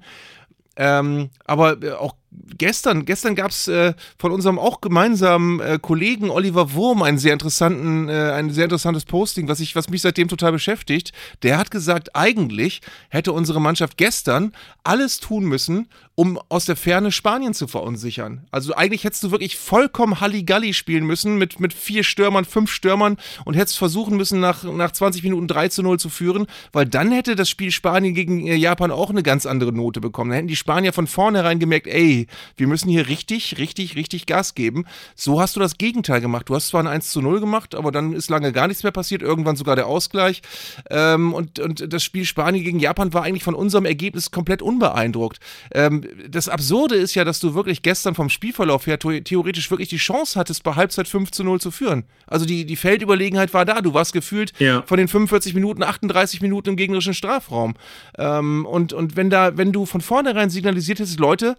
Ähm, 0.76 1.30
aber 1.46 1.82
äh, 1.84 1.92
auch 1.92 2.16
gestern, 2.32 3.06
gestern 3.06 3.36
gab 3.36 3.52
es 3.52 3.68
äh, 3.68 3.94
von 4.18 4.32
unserem 4.32 4.60
auch 4.60 4.82
gemeinsamen 4.82 5.60
äh, 5.60 5.80
Kollegen 5.82 6.30
Oliver 6.30 6.74
Wurm 6.74 7.02
einen 7.02 7.18
sehr 7.18 7.34
interessanten, 7.34 8.10
äh, 8.10 8.32
ein 8.32 8.52
sehr 8.52 8.65
interessantes 8.65 9.06
Posting, 9.06 9.48
was 9.48 9.60
ich, 9.60 9.76
was 9.76 9.89
mich 9.89 10.02
seitdem 10.02 10.28
total 10.28 10.52
beschäftigt. 10.52 11.12
Der 11.44 11.58
hat 11.58 11.72
gesagt, 11.72 12.15
eigentlich 12.15 12.82
hätte 13.10 13.34
unsere 13.34 13.62
Mannschaft 13.62 13.98
gestern 13.98 14.54
alles 14.84 15.20
tun 15.20 15.46
müssen, 15.46 15.88
um 16.15 16.39
aus 16.50 16.65
der 16.65 16.76
Ferne 16.76 17.12
Spanien 17.12 17.54
zu 17.54 17.68
verunsichern. 17.68 18.46
Also 18.52 18.76
eigentlich 18.76 19.06
hättest 19.06 19.24
du 19.24 19.32
wirklich 19.32 19.58
vollkommen 19.58 20.20
Halligalli 20.20 20.74
spielen 20.74 21.06
müssen 21.06 21.38
mit, 21.38 21.60
mit 21.60 21.74
vier 21.74 22.04
Stürmern, 22.04 22.44
fünf 22.44 22.72
Stürmern 22.72 23.18
und 23.46 23.54
hättest 23.56 23.78
versuchen 23.78 24.18
müssen, 24.18 24.39
nach, 24.39 24.63
nach 24.63 24.92
20 24.92 25.24
Minuten 25.24 25.48
3 25.48 25.70
zu 25.70 25.82
0 25.82 25.98
zu 25.98 26.10
führen, 26.10 26.48
weil 26.74 26.86
dann 26.86 27.12
hätte 27.12 27.38
das 27.38 27.50
Spiel 27.50 27.72
Spanien 27.72 28.13
gegen 28.13 28.46
äh, 28.48 28.56
Japan 28.56 28.92
auch 28.92 29.10
eine 29.10 29.24
ganz 29.24 29.46
andere 29.46 29.72
Note 29.72 30.02
bekommen. 30.02 30.32
Dann 30.32 30.36
hätten 30.36 30.48
die 30.50 30.58
Spanier 30.58 30.92
von 30.92 31.08
vornherein 31.08 31.60
gemerkt, 31.60 31.88
ey, 31.88 32.19
wir 32.58 32.68
müssen 32.68 32.90
hier 32.90 33.08
richtig, 33.08 33.58
richtig, 33.58 33.96
richtig 33.96 34.26
Gas 34.26 34.56
geben. 34.56 34.86
So 35.16 35.40
hast 35.42 35.56
du 35.56 35.60
das 35.60 35.78
Gegenteil 35.78 36.22
gemacht. 36.22 36.50
Du 36.50 36.56
hast 36.56 36.70
zwar 36.70 36.82
ein 36.84 36.88
1 36.88 37.12
zu 37.12 37.22
0 37.22 37.40
gemacht, 37.40 37.76
aber 37.76 37.92
dann 37.92 38.14
ist 38.14 38.30
lange 38.30 38.52
gar 38.52 38.68
nichts 38.68 38.84
mehr 38.84 38.92
passiert, 38.92 39.22
irgendwann 39.22 39.56
sogar 39.56 39.76
der 39.76 39.88
Ausgleich. 39.88 40.42
Ähm, 40.90 41.34
und, 41.34 41.60
und 41.60 41.92
das 41.94 42.04
Spiel 42.04 42.26
Spanien 42.26 42.64
gegen 42.64 42.80
Japan 42.80 43.14
war 43.14 43.24
eigentlich 43.24 43.44
von 43.44 43.56
unserem 43.56 43.86
Ergebnis 43.86 44.32
komplett 44.32 44.62
unbeeindruckt. 44.62 45.40
Ähm, 45.74 46.04
das 46.28 46.50
Absurde 46.50 46.96
ist 46.96 47.16
ja, 47.16 47.24
dass 47.24 47.40
du 47.40 47.54
wirklich 47.54 47.82
gestern 47.82 48.16
vom 48.16 48.30
Spielverlauf 48.30 48.88
her 48.88 49.00
theoretisch 49.00 49.70
wirklich 49.72 49.90
die 49.90 49.98
Chance 49.98 50.40
hattest, 50.40 50.64
bei 50.64 50.76
Halbzeit 50.76 51.08
5 51.08 51.32
zu 51.32 51.44
0 51.44 51.62
zu 51.62 51.72
führen. 51.72 52.04
Also 52.28 52.46
die, 52.46 52.66
die 52.66 52.76
Feldüberlegenheit 52.76 53.54
war 53.54 53.66
da. 53.66 53.82
Du 53.82 53.94
warst 53.94 54.14
gefühlt 54.14 54.54
ja. 54.60 54.84
von 54.84 54.98
den 54.98 55.08
45 55.08 55.54
Minuten 55.54 55.84
38 55.84 56.42
Minuten 56.42 56.70
im 56.70 56.76
gegnerischen 56.76 57.14
Strafraum. 57.14 57.76
Ähm, 58.18 58.66
und, 58.66 58.94
und 58.94 59.16
wenn 59.16 59.30
da, 59.30 59.58
wenn 59.58 59.72
du 59.72 59.86
von 59.86 60.02
vornherein 60.02 60.50
signalisiert 60.50 61.00
hättest, 61.00 61.20
Leute, 61.20 61.56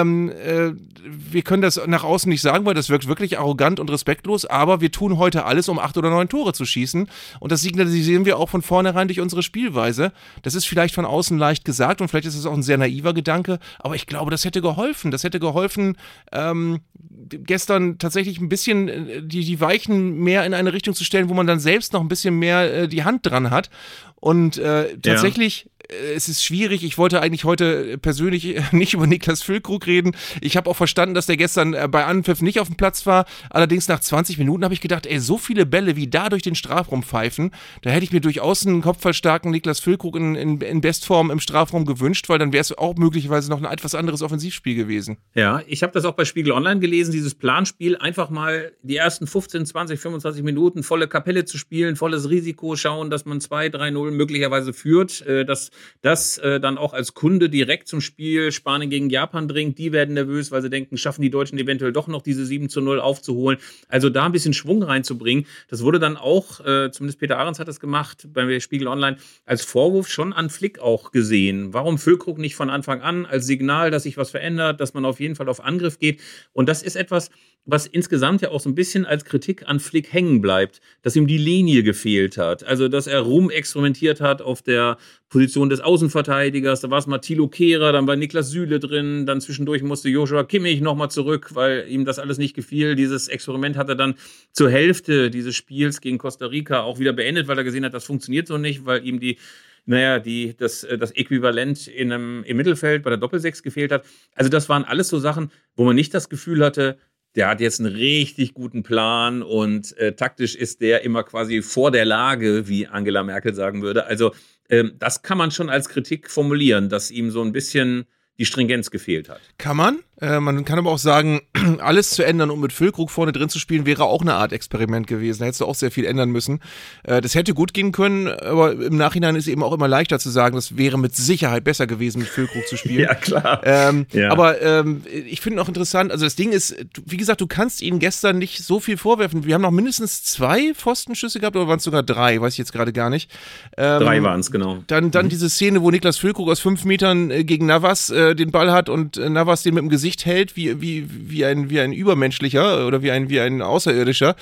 ähm, 0.00 0.30
äh, 0.30 0.72
wir 1.04 1.42
können 1.42 1.62
das 1.62 1.80
nach 1.86 2.04
außen 2.04 2.28
nicht 2.28 2.42
sagen, 2.42 2.64
weil 2.64 2.74
das 2.74 2.88
wirkt 2.88 3.08
wirklich 3.08 3.38
arrogant 3.38 3.80
und 3.80 3.90
respektlos, 3.90 4.46
aber 4.46 4.80
wir 4.80 4.92
tun 4.92 5.18
heute 5.18 5.44
alles, 5.44 5.68
um 5.68 5.78
acht 5.78 5.96
oder 5.96 6.10
neun 6.10 6.28
Tore 6.28 6.52
zu 6.52 6.64
schießen. 6.64 7.08
Und 7.40 7.52
das 7.52 7.60
signalisieren 7.60 8.24
wir 8.24 8.38
auch 8.38 8.48
von 8.48 8.62
vornherein 8.62 9.08
durch 9.08 9.20
unsere 9.20 9.42
Spielweise. 9.42 10.12
Das 10.42 10.54
ist 10.54 10.66
vielleicht 10.66 10.94
von 10.94 11.04
außen 11.04 11.38
leicht 11.38 11.64
gesagt 11.64 12.00
und 12.00 12.08
vielleicht 12.08 12.26
ist 12.26 12.36
es 12.36 12.46
auch 12.46 12.52
ein 12.52 12.62
sehr 12.62 12.78
naiver 12.78 13.14
Gedanke, 13.14 13.58
aber 13.78 13.94
ich 13.96 14.06
glaube, 14.06 14.30
das 14.30 14.44
hätte 14.44 14.62
geholfen. 14.62 15.10
Das 15.10 15.24
hätte 15.24 15.40
geholfen, 15.40 15.96
ähm, 16.30 16.80
gestern 17.10 17.98
tatsächlich 17.98 18.40
ein 18.40 18.48
bisschen 18.48 18.88
äh, 18.88 19.22
die, 19.22 19.44
die 19.44 19.60
Weichen 19.60 20.18
mehr 20.18 20.44
in 20.44 20.54
eine 20.54 20.72
Richtung 20.72 20.94
zu 20.94 21.04
stellen, 21.04 21.28
wo 21.28 21.34
man 21.34 21.46
dann 21.46 21.60
selbst 21.60 21.92
noch 21.92 22.00
ein 22.00 22.08
bisschen 22.08 22.38
mehr 22.38 22.82
äh, 22.82 22.88
die 22.88 23.04
Hand 23.04 23.26
dran 23.26 23.50
hat. 23.50 23.70
Und 24.16 24.58
äh, 24.58 24.96
tatsächlich 24.98 25.66
äh, 25.88 26.14
es 26.14 26.28
ist 26.28 26.44
schwierig. 26.44 26.84
Ich 26.84 26.98
wollte 26.98 27.20
eigentlich 27.20 27.44
heute 27.44 27.98
persönlich 27.98 28.56
nicht 28.72 28.94
über 28.94 29.06
Niklas 29.06 29.42
Füllkrug 29.42 29.86
reden. 29.86 30.12
Ich 30.40 30.56
habe 30.56 30.68
auch 30.70 30.76
verstanden, 30.76 31.14
dass 31.14 31.26
der 31.26 31.36
gestern 31.36 31.74
äh, 31.74 31.88
bei 31.90 32.04
Anpfiff 32.04 32.42
nicht 32.42 32.60
auf 32.60 32.68
dem 32.68 32.76
Platz 32.76 33.06
war. 33.06 33.26
Allerdings 33.50 33.88
nach 33.88 34.00
20 34.00 34.38
Minuten 34.38 34.64
habe 34.64 34.74
ich 34.74 34.80
gedacht, 34.80 35.06
ey, 35.06 35.18
so 35.18 35.38
viele 35.38 35.66
Bälle 35.66 35.96
wie 35.96 36.08
da 36.08 36.28
durch 36.28 36.42
den 36.42 36.54
Strafraum 36.54 37.02
pfeifen, 37.02 37.50
da 37.82 37.90
hätte 37.90 38.04
ich 38.04 38.12
mir 38.12 38.20
durchaus 38.20 38.66
einen 38.66 38.82
kopfballstarken 38.82 39.50
Niklas 39.50 39.80
Füllkrug 39.80 40.16
in, 40.16 40.34
in, 40.34 40.60
in 40.60 40.80
Bestform 40.80 41.30
im 41.30 41.40
Strafraum 41.40 41.84
gewünscht, 41.84 42.28
weil 42.28 42.38
dann 42.38 42.52
wäre 42.52 42.60
es 42.60 42.76
auch 42.76 42.96
möglicherweise 42.96 43.50
noch 43.50 43.58
ein 43.58 43.70
etwas 43.70 43.94
anderes 43.94 44.22
Offensivspiel 44.22 44.74
gewesen. 44.74 45.18
Ja, 45.34 45.62
ich 45.66 45.82
habe 45.82 45.92
das 45.92 46.04
auch 46.04 46.14
bei 46.14 46.24
Spiegel 46.24 46.52
Online 46.52 46.80
gelesen, 46.80 46.91
dieses 46.92 47.34
Planspiel, 47.34 47.96
einfach 47.96 48.30
mal 48.30 48.72
die 48.82 48.96
ersten 48.96 49.26
15, 49.26 49.66
20, 49.66 50.00
25 50.00 50.42
Minuten 50.42 50.82
volle 50.82 51.08
Kapelle 51.08 51.44
zu 51.44 51.58
spielen, 51.58 51.96
volles 51.96 52.30
Risiko 52.30 52.76
schauen, 52.76 53.10
dass 53.10 53.24
man 53.24 53.40
2, 53.40 53.68
3-0 53.68 54.10
möglicherweise 54.10 54.72
führt. 54.72 55.26
Äh, 55.26 55.44
das 55.44 55.70
das 56.00 56.38
äh, 56.38 56.60
dann 56.60 56.78
auch 56.78 56.92
als 56.92 57.14
Kunde 57.14 57.48
direkt 57.48 57.88
zum 57.88 58.00
Spiel 58.00 58.52
Spanien 58.52 58.90
gegen 58.90 59.10
Japan 59.10 59.46
bringt. 59.46 59.78
Die 59.78 59.92
werden 59.92 60.14
nervös, 60.14 60.50
weil 60.50 60.62
sie 60.62 60.70
denken, 60.70 60.96
schaffen 60.96 61.22
die 61.22 61.30
Deutschen 61.30 61.58
eventuell 61.58 61.92
doch 61.92 62.08
noch 62.08 62.22
diese 62.22 62.44
7 62.44 62.68
zu 62.68 62.80
0 62.80 63.00
aufzuholen. 63.00 63.58
Also 63.88 64.10
da 64.10 64.26
ein 64.26 64.32
bisschen 64.32 64.54
Schwung 64.54 64.82
reinzubringen. 64.82 65.46
Das 65.68 65.82
wurde 65.82 65.98
dann 65.98 66.16
auch, 66.16 66.60
äh, 66.60 66.90
zumindest 66.90 67.20
Peter 67.20 67.38
Ahrens 67.38 67.58
hat 67.58 67.68
das 67.68 67.80
gemacht 67.80 68.28
beim 68.32 68.58
Spiegel 68.60 68.88
Online, 68.88 69.16
als 69.44 69.64
Vorwurf 69.64 70.08
schon 70.08 70.32
an 70.32 70.50
Flick 70.50 70.80
auch 70.80 71.12
gesehen. 71.12 71.72
Warum 71.72 71.98
Füllkrug 71.98 72.38
nicht 72.38 72.56
von 72.56 72.70
Anfang 72.70 73.00
an 73.00 73.26
als 73.26 73.46
Signal, 73.46 73.90
dass 73.90 74.04
sich 74.04 74.16
was 74.16 74.30
verändert, 74.30 74.80
dass 74.80 74.94
man 74.94 75.04
auf 75.04 75.20
jeden 75.20 75.36
Fall 75.36 75.48
auf 75.48 75.64
Angriff 75.64 75.98
geht? 75.98 76.20
Und 76.52 76.68
das 76.68 76.81
ist 76.82 76.96
etwas, 76.96 77.30
was 77.64 77.86
insgesamt 77.86 78.42
ja 78.42 78.50
auch 78.50 78.60
so 78.60 78.68
ein 78.68 78.74
bisschen 78.74 79.06
als 79.06 79.24
Kritik 79.24 79.68
an 79.68 79.78
Flick 79.78 80.12
hängen 80.12 80.40
bleibt, 80.40 80.80
dass 81.02 81.14
ihm 81.14 81.28
die 81.28 81.38
Linie 81.38 81.84
gefehlt 81.84 82.36
hat. 82.36 82.64
Also, 82.64 82.88
dass 82.88 83.06
er 83.06 83.20
rumexperimentiert 83.20 84.20
hat 84.20 84.42
auf 84.42 84.62
der 84.62 84.98
Position 85.28 85.68
des 85.68 85.80
Außenverteidigers. 85.80 86.80
Da 86.80 86.90
war 86.90 86.98
es 86.98 87.06
mal 87.06 87.18
Thilo 87.18 87.46
Kehrer, 87.48 87.92
dann 87.92 88.06
war 88.06 88.16
Niklas 88.16 88.50
Süle 88.50 88.80
drin, 88.80 89.26
dann 89.26 89.40
zwischendurch 89.40 89.82
musste 89.82 90.08
Joshua 90.08 90.42
Kimmich 90.42 90.80
nochmal 90.80 91.10
zurück, 91.10 91.50
weil 91.54 91.86
ihm 91.88 92.04
das 92.04 92.18
alles 92.18 92.38
nicht 92.38 92.54
gefiel. 92.54 92.96
Dieses 92.96 93.28
Experiment 93.28 93.76
hat 93.76 93.88
er 93.88 93.94
dann 93.94 94.14
zur 94.50 94.68
Hälfte 94.68 95.30
dieses 95.30 95.54
Spiels 95.54 96.00
gegen 96.00 96.18
Costa 96.18 96.46
Rica 96.46 96.82
auch 96.82 96.98
wieder 96.98 97.12
beendet, 97.12 97.46
weil 97.46 97.58
er 97.58 97.64
gesehen 97.64 97.84
hat, 97.84 97.94
das 97.94 98.04
funktioniert 98.04 98.48
so 98.48 98.58
nicht, 98.58 98.84
weil 98.86 99.06
ihm 99.06 99.20
die 99.20 99.38
naja, 99.84 100.18
die, 100.18 100.56
das, 100.56 100.86
das 100.98 101.10
Äquivalent 101.12 101.88
in 101.88 102.12
einem, 102.12 102.44
im 102.44 102.56
Mittelfeld 102.56 103.02
bei 103.02 103.10
der 103.10 103.18
Doppelsechs 103.18 103.62
gefehlt 103.62 103.92
hat. 103.92 104.04
Also 104.34 104.48
das 104.48 104.68
waren 104.68 104.84
alles 104.84 105.08
so 105.08 105.18
Sachen, 105.18 105.50
wo 105.76 105.84
man 105.84 105.96
nicht 105.96 106.14
das 106.14 106.28
Gefühl 106.28 106.64
hatte, 106.64 106.98
der 107.34 107.48
hat 107.48 107.60
jetzt 107.60 107.80
einen 107.80 107.94
richtig 107.94 108.54
guten 108.54 108.82
Plan 108.82 109.42
und 109.42 109.96
äh, 109.96 110.14
taktisch 110.14 110.54
ist 110.54 110.80
der 110.82 111.02
immer 111.02 111.22
quasi 111.22 111.62
vor 111.62 111.90
der 111.90 112.04
Lage, 112.04 112.68
wie 112.68 112.86
Angela 112.86 113.22
Merkel 113.22 113.54
sagen 113.54 113.82
würde. 113.82 114.06
Also 114.06 114.34
ähm, 114.68 114.92
das 114.98 115.22
kann 115.22 115.38
man 115.38 115.50
schon 115.50 115.70
als 115.70 115.88
Kritik 115.88 116.30
formulieren, 116.30 116.88
dass 116.88 117.10
ihm 117.10 117.30
so 117.30 117.42
ein 117.42 117.52
bisschen 117.52 118.04
die 118.38 118.44
Stringenz 118.44 118.90
gefehlt 118.90 119.28
hat. 119.28 119.40
Kann 119.58 119.76
man? 119.76 120.00
Äh, 120.22 120.38
man 120.38 120.64
kann 120.64 120.78
aber 120.78 120.90
auch 120.90 120.98
sagen, 120.98 121.40
alles 121.80 122.10
zu 122.10 122.24
ändern, 122.24 122.50
um 122.50 122.60
mit 122.60 122.72
Füllkrug 122.72 123.10
vorne 123.10 123.32
drin 123.32 123.48
zu 123.48 123.58
spielen, 123.58 123.86
wäre 123.86 124.04
auch 124.04 124.22
eine 124.22 124.34
Art 124.34 124.52
Experiment 124.52 125.08
gewesen. 125.08 125.40
Da 125.40 125.46
hättest 125.46 125.62
du 125.62 125.66
auch 125.66 125.74
sehr 125.74 125.90
viel 125.90 126.04
ändern 126.04 126.30
müssen. 126.30 126.60
Äh, 127.02 127.20
das 127.20 127.34
hätte 127.34 127.54
gut 127.54 127.74
gehen 127.74 127.90
können, 127.90 128.28
aber 128.28 128.72
im 128.72 128.96
Nachhinein 128.96 129.34
ist 129.34 129.48
eben 129.48 129.64
auch 129.64 129.72
immer 129.72 129.88
leichter 129.88 130.20
zu 130.20 130.30
sagen, 130.30 130.54
das 130.54 130.76
wäre 130.76 130.96
mit 130.96 131.16
Sicherheit 131.16 131.64
besser 131.64 131.88
gewesen, 131.88 132.20
mit 132.20 132.28
Füllkrug 132.28 132.68
zu 132.68 132.76
spielen. 132.76 133.00
ja, 133.08 133.14
klar. 133.14 133.62
Ähm, 133.64 134.06
ja. 134.12 134.30
Aber 134.30 134.62
ähm, 134.62 135.02
ich 135.26 135.40
finde 135.40 135.56
noch 135.56 135.66
interessant, 135.66 136.12
also 136.12 136.24
das 136.24 136.36
Ding 136.36 136.52
ist, 136.52 136.76
wie 137.04 137.16
gesagt, 137.16 137.40
du 137.40 137.48
kannst 137.48 137.82
ihnen 137.82 137.98
gestern 137.98 138.38
nicht 138.38 138.62
so 138.62 138.78
viel 138.78 138.98
vorwerfen. 138.98 139.44
Wir 139.44 139.54
haben 139.54 139.62
noch 139.62 139.72
mindestens 139.72 140.22
zwei 140.22 140.72
Pfostenschüsse 140.72 141.40
gehabt, 141.40 141.56
oder 141.56 141.66
waren 141.66 141.78
es 141.78 141.84
sogar 141.84 142.04
drei, 142.04 142.40
weiß 142.40 142.52
ich 142.52 142.58
jetzt 142.58 142.72
gerade 142.72 142.92
gar 142.92 143.10
nicht. 143.10 143.28
Ähm, 143.76 143.98
drei 144.00 144.22
waren 144.22 144.38
es, 144.38 144.52
genau. 144.52 144.84
Dann, 144.86 145.10
dann 145.10 145.26
mhm. 145.26 145.30
diese 145.30 145.50
Szene, 145.50 145.82
wo 145.82 145.90
Niklas 145.90 146.18
Füllkrug 146.18 146.48
aus 146.48 146.60
fünf 146.60 146.84
Metern 146.84 147.32
äh, 147.32 147.42
gegen 147.42 147.66
Navas 147.66 148.12
den 148.12 148.50
Ball 148.50 148.72
hat 148.72 148.88
und 148.88 149.16
Navas 149.16 149.62
den 149.62 149.74
mit 149.74 149.82
dem 149.82 149.88
Gesicht 149.88 150.11
Gesicht 150.12 150.26
hält, 150.26 150.56
wie, 150.56 150.80
wie, 150.80 151.06
wie, 151.08 151.44
ein, 151.44 151.70
wie 151.70 151.80
ein 151.80 151.92
Übermenschlicher 151.92 152.86
oder 152.86 153.02
wie 153.02 153.10
ein, 153.10 153.30
wie 153.30 153.40
ein 153.40 153.62
Außerirdischer. 153.62 154.36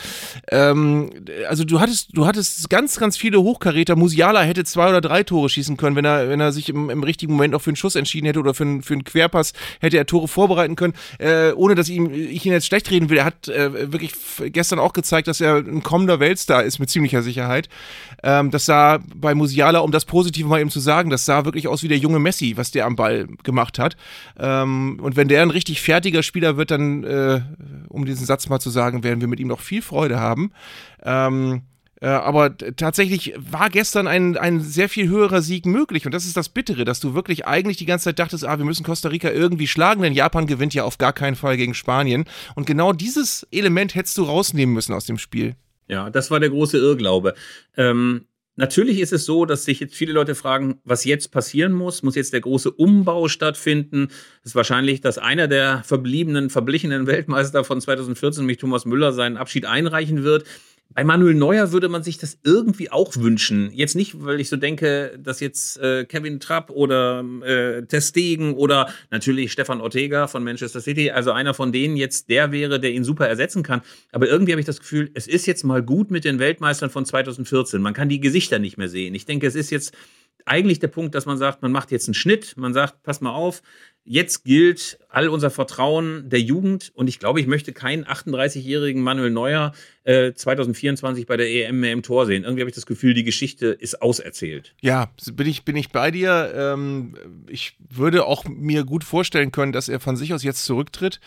Ähm, 0.51 1.11
also 1.49 1.65
du 1.65 1.81
hattest, 1.81 2.09
du 2.13 2.27
hattest 2.27 2.69
ganz, 2.71 2.99
ganz 2.99 3.17
viele 3.17 3.41
Hochkaräter. 3.41 3.97
Musiala 3.97 4.43
hätte 4.43 4.65
zwei 4.65 4.89
oder 4.89 5.01
drei 5.01 5.23
Tore 5.23 5.49
schießen 5.49 5.77
können, 5.77 5.97
wenn 5.97 6.05
er, 6.05 6.29
wenn 6.29 6.41
er 6.41 6.53
sich 6.53 6.69
im, 6.69 6.91
im 6.91 7.03
richtigen 7.03 7.35
Moment 7.35 7.55
auch 7.55 7.61
für 7.61 7.71
einen 7.71 7.77
Schuss 7.77 7.95
entschieden 7.95 8.27
hätte 8.27 8.41
oder 8.41 8.55
für 8.55 8.65
einen, 8.65 8.83
für 8.83 8.95
einen 8.95 9.05
Querpass 9.05 9.53
hätte 9.81 9.97
er 9.97 10.07
Tore 10.07 10.29
vorbereiten 10.29 10.77
können. 10.77 10.95
Äh, 11.19 11.53
ohne 11.53 11.75
dass 11.75 11.89
ich, 11.89 11.97
ihm, 11.97 12.13
ich 12.13 12.45
ihn 12.45 12.53
jetzt 12.53 12.67
schlecht 12.67 12.91
reden 12.91 13.09
will. 13.09 13.19
Er 13.19 13.25
hat 13.25 13.49
äh, 13.49 13.93
wirklich 13.93 14.13
gestern 14.47 14.79
auch 14.79 14.93
gezeigt, 14.93 15.29
dass 15.29 15.41
er 15.41 15.57
ein 15.57 15.83
kommender 15.83 16.21
Weltstar 16.21 16.65
ist 16.65 16.79
mit 16.79 16.91
ziemlicher 16.91 17.23
Sicherheit. 17.23 17.69
Ähm, 18.23 18.51
das 18.51 18.67
sah 18.67 18.99
bei 19.15 19.35
Musiala, 19.35 19.81
um 19.81 19.93
das 19.93 20.05
Positive 20.05 20.49
mal 20.49 20.61
eben 20.61 20.71
zu 20.71 20.81
sagen, 20.81 21.11
das 21.11 21.25
sah 21.25 21.45
wirklich 21.45 21.69
aus 21.69 21.83
wie 21.83 21.89
der 21.89 21.99
junge 21.99 22.19
Messi, 22.19 22.57
was 22.57 22.71
der 22.71 22.87
am 22.87 22.97
Ball 22.97 23.29
gemacht 23.45 23.79
hat. 23.79 23.97
Ähm, 24.39 24.99
und 25.01 25.17
wenn 25.17 25.29
der 25.29 25.43
ein 25.51 25.55
richtig 25.55 25.83
fertiger 25.83 26.23
Spieler 26.23 26.57
wird, 26.57 26.71
dann, 26.71 27.05
äh, 27.05 27.41
um 27.89 28.07
diesen 28.07 28.27
Satz 28.27 28.49
mal 28.49 28.61
zu 28.61 28.71
sagen, 28.71 29.05
werden 29.05 29.21
wir 29.21 29.29
mit 29.29 29.41
ihm 29.41 29.49
noch 29.49 29.61
viel 29.61 29.83
Freude 29.83 30.19
haben. 30.19 30.53
Ähm, 31.03 31.63
äh, 32.01 32.07
aber 32.07 32.57
tatsächlich 32.57 33.35
war 33.37 33.69
gestern 33.69 34.07
ein, 34.07 34.37
ein 34.39 34.61
sehr 34.61 34.89
viel 34.89 35.09
höherer 35.09 35.43
Sieg 35.43 35.67
möglich. 35.67 36.07
Und 36.07 36.13
das 36.13 36.25
ist 36.25 36.37
das 36.37 36.49
Bittere, 36.49 36.85
dass 36.85 37.01
du 37.01 37.15
wirklich 37.15 37.47
eigentlich 37.47 37.77
die 37.77 37.85
ganze 37.85 38.05
Zeit 38.05 38.19
dachtest, 38.19 38.47
ah, 38.47 38.57
wir 38.57 38.65
müssen 38.65 38.85
Costa 38.85 39.11
Rica 39.11 39.31
irgendwie 39.31 39.67
schlagen, 39.67 40.03
denn 40.03 40.15
Japan 40.15 40.47
gewinnt 40.47 40.73
ja 40.73 40.85
auf 40.85 40.97
gar 40.97 41.13
keinen 41.13 41.37
Fall 41.37 41.57
gegen 41.57 41.75
Spanien. 41.75 42.25
Und 42.55 42.67
genau 42.67 42.93
dieses 42.93 43.47
Element 43.51 43.95
hättest 43.95 44.17
du 44.17 44.23
rausnehmen 44.23 44.75
müssen 44.75 44.95
aus 44.95 45.05
dem 45.05 45.19
Spiel. 45.19 45.57
Ja, 45.89 46.09
das 46.09 46.31
war 46.31 46.41
der 46.41 46.51
große 46.51 46.79
Irrglaube. 46.79 47.35
Ähm, 47.77 48.27
Natürlich 48.61 49.01
ist 49.01 49.15
es 49.15 49.25
so, 49.25 49.47
dass 49.47 49.65
sich 49.65 49.81
jetzt 49.81 49.95
viele 49.95 50.13
Leute 50.13 50.35
fragen, 50.35 50.83
was 50.85 51.07
jetzt 51.07 51.33
passieren 51.33 51.73
muss. 51.73 52.03
Muss 52.03 52.15
jetzt 52.15 52.35
der 52.35 52.43
große 52.43 52.71
Umbau 52.71 53.27
stattfinden? 53.27 54.09
Es 54.43 54.51
ist 54.51 54.55
wahrscheinlich, 54.55 55.01
dass 55.01 55.17
einer 55.17 55.49
der 55.49 55.83
verbliebenen, 55.83 56.51
verblichenen 56.51 57.07
Weltmeister 57.07 57.65
von 57.65 57.81
2014, 57.81 58.43
nämlich 58.43 58.59
Thomas 58.59 58.85
Müller, 58.85 59.15
seinen 59.15 59.39
Abschied 59.39 59.65
einreichen 59.65 60.25
wird. 60.25 60.45
Bei 60.93 61.05
Manuel 61.05 61.35
Neuer 61.35 61.71
würde 61.71 61.89
man 61.89 62.03
sich 62.03 62.19
das 62.19 62.39
irgendwie 62.43 62.91
auch 62.91 63.15
wünschen. 63.17 63.71
Jetzt 63.73 63.95
nicht, 63.95 64.25
weil 64.25 64.41
ich 64.41 64.49
so 64.49 64.57
denke, 64.57 65.17
dass 65.23 65.39
jetzt 65.39 65.79
äh, 65.79 66.05
Kevin 66.05 66.41
Trapp 66.41 66.71
oder 66.71 67.25
äh, 67.45 67.83
Testegen 67.83 68.55
oder 68.55 68.93
natürlich 69.09 69.53
Stefan 69.53 69.81
Ortega 69.81 70.27
von 70.27 70.43
Manchester 70.43 70.81
City, 70.81 71.13
also 71.13 71.31
einer 71.31 71.55
von 71.55 71.71
denen 71.71 71.97
jetzt 71.97 72.29
der 72.29 72.51
wäre, 72.51 72.81
der 72.81 72.91
ihn 72.91 73.05
super 73.05 73.29
ersetzen 73.29 73.63
kann. 73.63 73.83
Aber 74.11 74.29
irgendwie 74.29 74.51
habe 74.51 74.61
ich 74.61 74.67
das 74.67 74.81
Gefühl, 74.81 75.13
es 75.15 75.29
ist 75.29 75.47
jetzt 75.47 75.63
mal 75.63 75.81
gut 75.81 76.11
mit 76.11 76.25
den 76.25 76.41
Weltmeistern 76.41 76.91
von 76.91 77.05
2014. 77.05 77.81
Man 77.81 77.95
kann 77.95 78.09
die 78.09 78.21
Gesichter 78.21 78.59
nicht 78.59 78.77
mehr 78.77 78.89
sehen. 78.89 79.15
Ich 79.15 79.27
denke, 79.27 79.47
es 79.47 79.55
ist 79.55 79.71
jetzt 79.71 79.95
eigentlich 80.47 80.79
der 80.79 80.89
Punkt, 80.89 81.15
dass 81.15 81.27
man 81.27 81.39
sagt, 81.39 81.63
man 81.63 81.73
macht 81.73 81.91
jetzt 81.91 82.09
einen 82.09 82.15
Schnitt, 82.15 82.57
man 82.57 82.75
sagt, 82.75 83.03
pass 83.03 83.21
mal 83.21 83.33
auf, 83.33 83.63
Jetzt 84.05 84.45
gilt 84.45 84.99
all 85.11 85.29
unser 85.29 85.51
Vertrauen 85.51 86.29
der 86.31 86.41
Jugend 86.41 86.91
und 86.95 87.07
ich 87.07 87.19
glaube, 87.19 87.39
ich 87.39 87.47
möchte 87.47 87.73
keinen 87.73 88.05
38-jährigen 88.05 89.03
Manuel 89.03 89.31
Neuer 89.31 89.73
äh, 90.05 90.33
2024 90.33 91.27
bei 91.27 91.37
der 91.37 91.49
EM 91.49 91.81
mehr 91.81 91.93
im 91.93 92.03
Tor 92.03 92.25
sehen. 92.25 92.45
Irgendwie 92.45 92.63
habe 92.63 92.71
ich 92.71 92.75
das 92.75 92.87
Gefühl, 92.87 93.13
die 93.13 93.25
Geschichte 93.25 93.67
ist 93.67 94.01
auserzählt. 94.01 94.75
Ja, 94.81 95.11
bin 95.35 95.47
ich, 95.47 95.65
bin 95.65 95.77
ich 95.77 95.91
bei 95.91 96.11
dir. 96.11 96.51
Ähm, 96.55 97.15
ich 97.47 97.77
würde 97.91 98.25
auch 98.25 98.47
mir 98.47 98.85
gut 98.85 99.05
vorstellen 99.05 99.53
können, 99.53 99.73
dass 99.73 99.89
er 99.91 100.01
von 100.01 100.17
sich 100.17 100.33
aus 100.33 100.43
jetzt 100.43 100.65
zurücktritt. 100.65 101.21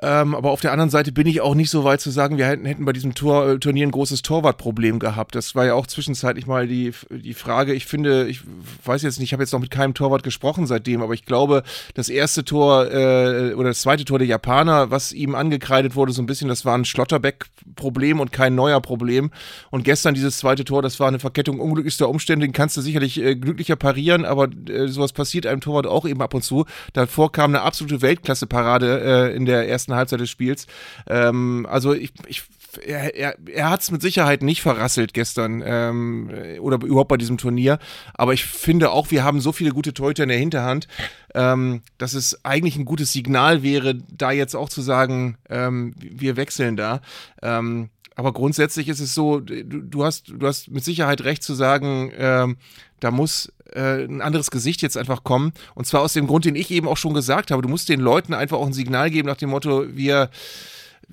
Ähm, 0.00 0.34
aber 0.34 0.50
auf 0.50 0.60
der 0.60 0.72
anderen 0.72 0.90
Seite 0.90 1.12
bin 1.12 1.26
ich 1.26 1.40
auch 1.42 1.54
nicht 1.54 1.70
so 1.70 1.84
weit 1.84 2.00
zu 2.00 2.10
sagen, 2.10 2.38
wir 2.38 2.46
hätten, 2.46 2.64
hätten 2.64 2.84
bei 2.84 2.92
diesem 2.92 3.14
Tor, 3.14 3.48
äh, 3.48 3.58
Turnier 3.58 3.86
ein 3.86 3.92
großes 3.92 4.22
Torwartproblem 4.22 4.98
gehabt. 4.98 5.34
Das 5.34 5.54
war 5.54 5.66
ja 5.66 5.74
auch 5.74 5.86
zwischenzeitlich 5.86 6.46
mal 6.46 6.66
die, 6.66 6.92
die 7.10 7.34
Frage. 7.34 7.74
Ich 7.74 7.86
finde, 7.86 8.26
ich 8.26 8.40
weiß 8.84 9.02
jetzt 9.02 9.20
nicht, 9.20 9.28
ich 9.28 9.32
habe 9.32 9.42
jetzt 9.42 9.52
noch 9.52 9.60
mit 9.60 9.70
keinem 9.70 9.94
Torwart 9.94 10.22
gesprochen 10.22 10.66
seitdem, 10.66 11.02
aber 11.02 11.14
ich 11.14 11.24
glaube, 11.24 11.62
das 11.94 12.08
erste 12.08 12.44
Tor 12.44 12.90
äh, 12.90 13.54
oder 13.54 13.68
das 13.68 13.82
zweite 13.82 14.04
Tor 14.04 14.18
der 14.18 14.26
Japaner, 14.26 14.90
was 14.90 15.12
ihm 15.12 15.34
angekreidet 15.34 15.94
wurde, 15.94 16.12
so 16.12 16.22
ein 16.22 16.26
bisschen, 16.26 16.48
das 16.48 16.64
war 16.64 16.76
ein 16.76 16.84
Schlotterbeck-Problem 16.84 18.18
und 18.18 18.32
kein 18.32 18.54
neuer 18.54 18.80
Problem. 18.80 19.30
Und 19.70 19.84
gestern 19.84 20.14
dieses 20.14 20.38
zweite 20.38 20.64
Tor, 20.64 20.82
das 20.82 20.98
war 20.98 21.08
eine 21.08 21.20
Verkettung 21.20 21.60
unglücklichster 21.60 22.08
Umstände, 22.08 22.46
den 22.46 22.52
kannst 22.52 22.76
du 22.76 22.80
sicherlich 22.80 23.22
äh, 23.22 23.36
glücklicher 23.36 23.76
parieren, 23.76 24.24
aber 24.24 24.48
äh, 24.68 24.88
sowas 24.88 25.12
passiert 25.12 25.46
einem 25.46 25.60
Torwart 25.60 25.86
auch 25.86 26.06
eben 26.06 26.22
ab 26.22 26.34
und 26.34 26.42
zu. 26.42 26.64
Davor 26.92 27.30
kam 27.30 27.52
eine 27.52 27.62
absolute 27.62 28.02
Weltklasse-Parade 28.02 29.30
äh, 29.30 29.36
in 29.36 29.44
der 29.44 29.68
ersten 29.68 29.81
ersten 29.82 29.94
Halbzeit 29.94 30.20
des 30.20 30.30
Spiels. 30.30 30.66
Ähm, 31.06 31.66
also 31.68 31.92
ich, 31.92 32.12
ich 32.26 32.42
er, 32.86 33.14
er, 33.14 33.36
er 33.46 33.70
hat 33.70 33.82
es 33.82 33.90
mit 33.90 34.00
Sicherheit 34.00 34.42
nicht 34.42 34.62
verrasselt 34.62 35.12
gestern 35.12 35.62
ähm, 35.64 36.30
oder 36.60 36.76
überhaupt 36.82 37.08
bei 37.08 37.18
diesem 37.18 37.36
Turnier. 37.36 37.78
Aber 38.14 38.32
ich 38.32 38.46
finde 38.46 38.92
auch, 38.92 39.10
wir 39.10 39.24
haben 39.24 39.40
so 39.40 39.52
viele 39.52 39.72
gute 39.72 39.92
Torhüter 39.92 40.22
in 40.22 40.30
der 40.30 40.38
Hinterhand, 40.38 40.88
ähm, 41.34 41.82
dass 41.98 42.14
es 42.14 42.44
eigentlich 42.44 42.76
ein 42.76 42.86
gutes 42.86 43.12
Signal 43.12 43.62
wäre, 43.62 43.94
da 43.94 44.30
jetzt 44.30 44.54
auch 44.54 44.70
zu 44.70 44.80
sagen, 44.80 45.36
ähm, 45.50 45.94
wir 45.98 46.36
wechseln 46.36 46.76
da. 46.76 47.02
Ähm, 47.42 47.90
aber 48.14 48.32
grundsätzlich 48.32 48.88
ist 48.88 49.00
es 49.00 49.14
so, 49.14 49.40
du, 49.40 49.64
du, 49.64 50.04
hast, 50.04 50.28
du 50.28 50.46
hast 50.46 50.70
mit 50.70 50.84
Sicherheit 50.84 51.24
recht 51.24 51.42
zu 51.42 51.54
sagen, 51.54 52.10
ähm, 52.16 52.56
da 53.00 53.10
muss 53.10 53.52
äh, 53.74 54.04
ein 54.04 54.20
anderes 54.20 54.50
Gesicht 54.50 54.82
jetzt 54.82 54.96
einfach 54.96 55.24
kommen. 55.24 55.52
Und 55.74 55.86
zwar 55.86 56.02
aus 56.02 56.12
dem 56.12 56.26
Grund, 56.26 56.44
den 56.44 56.56
ich 56.56 56.70
eben 56.70 56.88
auch 56.88 56.96
schon 56.96 57.14
gesagt 57.14 57.50
habe. 57.50 57.62
Du 57.62 57.68
musst 57.68 57.88
den 57.88 58.00
Leuten 58.00 58.34
einfach 58.34 58.58
auch 58.58 58.66
ein 58.66 58.72
Signal 58.72 59.10
geben 59.10 59.28
nach 59.28 59.36
dem 59.36 59.50
Motto, 59.50 59.84
wir 59.94 60.30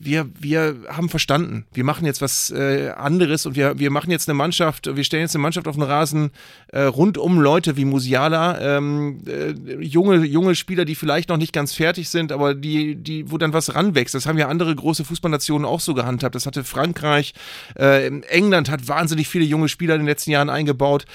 wir, 0.01 0.29
wir 0.39 0.75
haben 0.87 1.09
verstanden, 1.09 1.65
wir 1.73 1.83
machen 1.83 2.05
jetzt 2.05 2.21
was 2.21 2.51
äh, 2.51 2.91
anderes 2.95 3.45
und 3.45 3.55
wir, 3.55 3.79
wir 3.79 3.91
machen 3.91 4.11
jetzt 4.11 4.29
eine 4.29 4.33
Mannschaft, 4.33 4.95
wir 4.95 5.03
stellen 5.03 5.23
jetzt 5.23 5.35
eine 5.35 5.41
Mannschaft 5.41 5.67
auf 5.67 5.75
den 5.75 5.83
Rasen 5.83 6.31
äh, 6.67 6.83
rund 6.83 7.17
um 7.17 7.39
Leute 7.39 7.75
wie 7.75 7.83
Musiala, 7.83 8.77
ähm, 8.77 9.21
äh, 9.27 9.51
junge, 9.83 10.25
junge 10.25 10.55
Spieler, 10.55 10.85
die 10.85 10.95
vielleicht 10.95 11.27
noch 11.27 11.37
nicht 11.37 11.51
ganz 11.51 11.73
fertig 11.73 12.09
sind, 12.09 12.31
aber 12.31 12.55
die, 12.55 12.95
die, 12.95 13.29
wo 13.29 13.37
dann 13.37 13.51
was 13.51 13.75
ranwächst. 13.75 14.15
Das 14.15 14.25
haben 14.25 14.37
ja 14.37 14.47
andere 14.47 14.73
große 14.73 15.03
Fußballnationen 15.03 15.65
auch 15.65 15.81
so 15.81 15.93
gehandhabt. 15.93 16.33
Das 16.33 16.45
hatte 16.45 16.63
Frankreich, 16.63 17.33
äh, 17.77 18.07
England 18.07 18.69
hat 18.69 18.87
wahnsinnig 18.87 19.27
viele 19.27 19.43
junge 19.43 19.67
Spieler 19.67 19.95
in 19.95 20.01
den 20.01 20.07
letzten 20.07 20.31
Jahren 20.31 20.49
eingebaut. 20.49 21.05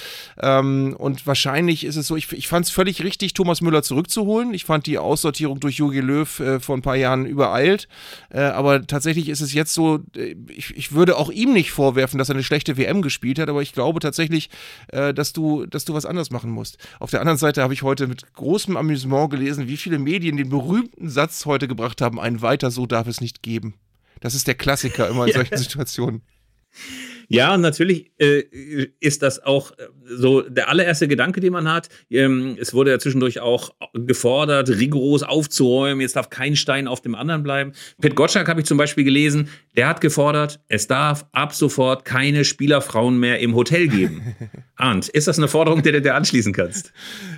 Ähm, 0.42 0.94
und 0.98 1.26
wahrscheinlich 1.26 1.84
ist 1.84 1.96
es 1.96 2.06
so, 2.06 2.16
ich, 2.16 2.30
ich 2.32 2.48
fand 2.48 2.66
es 2.66 2.70
völlig 2.70 3.02
richtig, 3.02 3.32
Thomas 3.32 3.62
Müller 3.62 3.82
zurückzuholen. 3.82 4.52
Ich 4.52 4.66
fand 4.66 4.84
die 4.86 4.98
Aussortierung 4.98 5.58
durch 5.60 5.76
Jogi 5.76 6.00
Löw 6.00 6.40
äh, 6.40 6.60
vor 6.60 6.76
ein 6.76 6.82
paar 6.82 6.96
Jahren 6.96 7.24
übereilt. 7.24 7.88
Äh, 8.28 8.40
aber 8.40 8.73
aber 8.74 8.86
tatsächlich 8.86 9.28
ist 9.28 9.40
es 9.40 9.52
jetzt 9.52 9.74
so, 9.74 10.00
äh, 10.16 10.34
ich, 10.48 10.76
ich 10.76 10.92
würde 10.92 11.16
auch 11.16 11.30
ihm 11.30 11.52
nicht 11.52 11.70
vorwerfen, 11.70 12.18
dass 12.18 12.28
er 12.28 12.34
eine 12.34 12.44
schlechte 12.44 12.76
WM 12.76 13.02
gespielt 13.02 13.38
hat, 13.38 13.48
aber 13.48 13.62
ich 13.62 13.72
glaube 13.72 14.00
tatsächlich, 14.00 14.50
äh, 14.88 15.14
dass, 15.14 15.32
du, 15.32 15.66
dass 15.66 15.84
du 15.84 15.94
was 15.94 16.06
anders 16.06 16.30
machen 16.30 16.50
musst. 16.50 16.78
Auf 16.98 17.10
der 17.10 17.20
anderen 17.20 17.38
Seite 17.38 17.62
habe 17.62 17.74
ich 17.74 17.82
heute 17.82 18.06
mit 18.06 18.34
großem 18.34 18.76
Amüsement 18.76 19.30
gelesen, 19.30 19.68
wie 19.68 19.76
viele 19.76 19.98
Medien 19.98 20.36
den 20.36 20.48
berühmten 20.48 21.08
Satz 21.08 21.46
heute 21.46 21.68
gebracht 21.68 22.00
haben, 22.00 22.20
ein 22.20 22.42
weiter 22.42 22.70
so 22.70 22.86
darf 22.86 23.06
es 23.06 23.20
nicht 23.20 23.42
geben. 23.42 23.74
Das 24.20 24.34
ist 24.34 24.46
der 24.46 24.54
Klassiker 24.54 25.08
immer 25.08 25.26
in 25.26 25.32
solchen 25.32 25.56
Situationen. 25.58 26.22
Ja, 27.28 27.56
natürlich 27.56 28.12
äh, 28.18 28.44
ist 29.00 29.22
das 29.22 29.42
auch 29.42 29.72
äh, 29.72 29.84
so 30.06 30.42
der 30.42 30.68
allererste 30.68 31.08
Gedanke, 31.08 31.40
den 31.40 31.52
man 31.52 31.70
hat. 31.70 31.88
Ähm, 32.10 32.56
es 32.60 32.74
wurde 32.74 32.90
ja 32.90 32.98
zwischendurch 32.98 33.40
auch 33.40 33.74
gefordert, 33.94 34.68
rigoros 34.68 35.22
aufzuräumen. 35.22 36.00
Jetzt 36.00 36.16
darf 36.16 36.30
kein 36.30 36.56
Stein 36.56 36.88
auf 36.88 37.00
dem 37.00 37.14
anderen 37.14 37.42
bleiben. 37.42 37.72
Pet 38.00 38.14
Gottschalk 38.16 38.48
habe 38.48 38.60
ich 38.60 38.66
zum 38.66 38.78
Beispiel 38.78 39.04
gelesen. 39.04 39.48
Der 39.76 39.88
hat 39.88 40.00
gefordert, 40.00 40.60
es 40.68 40.86
darf 40.86 41.26
ab 41.32 41.54
sofort 41.54 42.04
keine 42.04 42.44
Spielerfrauen 42.44 43.18
mehr 43.18 43.40
im 43.40 43.54
Hotel 43.54 43.88
geben. 43.88 44.36
Arndt, 44.76 45.08
ist 45.08 45.28
das 45.28 45.38
eine 45.38 45.48
Forderung, 45.48 45.82
der 45.82 45.92
du 45.92 46.02
dir 46.02 46.14
anschließen 46.14 46.52
kannst? 46.52 46.92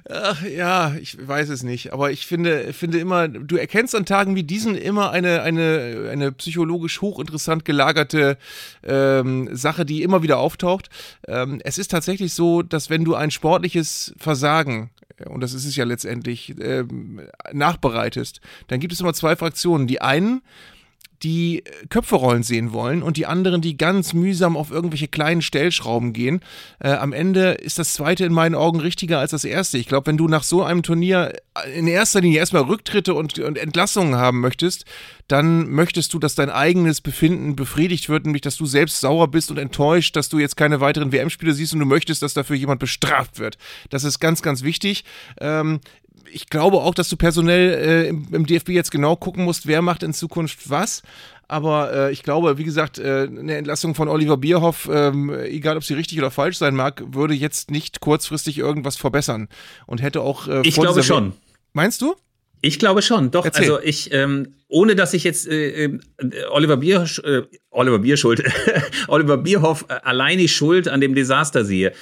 Ach, 0.09 0.42
ja, 0.44 0.94
ich 1.01 1.16
weiß 1.27 1.51
es 1.51 1.62
nicht. 1.62 1.92
Aber 1.92 2.11
ich 2.11 2.27
finde, 2.27 2.72
finde 2.72 2.99
immer, 2.99 3.29
du 3.29 3.57
erkennst 3.57 3.94
an 3.94 4.07
Tagen 4.07 4.37
wie 4.37 4.42
diesen 4.42 4.75
immer 4.75 5.11
eine, 5.11 5.42
eine, 5.42 6.09
eine 6.11 6.33
psychologisch 6.33 7.01
hochinteressant 7.01 7.64
gelagerte 7.64 8.38
ähm, 8.83 9.55
Sache 9.55 9.76
Sache, 9.77 9.85
die 9.85 10.03
immer 10.03 10.23
wieder 10.23 10.39
auftaucht. 10.39 10.89
Ähm, 11.29 11.61
es 11.65 11.79
ist 11.79 11.91
tatsächlich 11.91 12.33
so, 12.33 12.62
dass 12.62 12.89
wenn 12.89 13.05
du 13.05 13.15
ein 13.15 13.31
sportliches 13.31 14.15
Versagen 14.17 14.91
äh, 15.19 15.29
und 15.29 15.41
das 15.43 15.53
ist 15.53 15.67
es 15.67 15.77
ja 15.77 15.85
letztendlich, 15.85 16.55
ähm, 16.61 17.21
nachbereitest, 17.53 18.41
dann 18.69 18.81
gibt 18.81 18.93
es 18.93 19.01
immer 19.01 19.15
zwei 19.15 19.37
Fraktionen. 19.37 19.87
Die 19.87 20.01
einen, 20.01 20.43
die 21.23 21.65
Köpfe 21.89 22.17
rollen 22.17 22.43
sehen 22.43 22.73
wollen 22.73 23.03
und 23.03 23.17
die 23.17 23.27
anderen, 23.27 23.61
die 23.61 23.77
ganz 23.77 24.13
mühsam 24.13 24.57
auf 24.57 24.71
irgendwelche 24.71 25.09
kleinen 25.09 25.43
Stellschrauben 25.43 26.13
gehen. 26.13 26.41
Äh, 26.79 26.91
am 26.91 27.13
Ende 27.13 27.53
ist 27.53 27.79
das 27.79 27.95
zweite 27.95 28.25
in 28.25 28.33
meinen 28.33 28.55
Augen 28.55 28.81
richtiger 28.81 29.19
als 29.19 29.31
das 29.31 29.45
erste. 29.45 29.79
Ich 29.79 29.87
glaube, 29.87 30.07
wenn 30.07 30.17
du 30.17 30.29
nach 30.29 30.43
so 30.43 30.63
einem 30.63 30.83
Turnier 30.83 31.33
in 31.75 31.87
erster 31.87 32.21
Linie 32.21 32.39
erstmal 32.39 32.63
Rücktritte 32.63 33.15
und, 33.15 33.39
und 33.39 33.59
Entlassungen 33.59 34.17
haben 34.17 34.41
möchtest, 34.41 34.85
dann 35.29 35.71
möchtest 35.71 36.15
du, 36.15 36.19
dass 36.19 36.35
dein 36.35 36.51
eigenes 36.51 37.01
Befinden 37.01 37.57
befriedigt 37.57 38.09
wird, 38.09 38.27
nämlich 38.27 38.43
dass 38.43 38.57
du 38.57 38.67
selbst 38.67 39.01
sauer 39.01 39.29
bist 39.29 39.51
und 39.51 39.59
enttäuscht, 39.59 40.15
dass 40.17 40.29
du 40.29 40.39
jetzt 40.39 40.57
keine 40.57 40.81
weiteren 40.81 41.13
WM-Spiele 41.13 41.53
siehst 41.53 41.73
und 41.73 41.81
du 41.81 41.87
möchtest, 41.87 42.23
dass 42.23 42.35
dafür 42.35 42.57
jemand 42.57 42.81
bestraft 42.81 43.39
wird. 43.39 43.59
Das 43.91 44.05
ist 44.05 44.21
ganz, 44.21 44.43
ganz 44.43 44.63
wichtig. 44.63 45.05
Ähm, 45.41 45.81
ich 46.33 46.49
glaube 46.49 46.79
auch, 46.79 46.95
dass 46.95 47.09
du 47.09 47.17
personell 47.17 47.75
äh, 47.75 48.09
im, 48.09 48.27
im, 48.33 48.47
DFB 48.47 48.71
jetzt 48.71 48.91
genau 48.91 49.17
gucken 49.17 49.45
musst, 49.45 49.67
wer 49.67 49.83
macht 49.83 50.03
in 50.03 50.12
Zukunft 50.12 50.71
was. 50.71 51.03
Aber 51.49 51.93
äh, 51.93 52.12
ich 52.12 52.23
glaube, 52.23 52.59
wie 52.59 52.65
gesagt, 52.65 52.99
äh, 52.99 53.29
eine 53.29 53.55
Entlassung 53.57 53.95
von 53.95 54.09
Oliver 54.09 54.37
Bierhoff, 54.37 54.89
ähm, 54.93 55.31
egal 55.31 55.77
ob 55.77 55.85
sie 55.85 55.95
richtig 55.95 56.19
oder 56.19 56.31
falsch 56.31 56.59
sein 56.59 56.75
mag, 56.75 57.03
würde 57.12 57.35
jetzt 57.35 57.71
nicht 57.71 58.01
kurzfristig 58.01 58.59
irgendwas 58.59 58.97
verbessern 58.97 59.49
und 59.87 60.03
hätte 60.03 60.23
auch. 60.23 60.49
Äh, 60.49 60.62
ich 60.65 60.75
glaube 60.75 61.03
schon. 61.03 61.33
Meinst 61.73 62.03
du? 62.03 62.17
Ich 62.62 62.79
glaube 62.79 63.03
schon, 63.03 63.31
doch. 63.31 63.45
Erzähl. 63.45 63.71
Also 63.71 63.81
ich, 63.81 64.12
ähm, 64.12 64.55
ohne 64.69 64.97
dass 64.97 65.15
ich 65.15 65.23
jetzt 65.25 65.47
äh, 65.47 65.85
äh 65.85 65.99
Oliver 66.51 66.79
Bier, 66.79 67.07
äh, 67.23 67.43
Oliver 67.71 68.01
Bierschuld, 68.01 68.43
Oliver 69.09 69.37
Bierhoff 69.37 69.85
äh, 69.89 69.95
alleine 70.03 70.49
Schuld 70.49 70.89
an 70.89 71.01
dem 71.01 71.15
Desaster 71.15 71.65
sehe. 71.65 71.93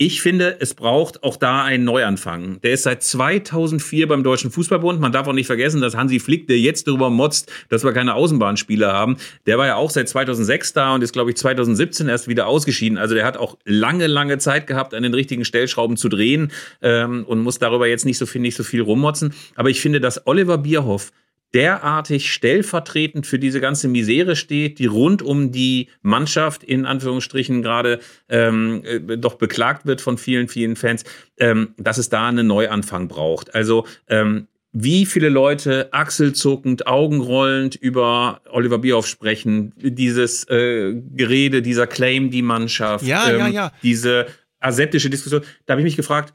Ich 0.00 0.22
finde, 0.22 0.58
es 0.60 0.74
braucht 0.74 1.24
auch 1.24 1.36
da 1.36 1.64
einen 1.64 1.82
Neuanfang. 1.82 2.60
Der 2.60 2.70
ist 2.70 2.84
seit 2.84 3.02
2004 3.02 4.06
beim 4.06 4.22
Deutschen 4.22 4.52
Fußballbund. 4.52 5.00
Man 5.00 5.10
darf 5.10 5.26
auch 5.26 5.32
nicht 5.32 5.48
vergessen, 5.48 5.80
dass 5.80 5.96
Hansi 5.96 6.20
Flick, 6.20 6.46
der 6.46 6.56
jetzt 6.56 6.86
darüber 6.86 7.10
motzt, 7.10 7.50
dass 7.68 7.82
wir 7.82 7.92
keine 7.92 8.14
Außenbahnspieler 8.14 8.92
haben, 8.92 9.16
der 9.46 9.58
war 9.58 9.66
ja 9.66 9.74
auch 9.74 9.90
seit 9.90 10.08
2006 10.08 10.72
da 10.72 10.94
und 10.94 11.02
ist, 11.02 11.14
glaube 11.14 11.30
ich, 11.30 11.36
2017 11.36 12.08
erst 12.08 12.28
wieder 12.28 12.46
ausgeschieden. 12.46 12.96
Also 12.96 13.16
der 13.16 13.24
hat 13.24 13.38
auch 13.38 13.58
lange, 13.64 14.06
lange 14.06 14.38
Zeit 14.38 14.68
gehabt, 14.68 14.94
an 14.94 15.02
den 15.02 15.14
richtigen 15.14 15.44
Stellschrauben 15.44 15.96
zu 15.96 16.08
drehen 16.08 16.52
ähm, 16.80 17.24
und 17.24 17.40
muss 17.40 17.58
darüber 17.58 17.88
jetzt 17.88 18.04
nicht 18.04 18.18
so, 18.18 18.26
finde 18.26 18.50
ich, 18.50 18.54
so 18.54 18.62
viel 18.62 18.82
rummotzen. 18.82 19.34
Aber 19.56 19.68
ich 19.68 19.80
finde, 19.80 20.00
dass 20.00 20.28
Oliver 20.28 20.58
Bierhoff 20.58 21.10
derartig 21.54 22.32
stellvertretend 22.32 23.26
für 23.26 23.38
diese 23.38 23.60
ganze 23.60 23.88
Misere 23.88 24.36
steht, 24.36 24.78
die 24.78 24.86
rund 24.86 25.22
um 25.22 25.50
die 25.50 25.88
Mannschaft 26.02 26.62
in 26.62 26.84
Anführungsstrichen 26.84 27.62
gerade 27.62 28.00
ähm, 28.28 28.82
äh, 28.84 29.16
doch 29.16 29.34
beklagt 29.36 29.86
wird 29.86 30.00
von 30.00 30.18
vielen, 30.18 30.48
vielen 30.48 30.76
Fans, 30.76 31.04
ähm, 31.38 31.74
dass 31.78 31.98
es 31.98 32.08
da 32.08 32.28
einen 32.28 32.46
Neuanfang 32.46 33.08
braucht. 33.08 33.54
Also 33.54 33.86
ähm, 34.08 34.48
wie 34.72 35.06
viele 35.06 35.30
Leute 35.30 35.88
achselzuckend, 35.92 36.86
augenrollend 36.86 37.74
über 37.74 38.42
Oliver 38.50 38.78
Bierhoff 38.78 39.06
sprechen, 39.06 39.72
dieses 39.76 40.44
äh, 40.50 40.94
Gerede, 41.14 41.62
dieser 41.62 41.86
Claim, 41.86 42.30
die 42.30 42.42
Mannschaft, 42.42 43.06
Ja, 43.06 43.30
ja, 43.30 43.48
ja. 43.48 43.72
diese 43.82 44.26
aseptische 44.60 45.08
Diskussion. 45.08 45.42
Da 45.64 45.72
habe 45.72 45.80
ich 45.80 45.86
mich 45.86 45.96
gefragt, 45.96 46.34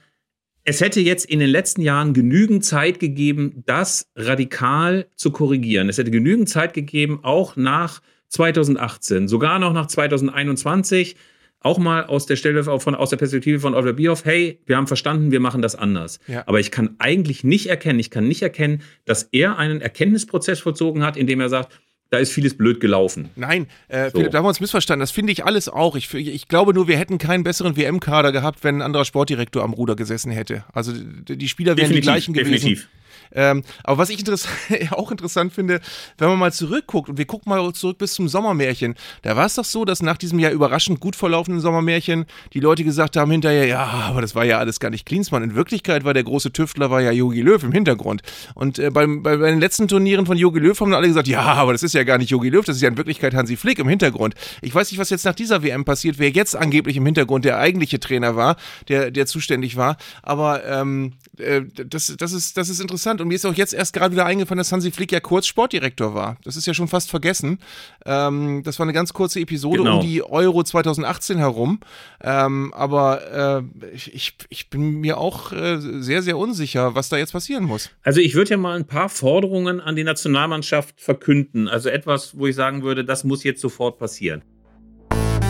es 0.66 0.82
hätte 0.82 1.02
jetzt 1.02 1.26
in 1.26 1.40
den 1.40 1.50
letzten 1.50 1.82
Jahren 1.82 2.14
genügend 2.14 2.64
Zeit 2.64 3.00
gegeben, 3.00 3.64
das 3.66 4.08
radikal 4.16 5.08
zu 5.16 5.32
korrigieren. 5.32 5.90
Es 5.90 5.98
hätte 5.98 6.12
genügend 6.12 6.50
Zeit 6.50 6.74
gegeben, 6.74 7.20
auch 7.24 7.56
nach 7.56 8.02
2018, 8.30 9.28
sogar 9.28 9.60
noch 9.60 9.74
nach 9.74 9.88
2021, 9.88 11.16
auch 11.60 11.78
mal 11.78 12.06
aus 12.06 12.26
der 12.26 12.36
Stelle 12.36 12.64
von 12.64 12.96
aus 12.96 13.10
der 13.10 13.18
Perspektive 13.18 13.60
von 13.60 13.74
Oliver 13.74 13.94
Bierhoff, 13.94 14.26
hey, 14.26 14.60
wir 14.66 14.76
haben 14.76 14.88
verstanden, 14.88 15.32
wir 15.32 15.40
machen 15.40 15.62
das 15.62 15.76
anders. 15.76 16.20
Ja. 16.28 16.44
Aber 16.46 16.60
ich 16.60 16.72
kann 16.72 16.96
eigentlich 17.00 17.44
nicht 17.44 17.68
erkennen, 17.68 18.00
ich 18.00 18.10
kann 18.10 18.28
nicht 18.28 18.42
erkennen, 18.42 18.82
dass 19.06 19.24
er 19.32 19.58
einen 19.58 19.80
Erkenntnisprozess 19.80 20.60
vollzogen 20.60 21.04
hat, 21.04 21.16
indem 21.16 21.40
er 21.40 21.50
sagt, 21.50 21.72
da 22.14 22.20
ist 22.20 22.32
vieles 22.32 22.56
blöd 22.56 22.80
gelaufen. 22.80 23.30
Nein, 23.36 23.66
äh, 23.88 24.12
So. 24.12 24.18
Philipp, 24.20 24.32
da 24.32 24.38
haben 24.38 24.46
wir 24.46 24.50
uns 24.50 24.60
missverstanden. 24.60 25.00
Das 25.00 25.10
finde 25.10 25.32
ich 25.34 25.46
alles 25.46 25.68
auch. 25.68 25.96
Ich, 25.96 26.14
ich 26.14 26.48
glaube 26.48 26.72
nur, 26.76 26.88
wir 26.88 26.96
hätten 26.96 27.18
keinen 27.18 27.44
besseren 27.44 27.76
WM-Kader 27.76 28.32
gehabt, 28.32 28.64
wenn 28.64 28.76
ein 28.78 28.82
anderer 28.84 29.04
Sportdirektor 29.04 29.64
am 29.64 29.74
Ruder 29.74 29.96
gesessen 29.96 30.32
hätte. 30.32 30.64
Also 30.74 30.94
die 30.94 31.48
Spieler 31.48 31.76
wären 31.76 31.92
die 31.92 32.02
gleichen 32.02 32.34
gewesen. 32.36 32.52
definitiv. 32.52 32.88
Ähm, 33.34 33.64
aber 33.84 33.98
was 33.98 34.10
ich 34.10 34.20
interess 34.20 34.48
auch 34.92 35.12
interessant 35.12 35.54
finde, 35.54 35.82
wenn 36.18 36.30
man 36.30 36.40
mal 36.40 36.54
zurückguckt, 36.54 37.10
und 37.10 37.18
wir 37.18 37.26
gucken 37.26 37.50
mal 37.50 37.74
zurück 37.74 37.98
bis 37.98 38.14
zum 38.14 38.28
Sommermärchen, 38.28 38.96
da 39.22 39.36
war 39.36 39.46
es 39.46 39.56
doch 39.56 39.66
so, 39.66 39.86
dass 39.86 40.02
nach 40.02 40.18
diesem 40.18 40.40
ja 40.40 40.52
überraschend 40.52 41.00
gut 41.00 41.16
verlaufenden 41.16 41.62
Sommermärchen 41.62 42.26
die 42.54 42.60
Leute 42.60 42.84
gesagt 42.84 43.18
haben 43.18 43.32
hinterher, 43.32 43.66
ja, 43.66 43.84
aber 43.84 44.22
das 44.22 44.36
war 44.36 44.46
ja 44.46 44.60
alles 44.60 44.80
gar 44.80 44.90
nicht 44.90 45.06
Klinsmann. 45.06 45.44
In 45.44 45.56
Wirklichkeit 45.56 46.04
war 46.04 46.14
der 46.14 46.24
große 46.24 46.52
Tüftler 46.52 46.90
war 46.90 47.02
ja 47.02 47.12
Jogi 47.12 47.42
Löw 47.42 47.62
im 47.64 47.72
Hintergrund. 47.72 48.22
Und 48.56 48.80
äh, 48.80 48.90
bei, 48.90 49.06
bei 49.08 49.38
den 49.38 49.60
letzten 49.60 49.88
Turnieren 49.88 50.26
von 50.26 50.38
Jogi 50.38 50.60
Löw 50.60 50.80
haben 50.80 50.92
dann 50.92 50.98
alle 50.98 51.08
gesagt, 51.08 51.28
ja, 51.28 51.42
aber 51.42 51.72
das 51.72 51.84
ist 51.84 51.94
ja 51.94 52.04
gar 52.04 52.18
nicht 52.18 52.30
Jogi 52.30 52.50
Löw, 52.50 52.66
das 52.66 52.78
ist 52.78 52.82
ja 52.82 52.90
in 52.90 52.98
Wirklichkeit 52.98 53.34
Hansi 53.34 53.58
Flick 53.58 53.80
im 53.80 53.88
Hintergrund. 53.88 54.36
Ich 54.62 54.74
weiß 54.74 54.92
nicht, 54.92 55.00
was 55.00 55.10
jetzt 55.10 55.26
nach 55.26 55.36
dieser 55.36 55.64
WM 55.64 55.86
passiert, 55.86 56.20
wer 56.20 56.30
jetzt 56.30 56.56
angeblich 56.56 56.98
im 56.98 57.06
Hintergrund 57.06 57.46
der 57.46 57.58
eigentliche 57.58 58.00
Trainer 58.00 58.36
war, 58.36 58.56
der, 58.88 59.12
der 59.12 59.26
zuständig 59.26 59.78
war. 59.78 59.98
Aber 60.22 60.66
ähm, 60.66 61.14
äh, 61.38 61.62
das, 61.86 62.16
das, 62.18 62.34
ist, 62.34 62.58
das 62.58 62.70
ist 62.70 62.80
interessant. 62.80 63.03
Und 63.08 63.28
mir 63.28 63.36
ist 63.36 63.46
auch 63.46 63.54
jetzt 63.54 63.74
erst 63.74 63.94
gerade 63.94 64.14
wieder 64.14 64.26
eingefallen, 64.26 64.58
dass 64.58 64.72
Hansi 64.72 64.92
Flick 64.92 65.12
ja 65.12 65.20
kurz 65.20 65.48
Sportdirektor 65.48 66.14
war. 66.16 66.38
Das 66.44 66.56
ist 66.56 66.66
ja 66.66 66.74
schon 66.74 66.88
fast 66.88 67.10
vergessen. 67.10 67.60
Ähm, 68.06 68.62
das 68.64 68.80
war 68.80 68.86
eine 68.86 68.94
ganz 68.94 69.14
kurze 69.14 69.40
Episode 69.40 69.78
Genau. 69.80 70.00
um 70.00 70.02
die 70.06 70.24
Euro 70.24 70.64
2018 70.64 71.38
herum. 71.38 71.80
Ähm, 72.22 72.74
aber 72.74 73.64
äh, 73.84 73.86
ich, 73.96 74.14
ich, 74.14 74.36
ich 74.50 74.70
bin 74.70 75.00
mir 75.02 75.18
auch 75.18 75.52
äh, 75.52 75.78
sehr, 75.80 76.22
sehr 76.22 76.38
unsicher, 76.38 76.96
was 76.96 77.10
da 77.10 77.18
jetzt 77.18 77.32
passieren 77.34 77.64
muss. 77.64 77.90
Also 78.04 78.20
ich 78.22 78.36
würde 78.36 78.52
ja 78.52 78.58
mal 78.58 78.76
ein 78.76 78.86
paar 78.86 79.10
Forderungen 79.10 79.80
an 79.82 79.96
die 79.96 80.04
Nationalmannschaft 80.04 81.00
verkünden. 81.02 81.68
Also 81.68 81.90
etwas, 81.90 82.38
wo 82.38 82.48
ich 82.48 82.56
sagen 82.56 82.84
würde, 82.84 83.04
das 83.06 83.24
muss 83.24 83.44
jetzt 83.44 83.62
sofort 83.62 83.98
passieren. 84.00 84.42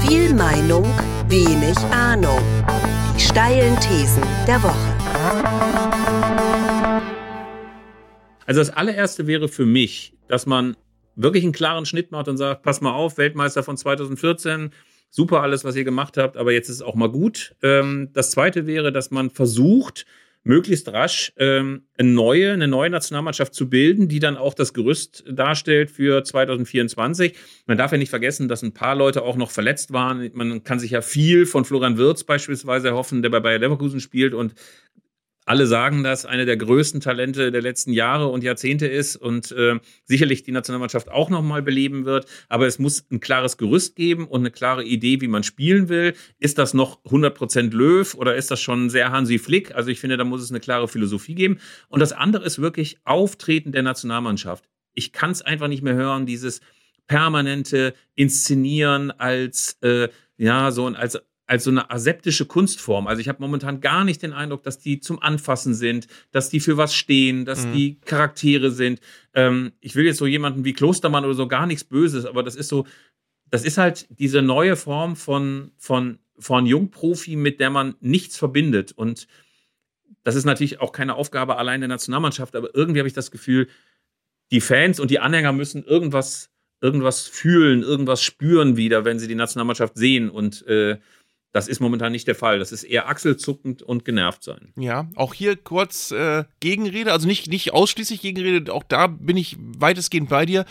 Viel 0.08 0.34
Meinung, 0.34 0.86
wenig 1.30 1.78
Ahnung. 1.92 2.40
Die 3.16 3.22
steilen 3.22 3.80
Thesen 3.80 4.24
der 4.48 4.62
Woche. 4.62 5.83
Also 8.46 8.62
das 8.62 8.70
allererste 8.70 9.28
wäre 9.28 9.48
für 9.48 9.66
mich, 9.66 10.14
dass 10.28 10.46
man 10.46 10.76
wirklich 11.16 11.44
einen 11.44 11.54
klaren 11.54 11.86
Schnitt 11.86 12.12
macht 12.12 12.28
und 12.28 12.38
sagt, 12.38 12.64
pass 12.64 12.82
mal 12.82 12.94
auf, 12.94 13.18
Weltmeister 13.18 13.64
von 13.64 13.78
2014, 13.78 14.72
super 15.10 15.42
alles, 15.42 15.64
was 15.64 15.76
ihr 15.76 15.84
gemacht 15.84 16.18
habt, 16.18 16.38
aber 16.38 16.52
jetzt 16.52 16.70
ist 16.70 16.78
es 16.78 16.82
auch 16.82 16.96
mal 16.96 17.10
gut. 17.10 17.56
Ähm, 17.62 18.10
das 18.14 18.32
zweite 18.32 18.66
wäre, 18.66 18.92
dass 18.92 19.12
man 19.12 19.30
versucht, 19.30 20.06
möglichst 20.44 20.92
rasch 20.92 21.32
ähm, 21.38 21.84
eine 21.98 22.10
neue, 22.10 22.52
eine 22.52 22.68
neue 22.68 22.90
Nationalmannschaft 22.90 23.54
zu 23.54 23.70
bilden, 23.70 24.10
die 24.10 24.20
dann 24.20 24.38
auch 24.38 24.54
das 24.54 24.74
Gerüst 24.74 25.24
darstellt 25.30 25.90
für 25.90 26.24
2024. 26.24 27.36
Man 27.66 27.78
darf 27.78 27.92
ja 27.92 27.98
nicht 27.98 28.10
vergessen, 28.10 28.48
dass 28.48 28.62
ein 28.62 28.74
paar 28.74 28.96
Leute 28.96 29.24
auch 29.24 29.38
noch 29.38 29.52
verletzt 29.52 29.94
waren. 29.94 30.30
Man 30.34 30.64
kann 30.64 30.80
sich 30.80 30.92
ja 30.92 31.02
viel 31.02 31.46
von 31.46 31.64
Florian 31.64 31.98
Wirtz 31.98 32.24
beispielsweise 32.24 32.90
erhoffen, 32.90 33.22
der 33.22 33.30
bei 33.30 33.40
Bayer 33.40 33.60
Leverkusen 33.60 34.02
spielt 34.02 34.34
und 34.34 34.54
alle 35.46 35.68
sagen, 35.68 36.04
dass 36.04 36.26
eine 36.26 36.46
der 36.46 36.58
größten 36.58 37.02
Talente 37.02 37.52
der 37.52 37.62
letzten 37.62 37.94
Jahre 37.94 38.28
und 38.28 38.44
Jahrzehnte 38.44 38.88
ist 38.88 39.16
und 39.16 39.52
äh, 39.52 39.80
sicherlich 40.06 40.44
die 40.44 40.52
Nationalmannschaft 40.52 41.10
auch 41.10 41.30
nochmal 41.30 41.62
beleben 41.62 42.06
wird. 42.06 42.26
Aber 42.50 42.68
es 42.68 42.80
muss 42.80 43.06
ein 43.12 43.20
klares 43.20 43.58
Gerüst 43.58 43.96
geben 43.96 44.28
und 44.28 44.42
eine 44.42 44.52
klare 44.52 44.84
Idee, 44.84 45.22
wie 45.22 45.28
man 45.28 45.44
spielen 45.44 45.90
will. 45.90 46.14
Ist 46.40 46.58
das 46.58 46.74
noch 46.74 47.04
100% 47.06 47.72
Löw 47.72 48.14
oder 48.16 48.36
ist 48.36 48.52
das 48.52 48.62
schon 48.62 48.90
sehr 48.90 49.12
Hansi 49.12 49.40
Flick? 49.40 49.76
Also 49.76 49.90
ich 49.90 50.00
finde, 50.00 50.18
da 50.18 50.24
muss 50.24 50.42
es 50.42 50.50
eine 50.50 50.60
klare 50.60 50.88
Philosophie 50.88 51.36
geben. 51.36 51.60
Und 51.90 52.00
das 52.00 52.14
andere 52.14 52.46
ist 52.46 52.62
wirklich 52.62 52.98
Auftreten 53.04 53.72
der 53.72 53.84
Nationalmannschaft. 53.84 54.66
Ich 54.94 55.12
kann 55.12 55.32
es 55.32 55.42
einfach 55.42 55.68
nicht 55.68 55.84
mehr 55.84 55.96
hören, 55.96 56.26
dieses 56.26 56.62
permanente 57.08 57.94
Inszenieren 58.16 59.12
als, 59.12 59.78
äh, 59.82 60.10
ja, 60.38 60.72
so 60.72 60.88
ein, 60.88 60.96
als 60.96 61.20
als 61.54 61.66
so 61.66 61.70
eine 61.70 61.92
aseptische 61.92 62.48
Kunstform. 62.48 63.06
Also 63.06 63.22
ich 63.22 63.30
habe 63.30 63.40
momentan 63.40 63.80
gar 63.80 64.04
nicht 64.04 64.24
den 64.24 64.34
Eindruck, 64.34 64.64
dass 64.64 64.80
die 64.80 65.00
zum 65.00 65.22
Anfassen 65.22 65.76
sind, 65.76 66.08
dass 66.32 66.50
die 66.50 66.60
für 66.60 66.78
was 66.78 66.96
stehen, 66.96 67.46
dass 67.46 67.72
die 67.72 68.00
Charaktere 68.06 68.72
sind. 68.72 69.02
Ähm, 69.36 69.72
ich 69.80 69.94
will 69.94 70.04
jetzt 70.04 70.18
so 70.18 70.26
jemanden 70.26 70.66
wie 70.66 70.74
Klostermann 70.74 71.26
oder 71.26 71.36
so 71.36 71.48
gar 71.48 71.68
nichts 71.68 71.84
Böses, 71.84 72.26
aber 72.26 72.42
das 72.42 72.56
ist 72.56 72.70
so, 72.70 72.88
das 73.52 73.64
ist 73.64 73.78
halt 73.78 74.08
diese 74.10 74.42
neue 74.42 74.76
Form 74.76 75.16
von, 75.16 75.70
von, 75.78 76.18
von 76.40 76.66
Jungprofi, 76.66 77.36
mit 77.36 77.60
der 77.60 77.70
man 77.70 77.94
nichts 78.00 78.36
verbindet. 78.36 78.92
Und 78.92 79.28
das 80.24 80.34
ist 80.34 80.46
natürlich 80.46 80.82
auch 80.82 80.92
keine 80.92 81.14
Aufgabe 81.14 81.58
allein 81.58 81.82
der 81.82 81.88
Nationalmannschaft, 81.88 82.56
aber 82.56 82.74
irgendwie 82.74 83.00
habe 83.00 83.08
ich 83.08 83.14
das 83.14 83.30
Gefühl, 83.30 83.68
die 84.52 84.62
Fans 84.62 85.00
und 85.00 85.12
die 85.12 85.20
Anhänger 85.20 85.54
müssen 85.54 85.84
irgendwas, 85.84 86.50
irgendwas 86.82 87.28
fühlen, 87.28 87.84
irgendwas 87.84 88.24
spüren 88.24 88.76
wieder, 88.76 89.06
wenn 89.06 89.20
sie 89.20 89.28
die 89.28 89.36
Nationalmannschaft 89.36 89.96
sehen. 89.96 90.32
Und 90.32 90.66
äh, 90.66 90.98
das 91.54 91.68
ist 91.68 91.80
momentan 91.80 92.12
nicht 92.12 92.28
der 92.28 92.36
Fall. 92.36 92.58
Das 92.58 92.72
ist 92.72 92.84
eher 92.84 93.08
achselzuckend 93.08 93.84
und 93.84 94.06
genervt 94.06 94.44
sein. 94.44 94.74
Ja, 94.76 95.08
auch 95.16 95.36
hier 95.36 95.56
kurz 95.56 96.12
äh, 96.12 96.46
Gegenrede, 96.60 97.12
also 97.12 97.28
nicht, 97.28 97.48
nicht 97.48 97.74
ausschließlich 97.74 98.22
Gegenrede, 98.22 98.74
auch 98.74 98.84
da 98.84 99.06
bin 99.06 99.38
ich 99.38 99.56
weitestgehend 99.60 100.30
bei 100.30 100.48
dir. 100.48 100.66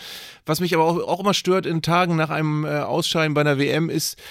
Was 0.45 0.59
mich 0.59 0.75
aber 0.75 0.83
auch, 0.83 0.97
auch 0.97 1.21
immer 1.21 1.33
stört 1.33 1.65
in 1.65 1.81
Tagen 1.81 2.17
nach 2.17 2.29
einem 2.29 2.65
äh, 2.65 2.79
Ausscheiden 2.79 3.33
bei 3.33 3.41
einer 3.41 3.57
WM 3.57 3.89
ist, 3.89 4.21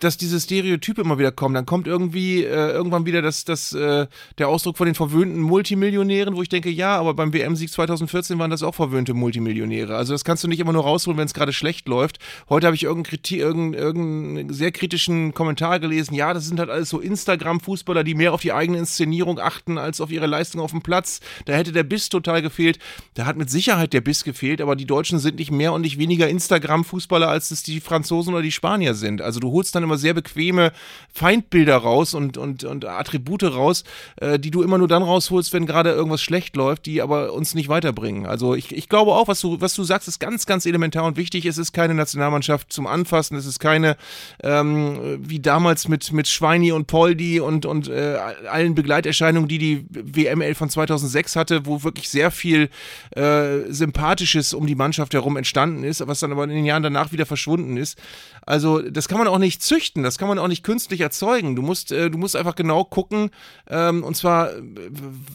dass 0.00 0.16
diese 0.16 0.40
Stereotype 0.40 1.00
immer 1.00 1.18
wieder 1.18 1.32
kommen. 1.32 1.54
Dann 1.54 1.66
kommt 1.66 1.86
irgendwie 1.86 2.44
äh, 2.44 2.70
irgendwann 2.70 3.06
wieder 3.06 3.22
das, 3.22 3.44
das, 3.44 3.72
äh, 3.72 4.06
der 4.38 4.48
Ausdruck 4.48 4.76
von 4.76 4.86
den 4.86 4.94
verwöhnten 4.94 5.40
Multimillionären, 5.40 6.36
wo 6.36 6.42
ich 6.42 6.48
denke, 6.48 6.70
ja, 6.70 6.96
aber 6.96 7.14
beim 7.14 7.32
WM-Sieg 7.32 7.70
2014 7.70 8.38
waren 8.38 8.50
das 8.50 8.62
auch 8.62 8.74
verwöhnte 8.74 9.14
Multimillionäre. 9.14 9.96
Also 9.96 10.12
das 10.12 10.24
kannst 10.24 10.44
du 10.44 10.48
nicht 10.48 10.60
immer 10.60 10.72
nur 10.72 10.84
rausholen, 10.84 11.18
wenn 11.18 11.26
es 11.26 11.34
gerade 11.34 11.52
schlecht 11.52 11.88
läuft. 11.88 12.18
Heute 12.48 12.66
habe 12.66 12.76
ich 12.76 12.84
irgendeinen, 12.84 13.10
Kriti 13.10 13.38
irgendeinen 13.38 14.52
sehr 14.52 14.72
kritischen 14.72 15.34
Kommentar 15.34 15.80
gelesen. 15.80 16.14
Ja, 16.14 16.32
das 16.32 16.46
sind 16.46 16.60
halt 16.60 16.70
alles 16.70 16.90
so 16.90 17.00
Instagram-Fußballer, 17.00 18.04
die 18.04 18.14
mehr 18.14 18.32
auf 18.32 18.40
die 18.40 18.52
eigene 18.52 18.78
Inszenierung 18.78 19.38
achten 19.38 19.78
als 19.78 20.00
auf 20.00 20.10
ihre 20.10 20.26
Leistung 20.26 20.60
auf 20.60 20.70
dem 20.70 20.82
Platz. 20.82 21.20
Da 21.46 21.54
hätte 21.54 21.72
der 21.72 21.82
Biss 21.82 22.08
total 22.08 22.42
gefehlt. 22.42 22.78
Da 23.14 23.26
hat 23.26 23.36
mit 23.36 23.50
Sicherheit 23.50 23.92
der 23.92 24.00
Biss 24.00 24.24
gefehlt, 24.24 24.60
aber 24.60 24.76
die 24.76 24.86
Deutschen 24.86 25.18
sind 25.18 25.38
nicht 25.38 25.50
mehr 25.50 25.72
und 25.72 25.80
nicht 25.80 25.98
weniger 25.98 26.28
Instagram-Fußballer, 26.28 27.28
als 27.28 27.50
es 27.50 27.62
die 27.62 27.80
Franzosen 27.80 28.34
oder 28.34 28.42
die 28.42 28.52
Spanier 28.52 28.94
sind. 28.94 29.20
Also 29.20 29.40
du 29.40 29.50
holst 29.50 29.74
dann 29.74 29.77
immer 29.82 29.98
sehr 29.98 30.14
bequeme 30.14 30.72
Feindbilder 31.12 31.76
raus 31.76 32.14
und, 32.14 32.36
und, 32.36 32.64
und 32.64 32.84
Attribute 32.84 33.44
raus, 33.44 33.84
äh, 34.16 34.38
die 34.38 34.50
du 34.50 34.62
immer 34.62 34.78
nur 34.78 34.88
dann 34.88 35.02
rausholst, 35.02 35.52
wenn 35.52 35.66
gerade 35.66 35.90
irgendwas 35.90 36.22
schlecht 36.22 36.56
läuft, 36.56 36.86
die 36.86 37.02
aber 37.02 37.32
uns 37.32 37.54
nicht 37.54 37.68
weiterbringen. 37.68 38.26
Also 38.26 38.54
ich, 38.54 38.74
ich 38.74 38.88
glaube 38.88 39.12
auch, 39.12 39.28
was 39.28 39.40
du, 39.40 39.60
was 39.60 39.74
du 39.74 39.84
sagst, 39.84 40.08
ist 40.08 40.20
ganz, 40.20 40.46
ganz 40.46 40.66
elementar 40.66 41.04
und 41.04 41.16
wichtig. 41.16 41.46
Es 41.46 41.58
ist 41.58 41.72
keine 41.72 41.94
Nationalmannschaft 41.94 42.72
zum 42.72 42.86
Anfassen, 42.86 43.36
es 43.36 43.46
ist 43.46 43.58
keine, 43.58 43.96
ähm, 44.42 45.18
wie 45.20 45.40
damals 45.40 45.88
mit, 45.88 46.12
mit 46.12 46.28
Schweini 46.28 46.72
und 46.72 46.86
Poldi 46.86 47.40
und, 47.40 47.66
und 47.66 47.88
äh, 47.88 48.16
allen 48.50 48.74
Begleiterscheinungen, 48.74 49.48
die 49.48 49.58
die 49.58 49.86
WML 49.90 50.54
von 50.54 50.70
2006 50.70 51.36
hatte, 51.36 51.66
wo 51.66 51.82
wirklich 51.82 52.08
sehr 52.08 52.30
viel 52.30 52.70
äh, 53.16 53.70
Sympathisches 53.70 54.54
um 54.54 54.66
die 54.66 54.74
Mannschaft 54.74 55.14
herum 55.14 55.36
entstanden 55.36 55.84
ist, 55.84 56.06
was 56.06 56.20
dann 56.20 56.32
aber 56.32 56.44
in 56.44 56.50
den 56.50 56.64
Jahren 56.64 56.82
danach 56.82 57.12
wieder 57.12 57.26
verschwunden 57.26 57.76
ist. 57.76 57.98
Also 58.46 58.80
das 58.80 59.08
kann 59.08 59.18
man 59.18 59.28
auch 59.28 59.38
nicht 59.38 59.62
züchten, 59.68 60.02
das 60.02 60.18
kann 60.18 60.28
man 60.28 60.38
auch 60.38 60.48
nicht 60.48 60.62
künstlich 60.62 61.00
erzeugen. 61.00 61.54
Du 61.54 61.62
musst, 61.62 61.92
äh, 61.92 62.10
du 62.10 62.16
musst 62.18 62.34
einfach 62.34 62.54
genau 62.54 62.84
gucken, 62.84 63.30
ähm, 63.68 64.02
und 64.02 64.16
zwar 64.16 64.56
äh, 64.56 64.60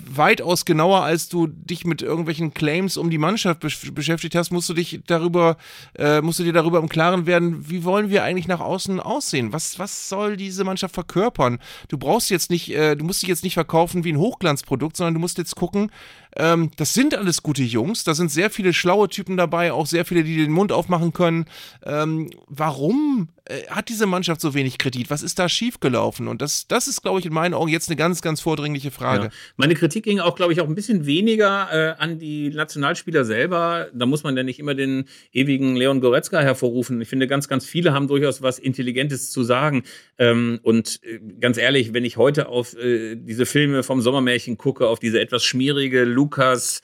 weitaus 0.10 0.66
genauer, 0.66 1.04
als 1.04 1.30
du 1.30 1.48
dich 1.48 1.86
mit 1.86 2.02
irgendwelchen 2.02 2.54
Claims 2.54 2.98
um 2.98 3.10
die 3.10 3.20
Mannschaft 3.20 3.60
besch 3.60 3.94
beschäftigt 3.94 4.36
hast, 4.36 4.52
musst 4.52 4.70
du 4.70 4.74
dich 4.74 5.02
darüber, 5.06 5.58
äh, 5.98 6.22
musst 6.22 6.40
du 6.40 6.44
dir 6.44 6.54
darüber 6.54 6.80
im 6.80 6.90
Klaren 6.90 7.28
werden, 7.28 7.70
wie 7.70 7.84
wollen 7.84 8.10
wir 8.10 8.24
eigentlich 8.24 8.48
nach 8.48 8.60
außen 8.60 9.00
aussehen? 9.00 9.54
Was, 9.54 9.78
was 9.78 10.10
soll 10.10 10.36
diese 10.36 10.64
Mannschaft 10.64 10.96
verkörpern? 10.96 11.60
Du 11.88 11.98
brauchst 11.98 12.30
jetzt 12.32 12.50
nicht, 12.50 12.74
äh, 12.74 12.96
du 12.96 13.06
musst 13.06 13.22
dich 13.22 13.30
jetzt 13.30 13.44
nicht 13.44 13.54
verkaufen 13.54 14.04
wie 14.04 14.14
ein 14.14 14.18
Hochglanzprodukt, 14.18 14.98
sondern 14.98 15.14
du 15.14 15.20
musst 15.20 15.38
jetzt 15.38 15.56
gucken, 15.56 15.92
ähm, 16.36 16.72
das 16.78 16.94
sind 16.94 17.16
alles 17.16 17.44
gute 17.44 17.64
Jungs, 17.64 18.04
da 18.04 18.14
sind 18.14 18.32
sehr 18.32 18.50
viele 18.50 18.74
schlaue 18.74 19.10
Typen 19.10 19.38
dabei, 19.38 19.74
auch 19.74 19.86
sehr 19.86 20.06
viele, 20.06 20.24
die 20.24 20.38
den 20.38 20.52
Mund 20.52 20.72
aufmachen 20.72 21.14
können. 21.14 21.46
Ähm, 21.86 22.30
warum 22.48 23.30
äh, 23.46 23.64
hat 23.68 23.90
diese 23.90 24.06
Mannschaft 24.06 24.40
so 24.40 24.54
wenig 24.54 24.78
Kredit? 24.78 25.10
Was 25.10 25.22
ist 25.22 25.38
da 25.38 25.50
schiefgelaufen? 25.50 26.30
Und 26.30 26.42
das, 26.42 26.66
das 26.68 26.88
ist, 26.88 27.02
glaube 27.02 27.20
ich, 27.20 27.26
in 27.26 27.34
meinen 27.34 27.54
Augen 27.54 27.70
jetzt 27.70 27.90
eine 27.90 27.98
ganz, 27.98 28.22
ganz 28.22 28.40
vordringliche 28.40 28.90
Frage. 28.90 29.26
Ja. 29.26 29.30
Meine 29.58 29.74
Kritik 29.74 30.06
ging 30.06 30.22
auch, 30.22 30.36
glaube 30.36 30.54
ich, 30.54 30.62
auch 30.62 30.68
ein 30.68 30.76
bisschen 30.76 31.06
weniger 31.06 31.68
äh, 31.72 32.02
an 32.02 32.20
die 32.20 32.50
Nationalspieler 32.52 33.26
selber. 33.26 33.88
Da 33.94 34.06
muss 34.06 34.24
man 34.24 34.38
ja 34.38 34.44
nicht 34.44 34.60
immer 34.60 34.76
den 34.76 35.06
ewigen 35.34 35.76
Leon 35.76 36.00
Goretzka 36.00 36.40
hervorrufen. 36.40 37.02
Ich 37.02 37.10
finde, 37.10 37.28
ganz, 37.28 37.50
ganz 37.50 37.66
viele 37.66 37.94
haben 37.94 38.08
durchaus 38.08 38.42
was 38.42 38.60
Intelligentes 38.60 39.30
zu 39.30 39.44
sagen. 39.44 39.84
Ähm, 40.18 40.60
und 40.64 41.02
äh, 41.04 41.20
ganz 41.42 41.58
ehrlich, 41.58 41.94
wenn 41.94 42.06
ich 42.06 42.16
heute 42.16 42.48
auf 42.48 42.78
äh, 42.78 43.18
diese 43.18 43.46
Filme 43.46 43.84
vom 43.84 44.02
Sommermärchen 44.02 44.58
gucke, 44.58 44.88
auf 44.88 45.00
diese 45.00 45.20
etwas 45.20 45.44
schmierige 45.44 46.06
Lukas 46.24 46.82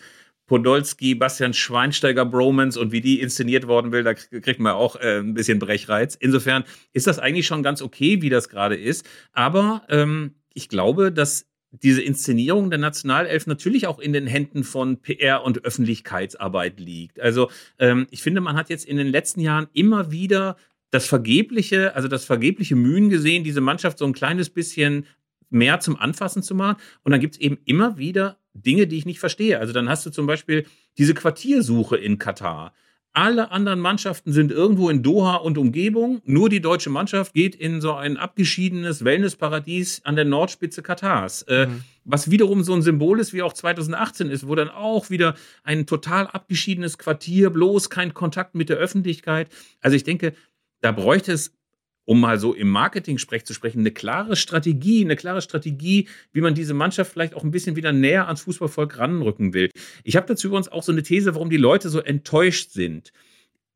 Podolski, 0.47 1.15
Bastian 1.15 1.53
Schweinsteiger 1.53 2.25
Bromance 2.25 2.77
und 2.77 2.91
wie 2.91 2.99
die 2.99 3.21
inszeniert 3.21 3.67
worden 3.67 3.93
will, 3.93 4.03
da 4.03 4.13
kriegt 4.15 4.59
man 4.59 4.73
auch 4.73 4.97
äh, 4.97 5.19
ein 5.19 5.33
bisschen 5.33 5.59
Brechreiz. 5.59 6.15
Insofern 6.15 6.65
ist 6.91 7.07
das 7.07 7.19
eigentlich 7.19 7.47
schon 7.47 7.63
ganz 7.63 7.81
okay, 7.81 8.21
wie 8.21 8.29
das 8.29 8.49
gerade 8.49 8.75
ist. 8.75 9.07
Aber 9.31 9.83
ähm, 9.87 10.35
ich 10.53 10.67
glaube, 10.67 11.13
dass 11.13 11.45
diese 11.71 12.01
Inszenierung 12.01 12.69
der 12.69 12.79
Nationalelf 12.79 13.47
natürlich 13.47 13.87
auch 13.87 13.99
in 13.99 14.11
den 14.11 14.27
Händen 14.27 14.65
von 14.65 14.97
PR 15.01 15.43
und 15.45 15.63
Öffentlichkeitsarbeit 15.63 16.81
liegt. 16.81 17.21
Also 17.21 17.49
ähm, 17.77 18.07
ich 18.09 18.21
finde, 18.21 18.41
man 18.41 18.57
hat 18.57 18.69
jetzt 18.69 18.85
in 18.85 18.97
den 18.97 19.07
letzten 19.07 19.39
Jahren 19.39 19.67
immer 19.71 20.11
wieder 20.11 20.57
das 20.91 21.05
vergebliche, 21.05 21.95
also 21.95 22.09
das 22.09 22.25
vergebliche 22.25 22.75
Mühen 22.75 23.09
gesehen, 23.09 23.45
diese 23.45 23.61
Mannschaft 23.61 23.99
so 23.99 24.05
ein 24.05 24.13
kleines 24.13 24.49
bisschen 24.49 25.05
mehr 25.49 25.79
zum 25.79 25.99
Anfassen 25.99 26.43
zu 26.43 26.55
machen. 26.55 26.77
Und 27.03 27.11
dann 27.11 27.21
gibt 27.21 27.35
es 27.35 27.41
eben 27.41 27.57
immer 27.65 27.97
wieder 27.97 28.37
Dinge, 28.53 28.87
die 28.87 28.97
ich 28.97 29.05
nicht 29.05 29.19
verstehe. 29.19 29.59
Also 29.59 29.73
dann 29.73 29.89
hast 29.89 30.05
du 30.05 30.09
zum 30.09 30.27
Beispiel 30.27 30.65
diese 30.97 31.13
Quartiersuche 31.13 31.97
in 31.97 32.17
Katar. 32.17 32.73
Alle 33.11 33.51
anderen 33.51 33.79
Mannschaften 33.79 34.31
sind 34.31 34.51
irgendwo 34.51 34.89
in 34.89 35.01
Doha 35.01 35.37
und 35.37 35.57
Umgebung. 35.57 36.21
Nur 36.25 36.47
die 36.47 36.61
deutsche 36.61 36.91
Mannschaft 36.91 37.33
geht 37.33 37.55
in 37.55 37.81
so 37.81 37.93
ein 37.93 38.17
abgeschiedenes 38.17 39.03
Wellnessparadies 39.03 40.05
an 40.05 40.15
der 40.15 40.25
Nordspitze 40.25 40.83
Katars. 40.83 41.41
Äh, 41.43 41.67
mhm. 41.67 41.83
was 42.03 42.29
wiederum 42.29 42.63
so 42.63 42.73
ein 42.73 42.83
Symbol 42.83 43.19
ist, 43.19 43.33
wie 43.33 43.41
auch 43.41 43.53
2018 43.53 44.29
ist, 44.29 44.47
wo 44.47 44.53
dann 44.53 44.69
auch 44.69 45.09
wieder 45.09 45.35
ein 45.63 45.87
total 45.87 46.27
abgeschiedenes 46.27 46.99
Quartier, 46.99 47.49
bloß 47.49 47.89
kein 47.89 48.13
Kontakt 48.13 48.53
mit 48.53 48.69
der 48.69 48.77
Öffentlichkeit. 48.77 49.49
Also 49.81 49.95
ich 49.95 50.03
denke, 50.03 50.33
da 50.81 50.91
bräuchte 50.91 51.33
es 51.33 51.58
um 52.05 52.19
mal 52.19 52.39
so 52.39 52.53
im 52.53 52.69
Marketing-Sprech 52.69 53.45
zu 53.45 53.53
sprechen, 53.53 53.79
eine 53.79 53.91
klare 53.91 54.35
Strategie, 54.35 55.03
eine 55.03 55.15
klare 55.15 55.41
Strategie, 55.41 56.07
wie 56.31 56.41
man 56.41 56.55
diese 56.55 56.73
Mannschaft 56.73 57.11
vielleicht 57.11 57.35
auch 57.35 57.43
ein 57.43 57.51
bisschen 57.51 57.75
wieder 57.75 57.91
näher 57.91 58.25
ans 58.27 58.41
Fußballvolk 58.41 58.97
ranrücken 58.97 59.53
will. 59.53 59.69
Ich 60.03 60.15
habe 60.15 60.27
dazu 60.27 60.47
übrigens 60.47 60.69
auch 60.69 60.83
so 60.83 60.91
eine 60.91 61.03
These, 61.03 61.35
warum 61.35 61.49
die 61.49 61.57
Leute 61.57 61.89
so 61.89 61.99
enttäuscht 61.99 62.71
sind. 62.71 63.11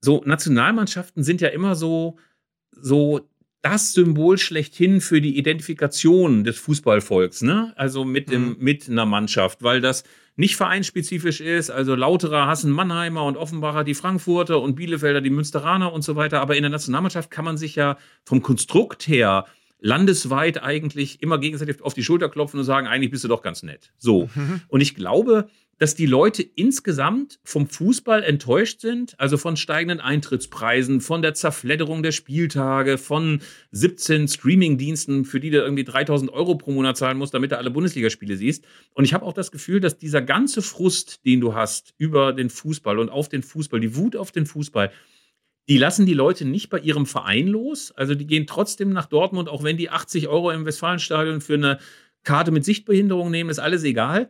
So 0.01 0.24
Nationalmannschaften 0.26 1.24
sind 1.24 1.41
ja 1.41 1.49
immer 1.49 1.76
so, 1.76 2.17
so 2.71 3.21
das 3.61 3.93
Symbol 3.93 4.38
schlechthin 4.38 4.99
für 4.99 5.21
die 5.21 5.38
Identifikation 5.38 6.43
des 6.43 6.57
Fußballvolks, 6.59 7.43
ne? 7.43 7.74
Also 7.78 8.03
mit 8.03 8.30
dem, 8.30 8.49
mhm. 8.49 8.55
mit 8.59 8.89
einer 8.89 9.05
Mannschaft, 9.05 9.63
weil 9.63 9.80
das 9.80 10.03
nicht 10.36 10.56
vereinsspezifisch 10.56 11.42
ist. 11.42 11.70
Also 11.70 11.96
Lauterer 11.96 12.48
hassen 12.48 12.72
Mannheimer 12.72 13.24
und 13.26 13.38
Offenbacher 13.38 13.84
die 13.84 13.94
Frankfurter 13.94 14.62
und 14.62 14.76
Bielefelder 14.76 15.22
die 15.22 15.30
Münsteraner 15.30 15.94
und 15.94 16.02
so 16.04 16.16
weiter. 16.16 16.42
Aber 16.42 16.56
in 16.56 16.64
der 16.64 16.72
Nationalmannschaft 16.72 17.30
kann 17.30 17.46
man 17.46 17.58
sich 17.58 17.76
ja 17.76 17.98
vom 18.26 18.42
Konstrukt 18.42 19.08
her 19.08 19.46
landesweit 19.84 20.64
eigentlich 20.64 21.22
immer 21.22 21.38
gegenseitig 21.38 21.82
auf 21.82 21.94
die 21.94 22.04
Schulter 22.04 22.30
klopfen 22.30 22.60
und 22.60 22.66
sagen, 22.66 22.88
eigentlich 22.88 23.12
bist 23.12 23.26
du 23.26 23.28
doch 23.28 23.42
ganz 23.42 23.64
nett. 23.64 23.92
So. 23.98 24.30
Mhm. 24.34 24.62
Und 24.70 24.82
ich 24.82 24.96
glaube, 24.96 25.50
dass 25.78 25.96
die 25.96 26.06
Leute 26.06 26.42
insgesamt 26.42 27.40
vom 27.44 27.68
Fußball 27.68 28.24
enttäuscht 28.24 28.80
sind, 28.80 29.20
also 29.20 29.36
von 29.36 29.58
steigenden 29.58 30.00
Eintrittspreisen, 30.00 31.02
von 31.02 31.22
der 31.22 31.34
Zerfledderung 31.34 32.02
der 32.02 32.14
Spieltage, 32.14 32.98
von 32.98 33.42
17 33.72 34.30
Streamingdiensten, 34.30 35.26
für 35.26 35.42
die 35.42 35.50
du 35.50 35.58
irgendwie 35.58 35.84
3000 35.84 36.32
Euro 36.32 36.56
pro 36.56 36.72
Monat 36.72 36.96
zahlen 36.96 37.18
musst, 37.18 37.34
damit 37.34 37.52
du 37.52 37.58
alle 37.58 37.70
Bundesligaspiele 37.70 38.38
siehst. 38.38 38.64
Und 38.94 39.04
ich 39.04 39.14
habe 39.14 39.26
auch 39.26 39.34
das 39.34 39.52
Gefühl, 39.52 39.82
dass 39.82 39.98
dieser 39.98 40.22
ganze 40.22 40.62
Frust, 40.62 41.26
den 41.26 41.42
du 41.42 41.54
hast 41.54 41.94
über 41.98 42.32
den 42.32 42.50
Fußball 42.50 43.00
und 43.00 43.10
auf 43.10 43.28
den 43.28 43.44
Fußball, 43.44 43.82
die 43.82 43.98
Wut 43.98 44.16
auf 44.16 44.32
den 44.32 44.46
Fußball, 44.46 44.92
die 45.70 45.78
lassen 45.78 46.05
die 46.05 46.14
Leute 46.14 46.45
nicht 46.45 46.70
bei 46.70 46.80
ihrem 46.80 47.05
Verein 47.05 47.47
los. 47.47 47.91
Also 47.91 48.16
die 48.16 48.28
gehen 48.28 48.47
trotzdem 48.47 48.91
nach 48.91 49.05
Dortmund, 49.05 49.49
auch 49.49 49.64
wenn 49.64 49.78
die 49.78 49.89
80 49.89 50.28
Euro 50.28 50.51
im 50.51 50.66
Westfalenstadion 50.66 51.41
für 51.41 51.53
eine 51.55 51.80
Karte 52.24 52.51
mit 52.51 52.66
Sichtbehinderung 52.66 53.32
nehmen, 53.32 53.49
ist 53.49 53.59
alles 53.59 53.84
egal 53.84 54.30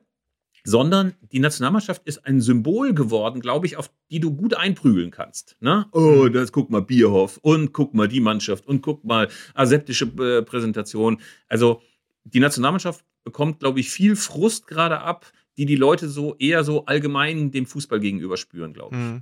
sondern 0.63 1.13
die 1.31 1.39
Nationalmannschaft 1.39 2.03
ist 2.05 2.25
ein 2.25 2.39
Symbol 2.39 2.93
geworden, 2.93 3.41
glaube 3.41 3.65
ich, 3.65 3.75
auf 3.75 3.91
die 4.09 4.19
du 4.19 4.33
gut 4.33 4.53
einprügeln 4.53 5.11
kannst. 5.11 5.57
Ne? 5.59 5.87
Oh, 5.91 6.29
das 6.29 6.51
guck 6.51 6.69
mal 6.69 6.81
Bierhoff 6.81 7.37
und 7.41 7.73
guck 7.73 7.93
mal 7.93 8.07
die 8.07 8.21
Mannschaft 8.21 8.65
und 8.65 8.81
guck 8.81 9.03
mal 9.03 9.27
aseptische 9.53 10.05
äh, 10.05 10.41
Präsentation. 10.41 11.19
Also 11.47 11.81
die 12.23 12.39
Nationalmannschaft 12.39 13.03
bekommt, 13.23 13.59
glaube 13.59 13.81
ich, 13.81 13.89
viel 13.89 14.15
Frust 14.15 14.67
gerade 14.67 14.99
ab, 14.99 15.31
die 15.57 15.65
die 15.65 15.75
Leute 15.75 16.07
so 16.07 16.35
eher 16.35 16.63
so 16.63 16.85
allgemein 16.85 17.51
dem 17.51 17.65
Fußball 17.65 17.99
gegenüber 17.99 18.37
spüren, 18.37 18.73
glaube 18.73 18.95
ich. 18.95 19.01
Mhm. 19.01 19.21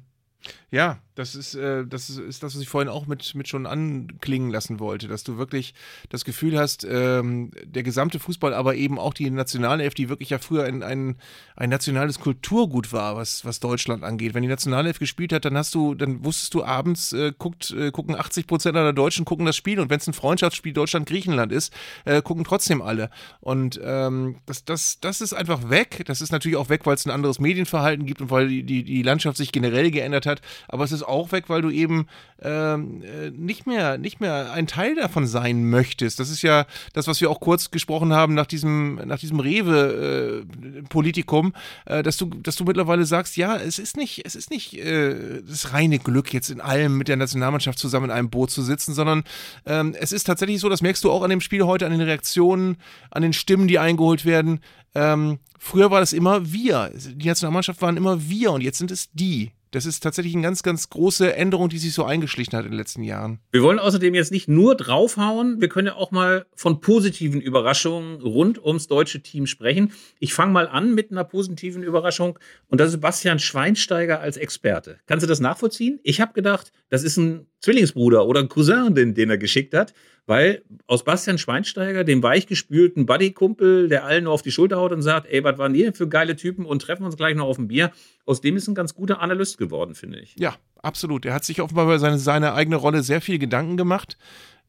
Ja, 0.72 1.01
das 1.22 1.36
ist, 1.36 1.55
äh, 1.55 1.86
das 1.86 2.09
ist, 2.09 2.43
das, 2.43 2.55
was 2.55 2.61
ich 2.61 2.67
vorhin 2.67 2.89
auch 2.89 3.05
mit, 3.05 3.36
mit 3.36 3.47
schon 3.47 3.65
anklingen 3.65 4.49
lassen 4.49 4.80
wollte, 4.80 5.07
dass 5.07 5.24
du 5.24 5.38
wirklich 5.38 5.74
das 6.09 6.26
Gefühl 6.26 6.57
hast, 6.57 6.84
ähm, 6.84 7.51
der 7.63 7.84
gesamte 7.84 8.19
Fußball, 8.19 8.53
aber 8.53 8.76
eben 8.76 8.99
auch 8.99 9.13
die 9.13 9.30
Nationalelf, 9.30 9.93
die 9.93 10.09
wirklich 10.09 10.32
ja 10.32 10.39
früher 10.39 10.65
ein, 10.65 10.84
ein, 10.84 11.15
ein 11.55 11.69
nationales 11.69 12.19
Kulturgut 12.19 12.91
war, 12.91 13.15
was, 13.15 13.45
was 13.45 13.59
Deutschland 13.59 14.03
angeht. 14.03 14.34
Wenn 14.34 14.41
die 14.41 14.49
Nationalelf 14.49 14.99
gespielt 14.99 15.32
hat, 15.32 15.45
dann 15.45 15.55
hast 15.55 15.76
du, 15.76 15.93
dann 15.93 16.26
wusstest 16.26 16.53
du 16.53 16.63
abends, 16.63 17.13
äh, 17.13 17.32
guckt, 17.38 17.72
äh, 17.72 17.91
gucken 17.91 18.15
80 18.15 18.47
Prozent 18.47 18.76
aller 18.76 18.93
Deutschen 18.93 19.26
gucken 19.26 19.45
das 19.45 19.55
Spiel 19.55 19.80
und 19.80 19.89
wenn 19.89 19.99
es 19.99 20.07
ein 20.07 20.13
Freundschaftsspiel 20.13 20.74
Deutschland-Griechenland 20.74 21.51
ist, 21.51 21.72
äh, 22.05 22.22
gucken 22.22 22.43
trotzdem 22.43 22.82
alle. 22.82 23.11
Und 23.39 23.80
ähm, 23.84 24.38
das, 24.47 24.65
das, 24.65 24.99
das 24.99 25.22
ist 25.22 25.34
einfach 25.34 25.69
weg. 25.69 26.03
Das 26.07 26.22
ist 26.22 26.32
natürlich 26.32 26.57
auch 26.57 26.69
weg, 26.69 26.86
weil 26.86 26.95
es 26.95 27.05
ein 27.05 27.11
anderes 27.11 27.39
Medienverhalten 27.39 28.05
gibt 28.07 28.22
und 28.22 28.32
weil 28.32 28.47
die, 28.47 28.63
die, 28.63 28.84
die 28.84 29.03
Landschaft 29.03 29.38
sich 29.38 29.51
generell 29.51 29.91
geändert 29.91 30.26
hat. 30.26 30.41
Aber 30.67 30.84
es 30.84 30.91
ist 30.91 31.03
auch 31.12 31.32
weg, 31.32 31.45
weil 31.47 31.62
du 31.62 31.70
eben 31.70 32.07
ähm, 32.41 33.03
äh, 33.03 33.30
nicht, 33.30 33.68
mehr, 33.68 33.99
nicht 33.99 34.20
mehr 34.20 34.51
ein 34.51 34.66
Teil 34.66 34.95
davon 34.95 35.28
sein 35.28 35.70
möchtest. 35.70 36.20
Das 36.20 36.32
ist 36.32 36.41
ja 36.41 36.66
das, 36.93 37.05
was 37.07 37.22
wir 37.22 37.30
auch 37.30 37.39
kurz 37.39 37.70
gesprochen 37.70 38.14
haben 38.14 38.34
nach 38.34 38.47
diesem, 38.47 38.95
nach 39.05 39.20
diesem 39.20 39.39
Rewe-Politikum, 39.39 41.53
äh, 41.86 41.99
äh, 41.99 42.03
dass, 42.03 42.18
du, 42.18 42.26
dass 42.26 42.55
du 42.55 42.64
mittlerweile 42.64 43.05
sagst, 43.05 43.38
ja, 43.38 43.57
es 43.57 43.78
ist 43.78 43.95
nicht, 43.97 44.26
es 44.26 44.36
ist 44.36 44.49
nicht 44.49 44.76
äh, 44.78 45.43
das 45.47 45.74
reine 45.74 45.99
Glück, 45.99 46.34
jetzt 46.34 46.49
in 46.49 46.62
allem 46.62 46.97
mit 46.97 47.07
der 47.07 47.18
Nationalmannschaft 47.18 47.78
zusammen 47.78 48.05
in 48.05 48.12
einem 48.12 48.32
Boot 48.32 48.49
zu 48.49 48.64
sitzen, 48.64 48.93
sondern 48.93 49.24
ähm, 49.66 49.95
es 49.99 50.12
ist 50.12 50.24
tatsächlich 50.24 50.59
so, 50.59 50.70
das 50.70 50.82
merkst 50.82 51.03
du 51.03 51.12
auch 51.12 51.22
an 51.22 51.30
dem 51.30 51.41
Spiel 51.41 51.62
heute, 51.64 51.86
an 51.86 51.91
den 51.91 52.01
Reaktionen, 52.01 52.78
an 53.12 53.22
den 53.22 53.34
Stimmen, 53.34 53.68
die 53.68 53.78
eingeholt 53.78 54.26
werden. 54.26 54.62
Ähm, 54.95 55.38
früher 55.59 55.91
war 55.91 55.99
das 55.99 56.14
immer 56.14 56.51
wir. 56.51 56.91
Die 56.95 57.28
Nationalmannschaft 57.28 57.80
waren 57.82 57.97
immer 57.97 58.30
wir 58.30 58.51
und 58.51 58.62
jetzt 58.62 58.80
sind 58.80 58.91
es 58.91 59.12
die. 59.12 59.51
Das 59.72 59.86
ist 59.86 60.03
tatsächlich 60.03 60.34
eine 60.34 60.43
ganz, 60.43 60.63
ganz 60.63 60.89
große 60.89 61.34
Änderung, 61.34 61.69
die 61.69 61.78
sich 61.78 61.93
so 61.93 62.03
eingeschlichen 62.03 62.57
hat 62.57 62.65
in 62.65 62.72
den 62.72 62.78
letzten 62.78 63.03
Jahren. 63.03 63.39
Wir 63.51 63.63
wollen 63.63 63.80
außerdem 63.80 64.13
jetzt 64.13 64.32
nicht 64.32 64.49
nur 64.49 64.76
draufhauen, 64.76 65.61
wir 65.61 65.69
können 65.69 65.88
ja 65.88 65.95
auch 65.95 66.11
mal 66.11 66.45
von 66.55 66.82
positiven 66.82 67.39
Überraschungen 67.39 68.22
rund 68.22 68.63
ums 68.63 68.88
deutsche 68.88 69.22
Team 69.22 69.47
sprechen. 69.47 69.93
Ich 70.19 70.34
fange 70.34 70.51
mal 70.51 70.67
an 70.67 70.93
mit 70.93 71.11
einer 71.11 71.24
positiven 71.24 71.84
Überraschung 71.84 72.38
und 72.67 72.82
das 72.82 72.89
ist 72.89 72.99
Bastian 72.99 73.39
Schweinsteiger 73.39 74.19
als 74.19 74.36
Experte. 74.36 74.99
Kannst 75.05 75.24
du 75.24 75.28
das 75.28 75.39
nachvollziehen? 75.39 76.01
Ich 76.03 76.19
habe 76.19 76.34
gedacht, 76.34 76.74
das 76.89 77.03
ist 77.03 77.15
ein 77.15 77.47
Zwillingsbruder 77.61 78.28
oder 78.28 78.41
ein 78.41 78.49
Cousin, 78.49 78.93
den, 78.93 79.13
den 79.13 79.30
er 79.30 79.38
geschickt 79.38 79.74
hat 79.74 79.93
weil 80.32 80.64
aus 80.88 81.04
Bastian 81.04 81.38
Schweinsteiger, 81.38 82.06
dem 82.06 82.24
weichgespülten 82.24 83.06
Buddy-Kumpel, 83.06 83.90
der 83.90 84.06
allen 84.06 84.24
nur 84.24 84.32
auf 84.32 84.42
die 84.42 84.54
Schulter 84.54 84.78
haut 84.78 84.94
und 84.94 85.02
sagt, 85.02 85.28
ey, 85.30 85.44
was 85.44 85.58
waren 85.58 85.74
die 85.74 85.84
denn 85.84 85.94
für 85.94 86.08
geile 86.08 86.38
Typen 86.38 86.66
und 86.66 86.82
treffen 86.82 87.04
uns 87.04 87.18
gleich 87.18 87.36
noch 87.36 87.48
auf 87.48 87.58
ein 87.58 87.68
Bier, 87.68 87.92
aus 88.26 88.40
dem 88.40 88.56
ist 88.56 88.66
ein 88.70 88.74
ganz 88.74 88.96
guter 88.96 89.20
Analyst 89.20 89.58
geworden, 89.58 89.94
finde 89.94 90.22
ich. 90.22 90.34
Ja, 90.40 90.56
absolut. 90.82 91.26
Er 91.26 91.34
hat 91.34 91.44
sich 91.44 91.60
offenbar 91.60 91.84
über 91.84 92.00
seine, 92.00 92.18
seine 92.18 92.54
eigene 92.54 92.78
Rolle 92.78 93.04
sehr 93.04 93.20
viel 93.20 93.40
Gedanken 93.40 93.76
gemacht. 93.76 94.18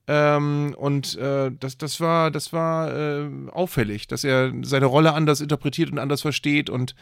Ähm, 0.09 0.75
und 0.77 1.17
äh, 1.17 1.53
das, 1.61 1.79
das 1.79 2.01
war, 2.01 2.33
das 2.33 2.53
war 2.53 2.93
äh, 2.93 3.31
auffällig, 3.53 4.09
dass 4.09 4.25
er 4.25 4.53
seine 4.63 4.87
Rolle 4.87 5.13
anders 5.13 5.41
interpretiert 5.41 5.93
und 5.93 6.01
anders 6.01 6.23
versteht 6.23 6.71
und 6.71 6.97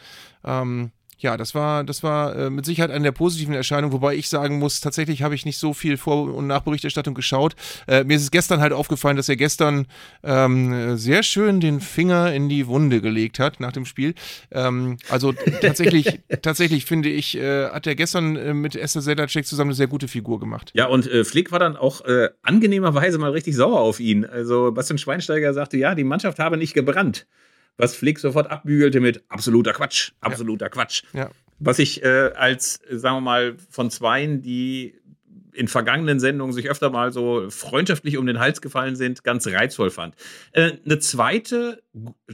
ähm, 0.45 0.91
ja, 1.21 1.37
das 1.37 1.53
war, 1.55 1.83
das 1.83 2.03
war 2.03 2.35
äh, 2.35 2.49
mit 2.49 2.65
Sicherheit 2.65 2.91
eine 2.91 3.03
der 3.03 3.11
positiven 3.11 3.53
Erscheinungen, 3.53 3.93
wobei 3.93 4.15
ich 4.15 4.29
sagen 4.29 4.59
muss, 4.59 4.81
tatsächlich 4.81 5.21
habe 5.21 5.35
ich 5.35 5.45
nicht 5.45 5.57
so 5.57 5.73
viel 5.73 5.97
Vor- 5.97 6.33
und 6.33 6.47
Nachberichterstattung 6.47 7.13
geschaut. 7.13 7.55
Äh, 7.87 8.03
mir 8.03 8.15
ist 8.15 8.23
es 8.23 8.31
gestern 8.31 8.59
halt 8.59 8.73
aufgefallen, 8.73 9.17
dass 9.17 9.29
er 9.29 9.35
gestern 9.35 9.85
ähm, 10.23 10.97
sehr 10.97 11.23
schön 11.23 11.59
den 11.59 11.79
Finger 11.79 12.33
in 12.33 12.49
die 12.49 12.67
Wunde 12.67 13.01
gelegt 13.01 13.39
hat 13.39 13.59
nach 13.59 13.71
dem 13.71 13.85
Spiel. 13.85 14.15
Ähm, 14.51 14.97
also 15.09 15.31
tatsächlich, 15.61 16.19
tatsächlich 16.41 16.85
finde 16.85 17.09
ich, 17.09 17.37
äh, 17.37 17.69
hat 17.69 17.85
er 17.85 17.95
gestern 17.95 18.35
äh, 18.35 18.53
mit 18.53 18.75
Esther 18.75 19.01
Sedlacek 19.01 19.45
zusammen 19.45 19.69
eine 19.69 19.75
sehr 19.75 19.87
gute 19.87 20.07
Figur 20.07 20.39
gemacht. 20.39 20.71
Ja, 20.73 20.87
und 20.87 21.07
äh, 21.07 21.23
Flick 21.23 21.51
war 21.51 21.59
dann 21.59 21.77
auch 21.77 22.03
äh, 22.05 22.29
angenehmerweise 22.41 23.19
mal 23.19 23.31
richtig 23.31 23.55
sauer 23.55 23.79
auf 23.79 23.99
ihn. 23.99 24.25
Also 24.25 24.71
Bastian 24.71 24.97
Schweinsteiger 24.97 25.53
sagte, 25.53 25.77
ja, 25.77 25.93
die 25.93 26.03
Mannschaft 26.03 26.39
habe 26.39 26.57
nicht 26.57 26.73
gebrannt 26.73 27.27
was 27.77 27.95
Flick 27.95 28.19
sofort 28.19 28.49
abbügelte 28.49 28.99
mit 28.99 29.23
absoluter 29.29 29.73
Quatsch, 29.73 30.11
absoluter 30.19 30.65
ja. 30.65 30.69
Quatsch. 30.69 31.03
Ja. 31.13 31.29
Was 31.59 31.79
ich 31.79 32.03
äh, 32.03 32.31
als, 32.35 32.79
sagen 32.89 33.17
wir 33.17 33.21
mal, 33.21 33.55
von 33.69 33.91
Zweien, 33.91 34.41
die 34.41 34.95
in 35.53 35.67
vergangenen 35.67 36.19
Sendungen 36.19 36.53
sich 36.53 36.69
öfter 36.69 36.89
mal 36.89 37.11
so 37.11 37.49
freundschaftlich 37.49 38.17
um 38.17 38.25
den 38.25 38.39
Hals 38.39 38.61
gefallen 38.61 38.95
sind, 38.95 39.23
ganz 39.23 39.47
reizvoll 39.47 39.89
fand. 39.89 40.15
Äh, 40.53 40.73
eine 40.85 40.99
zweite, 40.99 41.83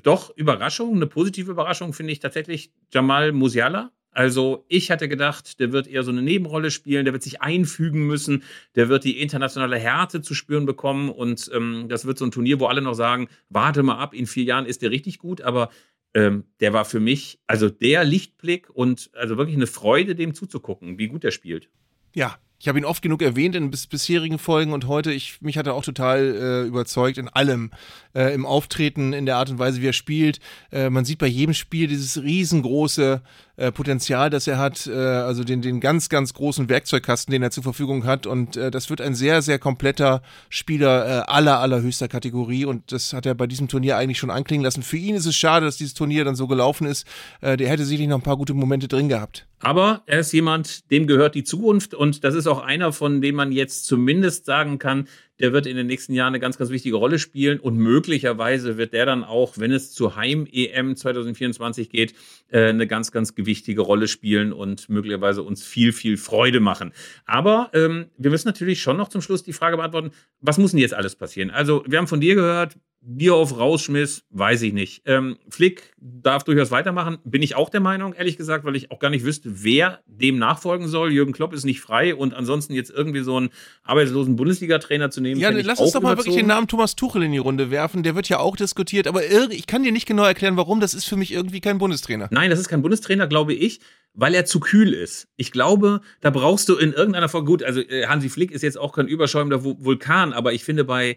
doch 0.04 0.36
Überraschung, 0.36 0.96
eine 0.96 1.08
positive 1.08 1.52
Überraschung 1.52 1.94
finde 1.94 2.14
ich 2.14 2.20
tatsächlich 2.20 2.72
Jamal 2.92 3.32
Musiala. 3.32 3.92
Also 4.18 4.66
ich 4.68 4.90
hatte 4.90 5.08
gedacht, 5.08 5.60
der 5.60 5.72
wird 5.72 5.86
eher 5.86 6.02
so 6.02 6.10
eine 6.10 6.24
Nebenrolle 6.24 6.72
spielen, 6.72 7.06
der 7.06 7.14
wird 7.14 7.22
sich 7.22 7.44
einfügen 7.44 8.08
müssen, 8.08 8.42
der 8.74 8.90
wird 8.90 9.04
die 9.04 9.22
internationale 9.22 9.78
Härte 9.78 10.24
zu 10.24 10.34
spüren 10.34 10.66
bekommen 10.66 11.12
und 11.12 11.52
ähm, 11.54 11.86
das 11.88 12.06
wird 12.06 12.18
so 12.18 12.26
ein 12.26 12.32
Turnier, 12.32 12.60
wo 12.60 12.66
alle 12.66 12.82
noch 12.82 12.96
sagen, 12.96 13.28
warte 13.50 13.84
mal 13.84 14.00
ab, 14.00 14.16
in 14.16 14.26
vier 14.26 14.44
Jahren 14.44 14.66
ist 14.66 14.82
der 14.82 14.90
richtig 14.90 15.20
gut, 15.20 15.42
aber 15.42 15.70
ähm, 16.16 16.46
der 16.62 16.74
war 16.74 16.84
für 16.84 17.00
mich 17.00 17.38
also 17.46 17.70
der 17.70 18.06
Lichtblick 18.06 18.72
und 18.72 19.12
also 19.14 19.38
wirklich 19.38 19.56
eine 19.56 19.68
Freude, 19.68 20.16
dem 20.16 20.34
zuzugucken, 20.34 20.98
wie 20.98 21.10
gut 21.10 21.24
er 21.24 21.30
spielt. 21.30 21.70
Ja, 22.16 22.40
ich 22.60 22.68
habe 22.68 22.80
ihn 22.80 22.86
oft 22.86 23.04
genug 23.04 23.22
erwähnt 23.22 23.56
in 23.56 23.70
bis 23.70 23.86
bisherigen 23.86 24.40
Folgen 24.40 24.74
und 24.74 24.88
heute, 24.88 25.12
ich, 25.12 25.42
mich 25.42 25.60
hat 25.60 25.68
er 25.68 25.76
auch 25.76 25.84
total 25.84 26.36
äh, 26.36 26.68
überzeugt 26.68 27.20
in 27.20 27.28
allem. 27.30 27.72
Äh, 28.16 28.34
Im 28.34 28.48
Auftreten, 28.48 29.14
in 29.14 29.28
der 29.28 29.38
Art 29.38 29.52
und 29.52 29.60
Weise, 29.60 29.80
wie 29.80 29.88
er 29.88 29.94
spielt. 29.94 30.40
Äh, 30.72 30.90
man 30.90 31.06
sieht 31.06 31.20
bei 31.20 31.28
jedem 31.28 31.54
Spiel 31.54 31.88
dieses 31.88 32.20
riesengroße 32.20 33.22
äh, 33.58 33.72
Potenzial, 33.72 34.32
das 34.32 34.48
er 34.48 34.58
hat, 34.58 34.88
äh, 34.88 34.92
also 34.92 35.44
den, 35.44 35.62
den 35.62 35.80
ganz, 35.80 36.10
ganz 36.10 36.34
großen 36.34 36.68
Werkzeugkasten, 36.68 37.32
den 37.32 37.44
er 37.44 37.52
zur 37.52 37.62
Verfügung 37.62 38.06
hat. 38.06 38.26
Und 38.26 38.58
äh, 38.58 38.72
das 38.72 38.90
wird 38.90 39.02
ein 39.02 39.14
sehr, 39.14 39.44
sehr 39.44 39.60
kompletter 39.60 40.24
Spieler 40.50 41.06
äh, 41.06 41.24
aller, 41.28 41.60
allerhöchster 41.60 42.08
Kategorie. 42.08 42.66
Und 42.66 42.92
das 42.92 43.14
hat 43.14 43.28
er 43.28 43.36
bei 43.36 43.46
diesem 43.46 43.68
Turnier 43.68 43.98
eigentlich 43.98 44.18
schon 44.18 44.32
anklingen 44.32 44.64
lassen. 44.64 44.82
Für 44.82 44.98
ihn 44.98 45.14
ist 45.14 45.28
es 45.28 45.36
schade, 45.36 45.68
dass 45.68 45.78
dieses 45.78 45.94
Turnier 45.94 46.26
dann 46.26 46.36
so 46.36 46.48
gelaufen 46.48 46.88
ist. 46.88 47.06
Äh, 47.42 47.56
der 47.56 47.70
hätte 47.70 47.86
sicherlich 47.86 48.10
noch 48.10 48.18
ein 48.18 48.24
paar 48.24 48.38
gute 48.38 48.56
Momente 48.56 48.88
drin 48.88 49.10
gehabt. 49.10 49.46
Aber 49.60 50.04
er 50.06 50.20
ist 50.20 50.32
jemand, 50.34 50.92
dem 50.92 51.08
gehört 51.08 51.34
die 51.34 51.44
Zukunft 51.44 51.96
und 51.96 52.24
das 52.24 52.36
ist 52.36 52.46
auch 52.46 52.64
einer, 52.64 52.94
von 52.94 53.22
dem 53.22 53.36
man 53.36 53.52
jetzt 53.52 53.86
zumindest 53.86 54.46
sagen 54.46 54.78
kann, 54.78 55.08
der 55.40 55.54
wird 55.54 55.66
in 55.66 55.76
den 55.76 55.88
nächsten 55.88 56.14
Jahren 56.14 56.30
eine 56.30 56.40
ganz, 56.40 56.58
ganz 56.58 56.70
wichtige 56.70 56.96
Rolle 56.96 57.20
spielen 57.20 57.60
und 57.60 57.78
möglicherweise 57.78 58.78
wird 58.78 58.94
der 58.94 59.06
dann 59.06 59.24
auch, 59.24 59.58
wenn 59.58 59.72
es 59.72 59.92
zur 59.92 60.16
Heim-EM 60.16 60.96
2024 60.96 61.90
geht, 61.90 62.14
äh, 62.50 62.70
eine 62.70 62.88
ganz, 62.88 63.12
ganz 63.12 63.36
gewichtige 63.36 63.82
Rolle 63.82 64.08
spielen 64.08 64.54
und 64.54 64.90
möglicherweise 64.90 65.44
uns 65.44 65.64
viel, 65.64 65.92
viel 65.92 66.18
Freude 66.18 66.60
machen. 66.60 66.92
Aber 67.26 67.70
ähm, 67.74 68.08
wir 68.18 68.32
müssen 68.32 68.48
natürlich 68.48 68.82
schon 68.82 68.98
noch 68.98 69.10
zum 69.10 69.22
Schluss 69.22 69.44
die 69.44 69.54
Frage 69.54 69.78
beantworten, 69.78 70.12
was 70.40 70.58
muss 70.58 70.72
denn 70.72 70.80
jetzt 70.80 70.94
alles 70.94 71.16
passieren? 71.16 71.50
Also 71.50 71.84
wir 71.88 71.98
haben 71.98 72.08
von 72.08 72.22
dir 72.22 72.36
gehört, 72.36 72.78
Bier 73.10 73.36
auf 73.36 73.58
Rausschmiss, 73.58 74.26
weiß 74.32 74.64
ich 74.64 74.74
nicht. 74.74 75.04
Ähm, 75.06 75.38
Flick 75.48 75.94
darf 75.98 76.44
durchaus 76.44 76.72
weitermachen, 76.72 77.20
bin 77.24 77.42
ich 77.42 77.56
auch 77.56 77.70
der 77.70 77.80
Meinung, 77.80 78.12
ehrlich 78.12 78.36
gesagt, 78.36 78.66
weil 78.66 78.76
ich 78.76 78.92
auch 78.92 79.00
gar 79.00 79.10
nicht 79.10 79.24
wüsste, 79.24 79.64
wer 79.64 80.02
dem 80.08 80.38
nachfolgen 80.38 80.90
soll. 80.90 81.14
Jürgen 81.14 81.32
Klopp 81.32 81.54
ist 81.54 81.64
nicht 81.64 81.80
frei 81.80 82.14
und 82.14 82.34
ansonsten 82.34 82.74
jetzt 82.74 82.92
irgendwie 82.92 83.22
so 83.22 83.38
einen 83.38 83.50
arbeitslosen 83.84 84.36
Bundesliga-Trainer 84.36 85.10
zu 85.10 85.22
nehmen. 85.22 85.40
Ja, 85.40 85.52
lass 85.52 85.80
uns 85.80 85.94
doch 85.94 86.02
mal 86.02 86.18
wirklich 86.18 86.36
den 86.36 86.48
Namen 86.48 86.68
Thomas 86.68 86.98
Tuchel 86.98 87.24
in 87.24 87.32
die 87.32 87.38
Runde 87.38 87.72
werfen. 87.72 88.04
Der 88.04 88.14
wird 88.14 88.28
ja 88.28 88.40
auch 88.40 88.58
diskutiert, 88.58 89.08
aber 89.08 89.22
ich 89.24 89.68
kann 89.68 89.84
dir 89.84 89.94
nicht 89.94 90.06
genau 90.06 90.26
erklären, 90.26 90.58
warum. 90.58 90.82
Das 90.82 90.94
ist 90.94 91.06
für 91.06 91.16
mich 91.16 91.32
irgendwie 91.32 91.62
kein 91.62 91.78
Bundestrainer. 91.78 92.28
Nein, 92.32 92.50
das 92.50 92.60
ist 92.60 92.68
kein 92.68 92.82
Bundestrainer, 92.82 93.28
glaube 93.28 93.54
ich, 93.54 93.80
weil 94.14 94.36
er 94.36 94.44
zu 94.44 94.60
kühl 94.60 94.94
ist. 94.94 95.30
Ich 95.38 95.54
glaube, 95.54 96.02
da 96.20 96.30
brauchst 96.30 96.68
du 96.68 96.76
in 96.76 96.92
irgendeiner 96.92 97.30
Form, 97.30 97.46
gut, 97.46 97.64
also 97.64 97.80
äh, 97.80 98.08
Hansi 98.08 98.28
Flick 98.28 98.52
ist 98.52 98.64
jetzt 98.64 98.78
auch 98.78 98.92
kein 98.92 99.08
überschäumender 99.08 99.64
Vulkan, 99.64 100.34
aber 100.34 100.52
ich 100.52 100.66
finde 100.66 100.84
bei 100.84 101.16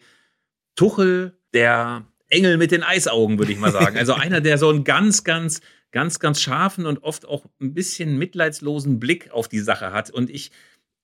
Tuchel, 0.77 1.37
der 1.55 2.07
Engel 2.29 2.57
mit 2.57 2.71
den 2.71 2.83
Eisaugen, 2.83 3.39
würde 3.39 3.53
ich 3.53 3.59
mal 3.59 3.73
sagen. 3.73 3.99
Also 3.99 4.15
einer, 4.15 4.41
der 4.41 4.59
so 4.59 4.69
einen 4.69 4.85
ganz, 4.85 5.25
ganz, 5.25 5.61
ganz, 5.91 6.21
ganz 6.21 6.41
scharfen 6.41 6.87
und 6.87 7.03
oft 7.03 7.27
auch 7.27 7.45
ein 7.61 7.75
bisschen 7.75 8.17
mitleidslosen 8.17 9.01
Blick 9.01 9.31
auf 9.33 9.49
die 9.49 9.59
Sache 9.59 9.93
hat. 9.93 10.11
Und 10.11 10.31
ich 10.31 10.51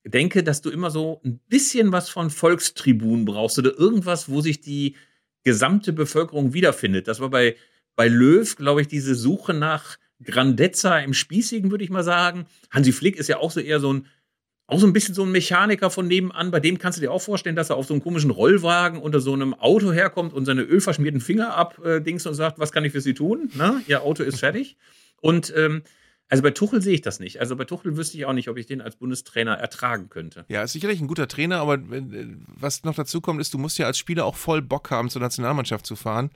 denke, 0.04 0.44
dass 0.44 0.62
du 0.62 0.70
immer 0.70 0.90
so 0.90 1.20
ein 1.24 1.40
bisschen 1.48 1.92
was 1.92 2.08
von 2.08 2.30
Volkstribun 2.30 3.24
brauchst 3.24 3.58
oder 3.58 3.76
irgendwas, 3.76 4.28
wo 4.28 4.40
sich 4.40 4.60
die 4.60 4.94
gesamte 5.42 5.92
Bevölkerung 5.92 6.54
wiederfindet. 6.54 7.08
Das 7.08 7.20
war 7.20 7.30
bei, 7.30 7.56
bei 7.96 8.08
Löw, 8.08 8.56
glaube 8.56 8.82
ich, 8.82 8.88
diese 8.88 9.14
Suche 9.14 9.54
nach 9.54 9.98
Grandezza 10.22 10.98
im 11.00 11.12
Spießigen, 11.12 11.70
würde 11.70 11.84
ich 11.84 11.90
mal 11.90 12.04
sagen. 12.04 12.46
Hansi 12.70 12.92
Flick 12.92 13.16
ist 13.16 13.28
ja 13.28 13.38
auch 13.38 13.50
so 13.50 13.60
eher 13.60 13.80
so 13.80 13.92
ein 13.92 14.06
auch 14.68 14.80
so 14.80 14.86
ein 14.86 14.92
bisschen 14.92 15.14
so 15.14 15.22
ein 15.22 15.30
Mechaniker 15.30 15.90
von 15.90 16.08
nebenan, 16.08 16.50
bei 16.50 16.60
dem 16.60 16.78
kannst 16.78 16.98
du 16.98 17.00
dir 17.00 17.12
auch 17.12 17.22
vorstellen, 17.22 17.54
dass 17.54 17.70
er 17.70 17.76
auf 17.76 17.86
so 17.86 17.94
einem 17.94 18.02
komischen 18.02 18.30
Rollwagen 18.30 19.00
unter 19.00 19.20
so 19.20 19.32
einem 19.32 19.54
Auto 19.54 19.92
herkommt 19.92 20.32
und 20.32 20.44
seine 20.44 20.62
ölverschmierten 20.62 21.20
Finger 21.20 21.54
abdings 21.54 22.26
äh, 22.26 22.28
und 22.28 22.34
sagt, 22.34 22.58
was 22.58 22.72
kann 22.72 22.84
ich 22.84 22.92
für 22.92 23.00
Sie 23.00 23.14
tun? 23.14 23.50
Na, 23.54 23.80
Ihr 23.86 24.02
Auto 24.02 24.24
ist 24.24 24.40
fertig. 24.40 24.76
Und 25.20 25.52
ähm, 25.56 25.82
also 26.28 26.42
bei 26.42 26.50
Tuchel 26.50 26.82
sehe 26.82 26.94
ich 26.94 27.02
das 27.02 27.20
nicht. 27.20 27.38
Also 27.38 27.54
bei 27.54 27.64
Tuchel 27.64 27.96
wüsste 27.96 28.16
ich 28.18 28.26
auch 28.26 28.32
nicht, 28.32 28.48
ob 28.48 28.56
ich 28.56 28.66
den 28.66 28.80
als 28.80 28.96
Bundestrainer 28.96 29.54
ertragen 29.54 30.08
könnte. 30.08 30.44
Ja, 30.48 30.64
ist 30.64 30.72
sicherlich 30.72 31.00
ein 31.00 31.06
guter 31.06 31.28
Trainer, 31.28 31.60
aber 31.60 31.74
äh, 31.74 32.26
was 32.46 32.82
noch 32.82 32.96
dazu 32.96 33.20
kommt, 33.20 33.40
ist, 33.40 33.54
du 33.54 33.58
musst 33.58 33.78
ja 33.78 33.86
als 33.86 33.98
Spieler 33.98 34.24
auch 34.24 34.34
voll 34.34 34.62
Bock 34.62 34.90
haben, 34.90 35.08
zur 35.08 35.22
Nationalmannschaft 35.22 35.86
zu 35.86 35.94
fahren. 35.94 36.30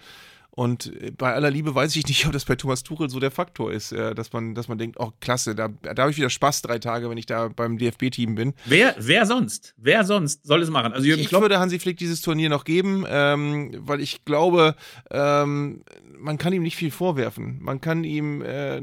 Und 0.61 0.93
äh, 1.01 1.11
bei 1.11 1.33
aller 1.33 1.51
Liebe 1.51 1.75
weiß 1.75 1.97
ich 1.97 2.07
nicht, 2.07 2.27
ob 2.27 2.33
das 2.33 2.45
bei 2.45 2.55
Thomas 2.55 2.83
Tuchel 2.83 3.09
so 3.09 3.19
der 3.19 3.31
Faktor 3.31 3.73
ist, 3.73 3.93
äh, 3.93 4.15
dass 4.15 4.35
man, 4.35 4.55
dass 4.55 4.69
man 4.69 4.77
denkt, 4.77 4.97
oh 5.01 5.11
klasse, 5.19 5.55
da, 5.55 5.69
da 5.69 6.03
habe 6.03 6.11
ich 6.11 6.19
wieder 6.19 6.29
Spaß 6.29 6.61
drei 6.61 6.79
Tage, 6.79 7.09
wenn 7.09 7.17
ich 7.17 7.25
da 7.25 7.49
beim 7.49 7.79
DFB-Team 7.79 8.35
bin. 8.35 8.53
Wer, 8.67 8.95
wer 8.99 9.25
sonst? 9.25 9.73
Wer 9.79 10.05
sonst 10.05 10.47
soll 10.47 10.61
es 10.61 10.69
machen? 10.69 10.93
Also 10.93 11.07
Jürgen 11.07 11.23
ich 11.23 11.29
Klopp 11.29 11.41
würde 11.41 11.59
Hansi 11.59 11.79
Flick 11.79 11.97
dieses 11.97 12.21
Turnier 12.21 12.51
noch 12.51 12.65
geben, 12.65 13.07
ähm, 13.09 13.71
weil 13.79 14.03
ich 14.03 14.27
glaube, 14.27 14.75
ähm, 15.11 15.83
man 16.21 16.39
kann 16.39 16.53
ihm 16.53 16.63
nicht 16.63 16.77
viel 16.77 16.91
vorwerfen. 16.91 17.59
Man 17.61 17.81
kann 17.81 18.05
ihm 18.05 18.43
äh, 18.43 18.77
äh, 18.77 18.83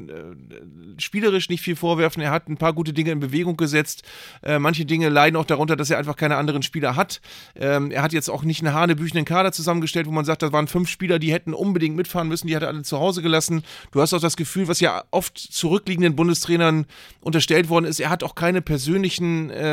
spielerisch 0.97 1.49
nicht 1.49 1.61
viel 1.61 1.75
vorwerfen. 1.75 2.21
Er 2.21 2.31
hat 2.31 2.49
ein 2.49 2.57
paar 2.57 2.73
gute 2.73 2.93
Dinge 2.93 3.11
in 3.11 3.19
Bewegung 3.19 3.57
gesetzt. 3.57 4.03
Äh, 4.41 4.59
manche 4.59 4.85
Dinge 4.85 5.09
leiden 5.09 5.35
auch 5.35 5.45
darunter, 5.45 5.75
dass 5.75 5.89
er 5.89 5.97
einfach 5.97 6.15
keine 6.15 6.37
anderen 6.37 6.63
Spieler 6.63 6.95
hat. 6.95 7.21
Ähm, 7.55 7.91
er 7.91 8.01
hat 8.01 8.13
jetzt 8.13 8.29
auch 8.29 8.43
nicht 8.43 8.63
einen 8.63 8.73
hanebüchenden 8.73 9.25
Kader 9.25 9.51
zusammengestellt, 9.51 10.07
wo 10.07 10.11
man 10.11 10.25
sagt, 10.25 10.41
da 10.41 10.51
waren 10.51 10.67
fünf 10.67 10.89
Spieler, 10.89 11.19
die 11.19 11.31
hätten 11.31 11.53
unbedingt 11.67 11.95
mitfahren 11.95 12.27
müssen, 12.27 12.47
die 12.47 12.55
hat 12.55 12.63
er 12.63 12.69
alle 12.69 12.83
zu 12.83 12.97
Hause 12.99 13.21
gelassen. 13.21 13.63
Du 13.91 14.01
hast 14.01 14.13
auch 14.13 14.19
das 14.19 14.37
Gefühl, 14.37 14.67
was 14.67 14.79
ja 14.79 15.03
oft 15.11 15.37
zurückliegenden 15.37 16.15
Bundestrainern 16.15 16.85
unterstellt 17.21 17.69
worden 17.69 17.85
ist, 17.85 17.99
er 17.99 18.09
hat 18.09 18.23
auch 18.23 18.35
keine 18.35 18.61
persönlichen 18.61 19.49
äh, 19.49 19.63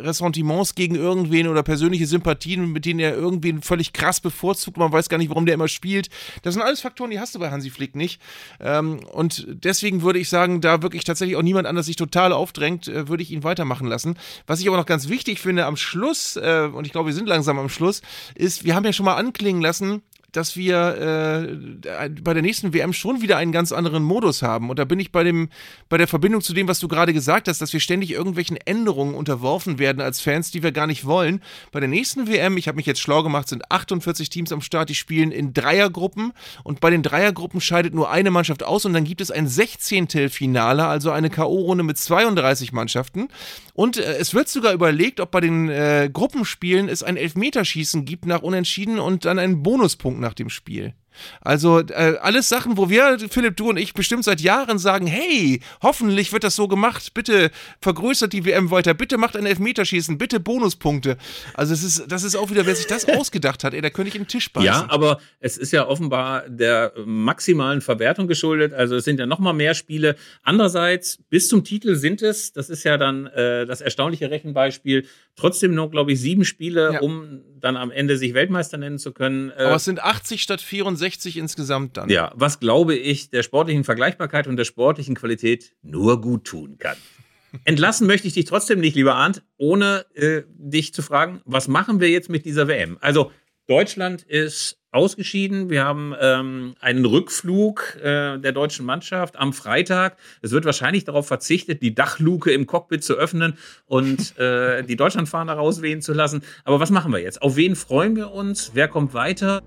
Ressentiments 0.00 0.74
gegen 0.74 0.94
irgendwen 0.94 1.48
oder 1.48 1.62
persönliche 1.62 2.06
Sympathien, 2.06 2.72
mit 2.72 2.84
denen 2.84 3.00
er 3.00 3.14
irgendwen 3.14 3.62
völlig 3.62 3.92
krass 3.92 4.20
bevorzugt. 4.20 4.76
Man 4.76 4.92
weiß 4.92 5.08
gar 5.08 5.18
nicht, 5.18 5.30
warum 5.30 5.46
der 5.46 5.54
immer 5.54 5.68
spielt. 5.68 6.08
Das 6.42 6.54
sind 6.54 6.62
alles 6.62 6.80
Faktoren, 6.80 7.10
die 7.10 7.20
hast 7.20 7.34
du 7.34 7.38
bei 7.38 7.50
Hansi 7.50 7.70
Flick 7.70 7.96
nicht. 7.96 8.20
Ähm, 8.60 9.00
und 9.12 9.46
deswegen 9.48 10.02
würde 10.02 10.18
ich 10.18 10.28
sagen, 10.28 10.60
da 10.60 10.82
wirklich 10.82 11.04
tatsächlich 11.04 11.36
auch 11.36 11.42
niemand 11.42 11.66
anders 11.66 11.86
sich 11.86 11.96
total 11.96 12.32
aufdrängt, 12.32 12.88
äh, 12.88 13.08
würde 13.08 13.22
ich 13.22 13.30
ihn 13.30 13.44
weitermachen 13.44 13.86
lassen. 13.86 14.16
Was 14.46 14.60
ich 14.60 14.68
aber 14.68 14.76
noch 14.76 14.86
ganz 14.86 15.08
wichtig 15.08 15.40
finde 15.40 15.66
am 15.66 15.76
Schluss, 15.76 16.36
äh, 16.36 16.68
und 16.72 16.86
ich 16.86 16.92
glaube, 16.92 17.08
wir 17.08 17.14
sind 17.14 17.28
langsam 17.28 17.58
am 17.58 17.68
Schluss, 17.68 18.02
ist, 18.34 18.64
wir 18.64 18.74
haben 18.74 18.84
ja 18.84 18.92
schon 18.92 19.06
mal 19.06 19.16
anklingen 19.16 19.62
lassen, 19.62 20.02
dass 20.32 20.56
wir 20.56 21.76
äh, 21.84 22.08
bei 22.08 22.32
der 22.32 22.42
nächsten 22.42 22.72
WM 22.72 22.92
schon 22.92 23.20
wieder 23.20 23.36
einen 23.36 23.52
ganz 23.52 23.70
anderen 23.70 24.02
Modus 24.02 24.42
haben. 24.42 24.70
Und 24.70 24.78
da 24.78 24.84
bin 24.84 24.98
ich 24.98 25.12
bei 25.12 25.24
dem, 25.24 25.50
bei 25.90 25.98
der 25.98 26.08
Verbindung 26.08 26.40
zu 26.40 26.54
dem, 26.54 26.68
was 26.68 26.80
du 26.80 26.88
gerade 26.88 27.12
gesagt 27.12 27.48
hast, 27.48 27.60
dass 27.60 27.72
wir 27.74 27.80
ständig 27.80 28.10
irgendwelchen 28.10 28.56
Änderungen 28.56 29.14
unterworfen 29.14 29.78
werden 29.78 30.00
als 30.00 30.20
Fans, 30.20 30.50
die 30.50 30.62
wir 30.62 30.72
gar 30.72 30.86
nicht 30.86 31.04
wollen. 31.04 31.42
Bei 31.70 31.80
der 31.80 31.88
nächsten 31.88 32.26
WM, 32.28 32.56
ich 32.56 32.66
habe 32.66 32.76
mich 32.76 32.86
jetzt 32.86 33.00
schlau 33.00 33.22
gemacht, 33.22 33.48
sind 33.48 33.70
48 33.70 34.30
Teams 34.30 34.52
am 34.52 34.62
Start, 34.62 34.88
die 34.88 34.94
spielen 34.94 35.32
in 35.32 35.52
Dreiergruppen 35.52 36.32
und 36.64 36.80
bei 36.80 36.88
den 36.88 37.02
Dreiergruppen 37.02 37.60
scheidet 37.60 37.94
nur 37.94 38.10
eine 38.10 38.30
Mannschaft 38.30 38.62
aus 38.62 38.86
und 38.86 38.94
dann 38.94 39.04
gibt 39.04 39.20
es 39.20 39.30
ein 39.30 39.46
16. 39.46 40.30
Finale, 40.30 40.86
also 40.86 41.10
eine 41.10 41.28
K.O.-Runde 41.28 41.82
mit 41.82 41.98
32 41.98 42.72
Mannschaften. 42.72 43.28
Und 43.74 43.98
äh, 43.98 44.16
es 44.16 44.32
wird 44.32 44.48
sogar 44.48 44.72
überlegt, 44.72 45.20
ob 45.20 45.30
bei 45.30 45.40
den 45.40 45.68
äh, 45.68 46.08
Gruppenspielen 46.10 46.88
es 46.88 47.02
ein 47.02 47.18
Elfmeterschießen 47.18 48.06
gibt 48.06 48.24
nach 48.24 48.42
Unentschieden 48.42 48.98
und 48.98 49.26
dann 49.26 49.38
einen 49.38 49.62
Bonuspunkt 49.62 50.21
nach 50.22 50.34
dem 50.34 50.48
Spiel. 50.48 50.94
Also 51.40 51.80
äh, 51.80 52.16
alles 52.20 52.48
Sachen, 52.48 52.76
wo 52.76 52.88
wir, 52.90 53.18
Philipp, 53.30 53.56
du 53.56 53.70
und 53.70 53.76
ich 53.76 53.94
bestimmt 53.94 54.24
seit 54.24 54.40
Jahren 54.40 54.78
sagen, 54.78 55.06
hey, 55.06 55.60
hoffentlich 55.82 56.32
wird 56.32 56.44
das 56.44 56.56
so 56.56 56.68
gemacht, 56.68 57.14
bitte 57.14 57.50
vergrößert 57.80 58.32
die 58.32 58.44
WM 58.44 58.70
weiter, 58.70 58.94
bitte 58.94 59.18
macht 59.18 59.36
ein 59.36 59.46
Elfmeterschießen, 59.46 60.18
bitte 60.18 60.40
Bonuspunkte. 60.40 61.16
Also 61.54 61.74
es 61.74 61.82
ist, 61.82 62.10
das 62.10 62.22
ist 62.22 62.36
auch 62.36 62.50
wieder, 62.50 62.66
wer 62.66 62.74
sich 62.74 62.86
das 62.86 63.08
ausgedacht 63.08 63.64
hat, 63.64 63.74
ey, 63.74 63.80
da 63.80 63.90
könnte 63.90 64.08
ich 64.08 64.14
in 64.14 64.22
den 64.22 64.28
Tisch 64.28 64.52
beißen. 64.52 64.66
Ja, 64.66 64.86
aber 64.88 65.20
es 65.40 65.56
ist 65.56 65.72
ja 65.72 65.86
offenbar 65.86 66.48
der 66.48 66.92
maximalen 67.04 67.80
Verwertung 67.80 68.26
geschuldet, 68.26 68.72
also 68.72 68.96
es 68.96 69.04
sind 69.04 69.18
ja 69.18 69.26
noch 69.26 69.38
mal 69.38 69.52
mehr 69.52 69.74
Spiele. 69.74 70.16
Andererseits, 70.42 71.18
bis 71.28 71.48
zum 71.48 71.64
Titel 71.64 71.96
sind 71.96 72.22
es, 72.22 72.52
das 72.52 72.70
ist 72.70 72.84
ja 72.84 72.98
dann 72.98 73.26
äh, 73.26 73.66
das 73.66 73.80
erstaunliche 73.80 74.30
Rechenbeispiel, 74.30 75.06
trotzdem 75.36 75.74
noch, 75.74 75.90
glaube 75.90 76.12
ich, 76.12 76.20
sieben 76.20 76.44
Spiele, 76.44 76.94
ja. 76.94 77.00
um 77.00 77.42
dann 77.60 77.76
am 77.76 77.90
Ende 77.90 78.16
sich 78.16 78.34
Weltmeister 78.34 78.76
nennen 78.76 78.98
zu 78.98 79.12
können. 79.12 79.50
Äh, 79.50 79.64
aber 79.64 79.76
es 79.76 79.84
sind 79.84 80.02
80 80.02 80.42
statt 80.42 80.60
64 80.60 81.01
60 81.02 81.36
insgesamt 81.36 81.96
dann. 81.96 82.08
Ja, 82.08 82.32
was 82.34 82.60
glaube 82.60 82.94
ich 82.94 83.30
der 83.30 83.42
sportlichen 83.42 83.84
Vergleichbarkeit 83.84 84.46
und 84.46 84.56
der 84.56 84.64
sportlichen 84.64 85.14
Qualität 85.14 85.74
nur 85.82 86.20
gut 86.20 86.44
tun 86.44 86.78
kann. 86.78 86.96
Entlassen 87.64 88.06
möchte 88.06 88.26
ich 88.26 88.34
dich 88.34 88.46
trotzdem 88.46 88.80
nicht, 88.80 88.96
lieber 88.96 89.14
Arndt, 89.14 89.42
ohne 89.58 90.06
äh, 90.14 90.42
dich 90.48 90.94
zu 90.94 91.02
fragen, 91.02 91.42
was 91.44 91.68
machen 91.68 92.00
wir 92.00 92.08
jetzt 92.08 92.30
mit 92.30 92.46
dieser 92.46 92.68
WM? 92.68 92.96
Also 93.00 93.30
Deutschland 93.66 94.22
ist 94.22 94.78
ausgeschieden. 94.90 95.70
Wir 95.70 95.84
haben 95.84 96.14
ähm, 96.20 96.74
einen 96.80 97.04
Rückflug 97.04 97.96
äh, 97.96 98.38
der 98.38 98.52
deutschen 98.52 98.84
Mannschaft 98.84 99.38
am 99.38 99.52
Freitag. 99.52 100.18
Es 100.42 100.50
wird 100.50 100.64
wahrscheinlich 100.64 101.04
darauf 101.04 101.26
verzichtet, 101.26 101.82
die 101.82 101.94
Dachluke 101.94 102.52
im 102.52 102.66
Cockpit 102.66 103.02
zu 103.02 103.14
öffnen 103.14 103.56
und 103.86 104.38
äh, 104.38 104.82
die 104.82 104.96
Deutschlandfahne 104.96 105.52
rauswehen 105.52 106.02
zu 106.02 106.12
lassen. 106.12 106.42
Aber 106.64 106.80
was 106.80 106.90
machen 106.90 107.12
wir 107.12 107.20
jetzt? 107.20 107.40
Auf 107.40 107.56
wen 107.56 107.74
freuen 107.74 108.16
wir 108.16 108.32
uns? 108.32 108.72
Wer 108.74 108.88
kommt 108.88 109.14
weiter? 109.14 109.62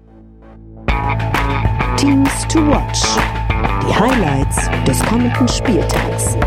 Teams 1.97 2.47
to 2.47 2.59
watch. 2.67 3.01
Die 3.87 3.93
Highlights 3.93 4.69
des 4.85 4.99
kommenden 5.05 5.47
Spieltags. 5.47 6.37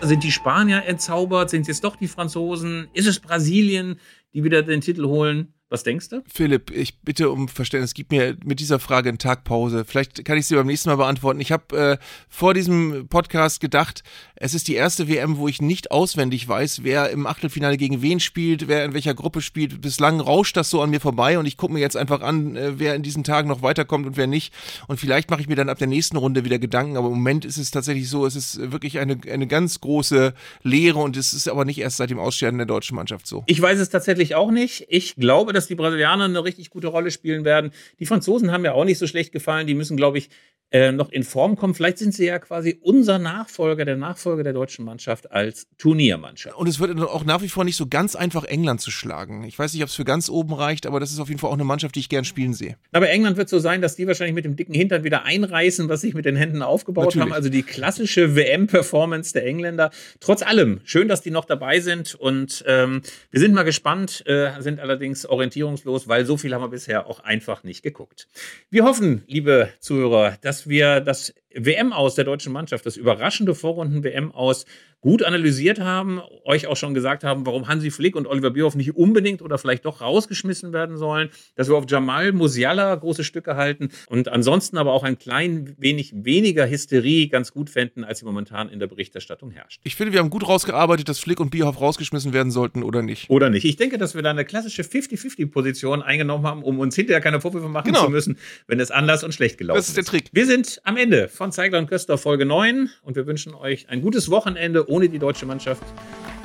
Sind 0.00 0.24
die 0.24 0.32
Spanier 0.32 0.84
entzaubert? 0.86 1.50
Sind 1.50 1.62
es 1.62 1.68
jetzt 1.68 1.84
doch 1.84 1.96
die 1.96 2.08
Franzosen? 2.08 2.88
Ist 2.92 3.06
es 3.06 3.20
Brasilien, 3.20 3.98
die 4.34 4.44
wieder 4.44 4.62
den 4.62 4.80
Titel 4.80 5.06
holen? 5.06 5.54
Was 5.72 5.84
denkst 5.84 6.10
du? 6.10 6.22
Philipp, 6.30 6.70
ich 6.70 6.98
bitte 6.98 7.30
um 7.30 7.48
Verständnis, 7.48 7.94
gib 7.94 8.10
mir 8.10 8.36
mit 8.44 8.60
dieser 8.60 8.78
Frage 8.78 9.08
einen 9.08 9.16
Tag 9.16 9.42
Pause. 9.44 9.86
Vielleicht 9.86 10.22
kann 10.22 10.36
ich 10.36 10.46
sie 10.46 10.54
beim 10.54 10.66
nächsten 10.66 10.90
Mal 10.90 10.96
beantworten. 10.96 11.40
Ich 11.40 11.50
habe 11.50 11.98
äh, 11.98 12.04
vor 12.28 12.52
diesem 12.52 13.08
Podcast 13.08 13.58
gedacht, 13.58 14.02
es 14.36 14.52
ist 14.52 14.68
die 14.68 14.74
erste 14.74 15.08
WM, 15.08 15.38
wo 15.38 15.48
ich 15.48 15.62
nicht 15.62 15.90
auswendig 15.90 16.46
weiß, 16.46 16.84
wer 16.84 17.08
im 17.08 17.26
Achtelfinale 17.26 17.78
gegen 17.78 18.02
wen 18.02 18.20
spielt, 18.20 18.68
wer 18.68 18.84
in 18.84 18.92
welcher 18.92 19.14
Gruppe 19.14 19.40
spielt. 19.40 19.80
Bislang 19.80 20.20
rauscht 20.20 20.58
das 20.58 20.68
so 20.68 20.82
an 20.82 20.90
mir 20.90 21.00
vorbei 21.00 21.38
und 21.38 21.46
ich 21.46 21.56
gucke 21.56 21.72
mir 21.72 21.80
jetzt 21.80 21.96
einfach 21.96 22.20
an, 22.20 22.54
äh, 22.54 22.78
wer 22.78 22.94
in 22.94 23.02
diesen 23.02 23.24
Tagen 23.24 23.48
noch 23.48 23.62
weiterkommt 23.62 24.04
und 24.06 24.18
wer 24.18 24.26
nicht. 24.26 24.52
Und 24.88 25.00
vielleicht 25.00 25.30
mache 25.30 25.40
ich 25.40 25.48
mir 25.48 25.56
dann 25.56 25.70
ab 25.70 25.78
der 25.78 25.86
nächsten 25.86 26.18
Runde 26.18 26.44
wieder 26.44 26.58
Gedanken, 26.58 26.98
aber 26.98 27.06
im 27.06 27.14
Moment 27.14 27.46
ist 27.46 27.56
es 27.56 27.70
tatsächlich 27.70 28.10
so, 28.10 28.26
es 28.26 28.36
ist 28.36 28.72
wirklich 28.72 28.98
eine, 28.98 29.18
eine 29.30 29.46
ganz 29.46 29.80
große 29.80 30.34
Lehre 30.64 30.98
und 30.98 31.16
es 31.16 31.32
ist 31.32 31.48
aber 31.48 31.64
nicht 31.64 31.78
erst 31.78 31.96
seit 31.96 32.10
dem 32.10 32.18
Ausscheiden 32.18 32.58
der 32.58 32.66
deutschen 32.66 32.94
Mannschaft 32.94 33.26
so. 33.26 33.44
Ich 33.46 33.62
weiß 33.62 33.78
es 33.78 33.88
tatsächlich 33.88 34.34
auch 34.34 34.50
nicht. 34.50 34.84
Ich 34.90 35.14
glaube, 35.16 35.54
dass 35.54 35.61
die 35.66 35.74
Brasilianer 35.74 36.24
eine 36.24 36.44
richtig 36.44 36.70
gute 36.70 36.88
Rolle 36.88 37.10
spielen 37.10 37.44
werden. 37.44 37.72
Die 37.98 38.06
Franzosen 38.06 38.52
haben 38.52 38.62
mir 38.62 38.74
auch 38.74 38.84
nicht 38.84 38.98
so 38.98 39.06
schlecht 39.06 39.32
gefallen. 39.32 39.66
Die 39.66 39.74
müssen, 39.74 39.96
glaube 39.96 40.18
ich, 40.18 40.30
äh, 40.72 40.90
noch 40.90 41.10
in 41.10 41.22
Form 41.22 41.56
kommen. 41.56 41.74
Vielleicht 41.74 41.98
sind 41.98 42.14
sie 42.14 42.24
ja 42.24 42.38
quasi 42.38 42.78
unser 42.80 43.18
Nachfolger, 43.18 43.84
der 43.84 43.96
Nachfolger 43.96 44.42
der 44.42 44.54
deutschen 44.54 44.84
Mannschaft 44.84 45.30
als 45.30 45.66
Turniermannschaft. 45.76 46.56
Und 46.56 46.66
es 46.66 46.80
wird 46.80 46.98
auch 46.98 47.24
nach 47.24 47.42
wie 47.42 47.50
vor 47.50 47.64
nicht 47.64 47.76
so 47.76 47.86
ganz 47.86 48.16
einfach, 48.16 48.44
England 48.44 48.80
zu 48.80 48.90
schlagen. 48.90 49.44
Ich 49.44 49.58
weiß 49.58 49.74
nicht, 49.74 49.82
ob 49.82 49.90
es 49.90 49.94
für 49.94 50.04
ganz 50.04 50.30
oben 50.30 50.54
reicht, 50.54 50.86
aber 50.86 50.98
das 50.98 51.12
ist 51.12 51.20
auf 51.20 51.28
jeden 51.28 51.38
Fall 51.38 51.50
auch 51.50 51.54
eine 51.54 51.64
Mannschaft, 51.64 51.94
die 51.94 52.00
ich 52.00 52.08
gern 52.08 52.24
spielen 52.24 52.54
sehe. 52.54 52.76
Aber 52.92 53.10
England 53.10 53.36
wird 53.36 53.50
so 53.50 53.58
sein, 53.58 53.82
dass 53.82 53.96
die 53.96 54.06
wahrscheinlich 54.06 54.34
mit 54.34 54.46
dem 54.46 54.56
dicken 54.56 54.72
Hintern 54.72 55.04
wieder 55.04 55.24
einreißen, 55.24 55.90
was 55.90 56.00
sich 56.00 56.14
mit 56.14 56.24
den 56.24 56.36
Händen 56.36 56.62
aufgebaut 56.62 57.04
Natürlich. 57.04 57.22
haben. 57.22 57.32
Also 57.34 57.50
die 57.50 57.62
klassische 57.62 58.34
WM-Performance 58.34 59.34
der 59.34 59.44
Engländer. 59.44 59.90
Trotz 60.20 60.42
allem, 60.42 60.80
schön, 60.84 61.06
dass 61.06 61.20
die 61.20 61.30
noch 61.30 61.44
dabei 61.44 61.80
sind. 61.80 62.14
Und 62.14 62.64
ähm, 62.66 63.02
wir 63.30 63.40
sind 63.40 63.52
mal 63.52 63.64
gespannt, 63.64 64.24
äh, 64.26 64.52
sind 64.60 64.80
allerdings 64.80 65.26
orientierungslos, 65.52 66.08
weil 66.08 66.24
so 66.24 66.36
viel 66.36 66.54
haben 66.54 66.62
wir 66.62 66.68
bisher 66.68 67.06
auch 67.06 67.20
einfach 67.20 67.64
nicht 67.64 67.82
geguckt. 67.82 68.28
Wir 68.70 68.84
hoffen, 68.84 69.22
liebe 69.26 69.68
Zuhörer, 69.80 70.36
dass 70.40 70.68
wir 70.68 71.00
das 71.00 71.34
WM 71.54 71.92
aus 71.92 72.14
der 72.14 72.24
deutschen 72.24 72.52
Mannschaft, 72.52 72.86
das 72.86 72.96
überraschende 72.96 73.54
Vorrunden-WM 73.54 74.32
aus 74.32 74.64
gut 75.02 75.22
analysiert 75.24 75.80
haben, 75.80 76.20
euch 76.44 76.68
auch 76.68 76.76
schon 76.76 76.94
gesagt 76.94 77.24
haben, 77.24 77.44
warum 77.44 77.66
Hansi 77.68 77.90
Flick 77.90 78.14
und 78.16 78.26
Oliver 78.28 78.50
Bierhoff 78.50 78.76
nicht 78.76 78.94
unbedingt 78.96 79.42
oder 79.42 79.58
vielleicht 79.58 79.84
doch 79.84 80.00
rausgeschmissen 80.00 80.72
werden 80.72 80.96
sollen, 80.96 81.28
dass 81.56 81.68
wir 81.68 81.76
auf 81.76 81.84
Jamal 81.88 82.32
Musiala 82.32 82.94
große 82.94 83.24
Stücke 83.24 83.56
halten 83.56 83.90
und 84.06 84.28
ansonsten 84.28 84.78
aber 84.78 84.92
auch 84.92 85.02
ein 85.02 85.18
klein 85.18 85.74
wenig 85.76 86.12
weniger 86.14 86.70
Hysterie 86.70 87.26
ganz 87.28 87.52
gut 87.52 87.68
fänden, 87.68 88.04
als 88.04 88.20
sie 88.20 88.24
momentan 88.24 88.68
in 88.68 88.78
der 88.78 88.86
Berichterstattung 88.86 89.50
herrscht. 89.50 89.80
Ich 89.82 89.96
finde, 89.96 90.12
wir 90.12 90.20
haben 90.20 90.30
gut 90.30 90.46
rausgearbeitet, 90.46 91.08
dass 91.08 91.18
Flick 91.18 91.40
und 91.40 91.50
Bierhoff 91.50 91.80
rausgeschmissen 91.80 92.32
werden 92.32 92.52
sollten 92.52 92.84
oder 92.84 93.02
nicht. 93.02 93.28
Oder 93.28 93.50
nicht. 93.50 93.64
Ich 93.64 93.76
denke, 93.76 93.98
dass 93.98 94.14
wir 94.14 94.22
da 94.22 94.30
eine 94.30 94.44
klassische 94.44 94.82
50-50-Position 94.82 96.00
eingenommen 96.02 96.46
haben, 96.46 96.62
um 96.62 96.78
uns 96.78 96.94
hinterher 96.94 97.20
keine 97.20 97.40
Vorwürfe 97.40 97.68
machen 97.68 97.86
Genau. 97.88 98.04
zu 98.04 98.10
müssen, 98.10 98.38
wenn 98.68 98.78
es 98.78 98.92
anders 98.92 99.24
und 99.24 99.34
schlecht 99.34 99.58
gelaufen 99.58 99.78
Das 99.78 99.88
ist 99.88 99.96
der 99.96 100.04
Trick. 100.04 100.30
Wir 100.32 100.46
sind 100.46 100.80
am 100.84 100.96
Ende 100.96 101.28
von 101.28 101.50
Zeigler 101.50 101.80
und 101.80 101.88
Köster 101.88 102.18
Folge 102.18 102.46
9 102.46 102.88
und 103.02 103.16
wir 103.16 103.26
wünschen 103.26 103.52
euch 103.54 103.88
ein 103.88 104.00
gutes 104.00 104.30
Wochenende 104.30 104.84
ohne 104.92 105.08
die 105.08 105.18
deutsche 105.18 105.46
Mannschaft 105.46 105.82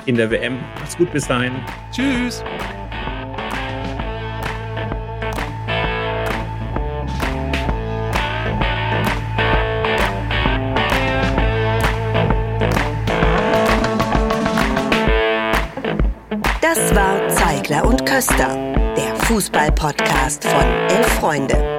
in 0.06 0.16
der 0.16 0.30
WM. 0.30 0.58
Macht's 0.80 0.96
gut 0.96 1.12
bis 1.12 1.28
dahin. 1.28 1.52
Tschüss. 1.92 2.42
Das 16.62 16.94
war 16.94 17.28
Zeigler 17.28 17.84
und 17.84 18.06
Köster, 18.06 18.56
der 18.96 19.14
Fußball-Podcast 19.26 20.44
von 20.44 20.64
Elf 20.88 21.06
Freunde. 21.20 21.78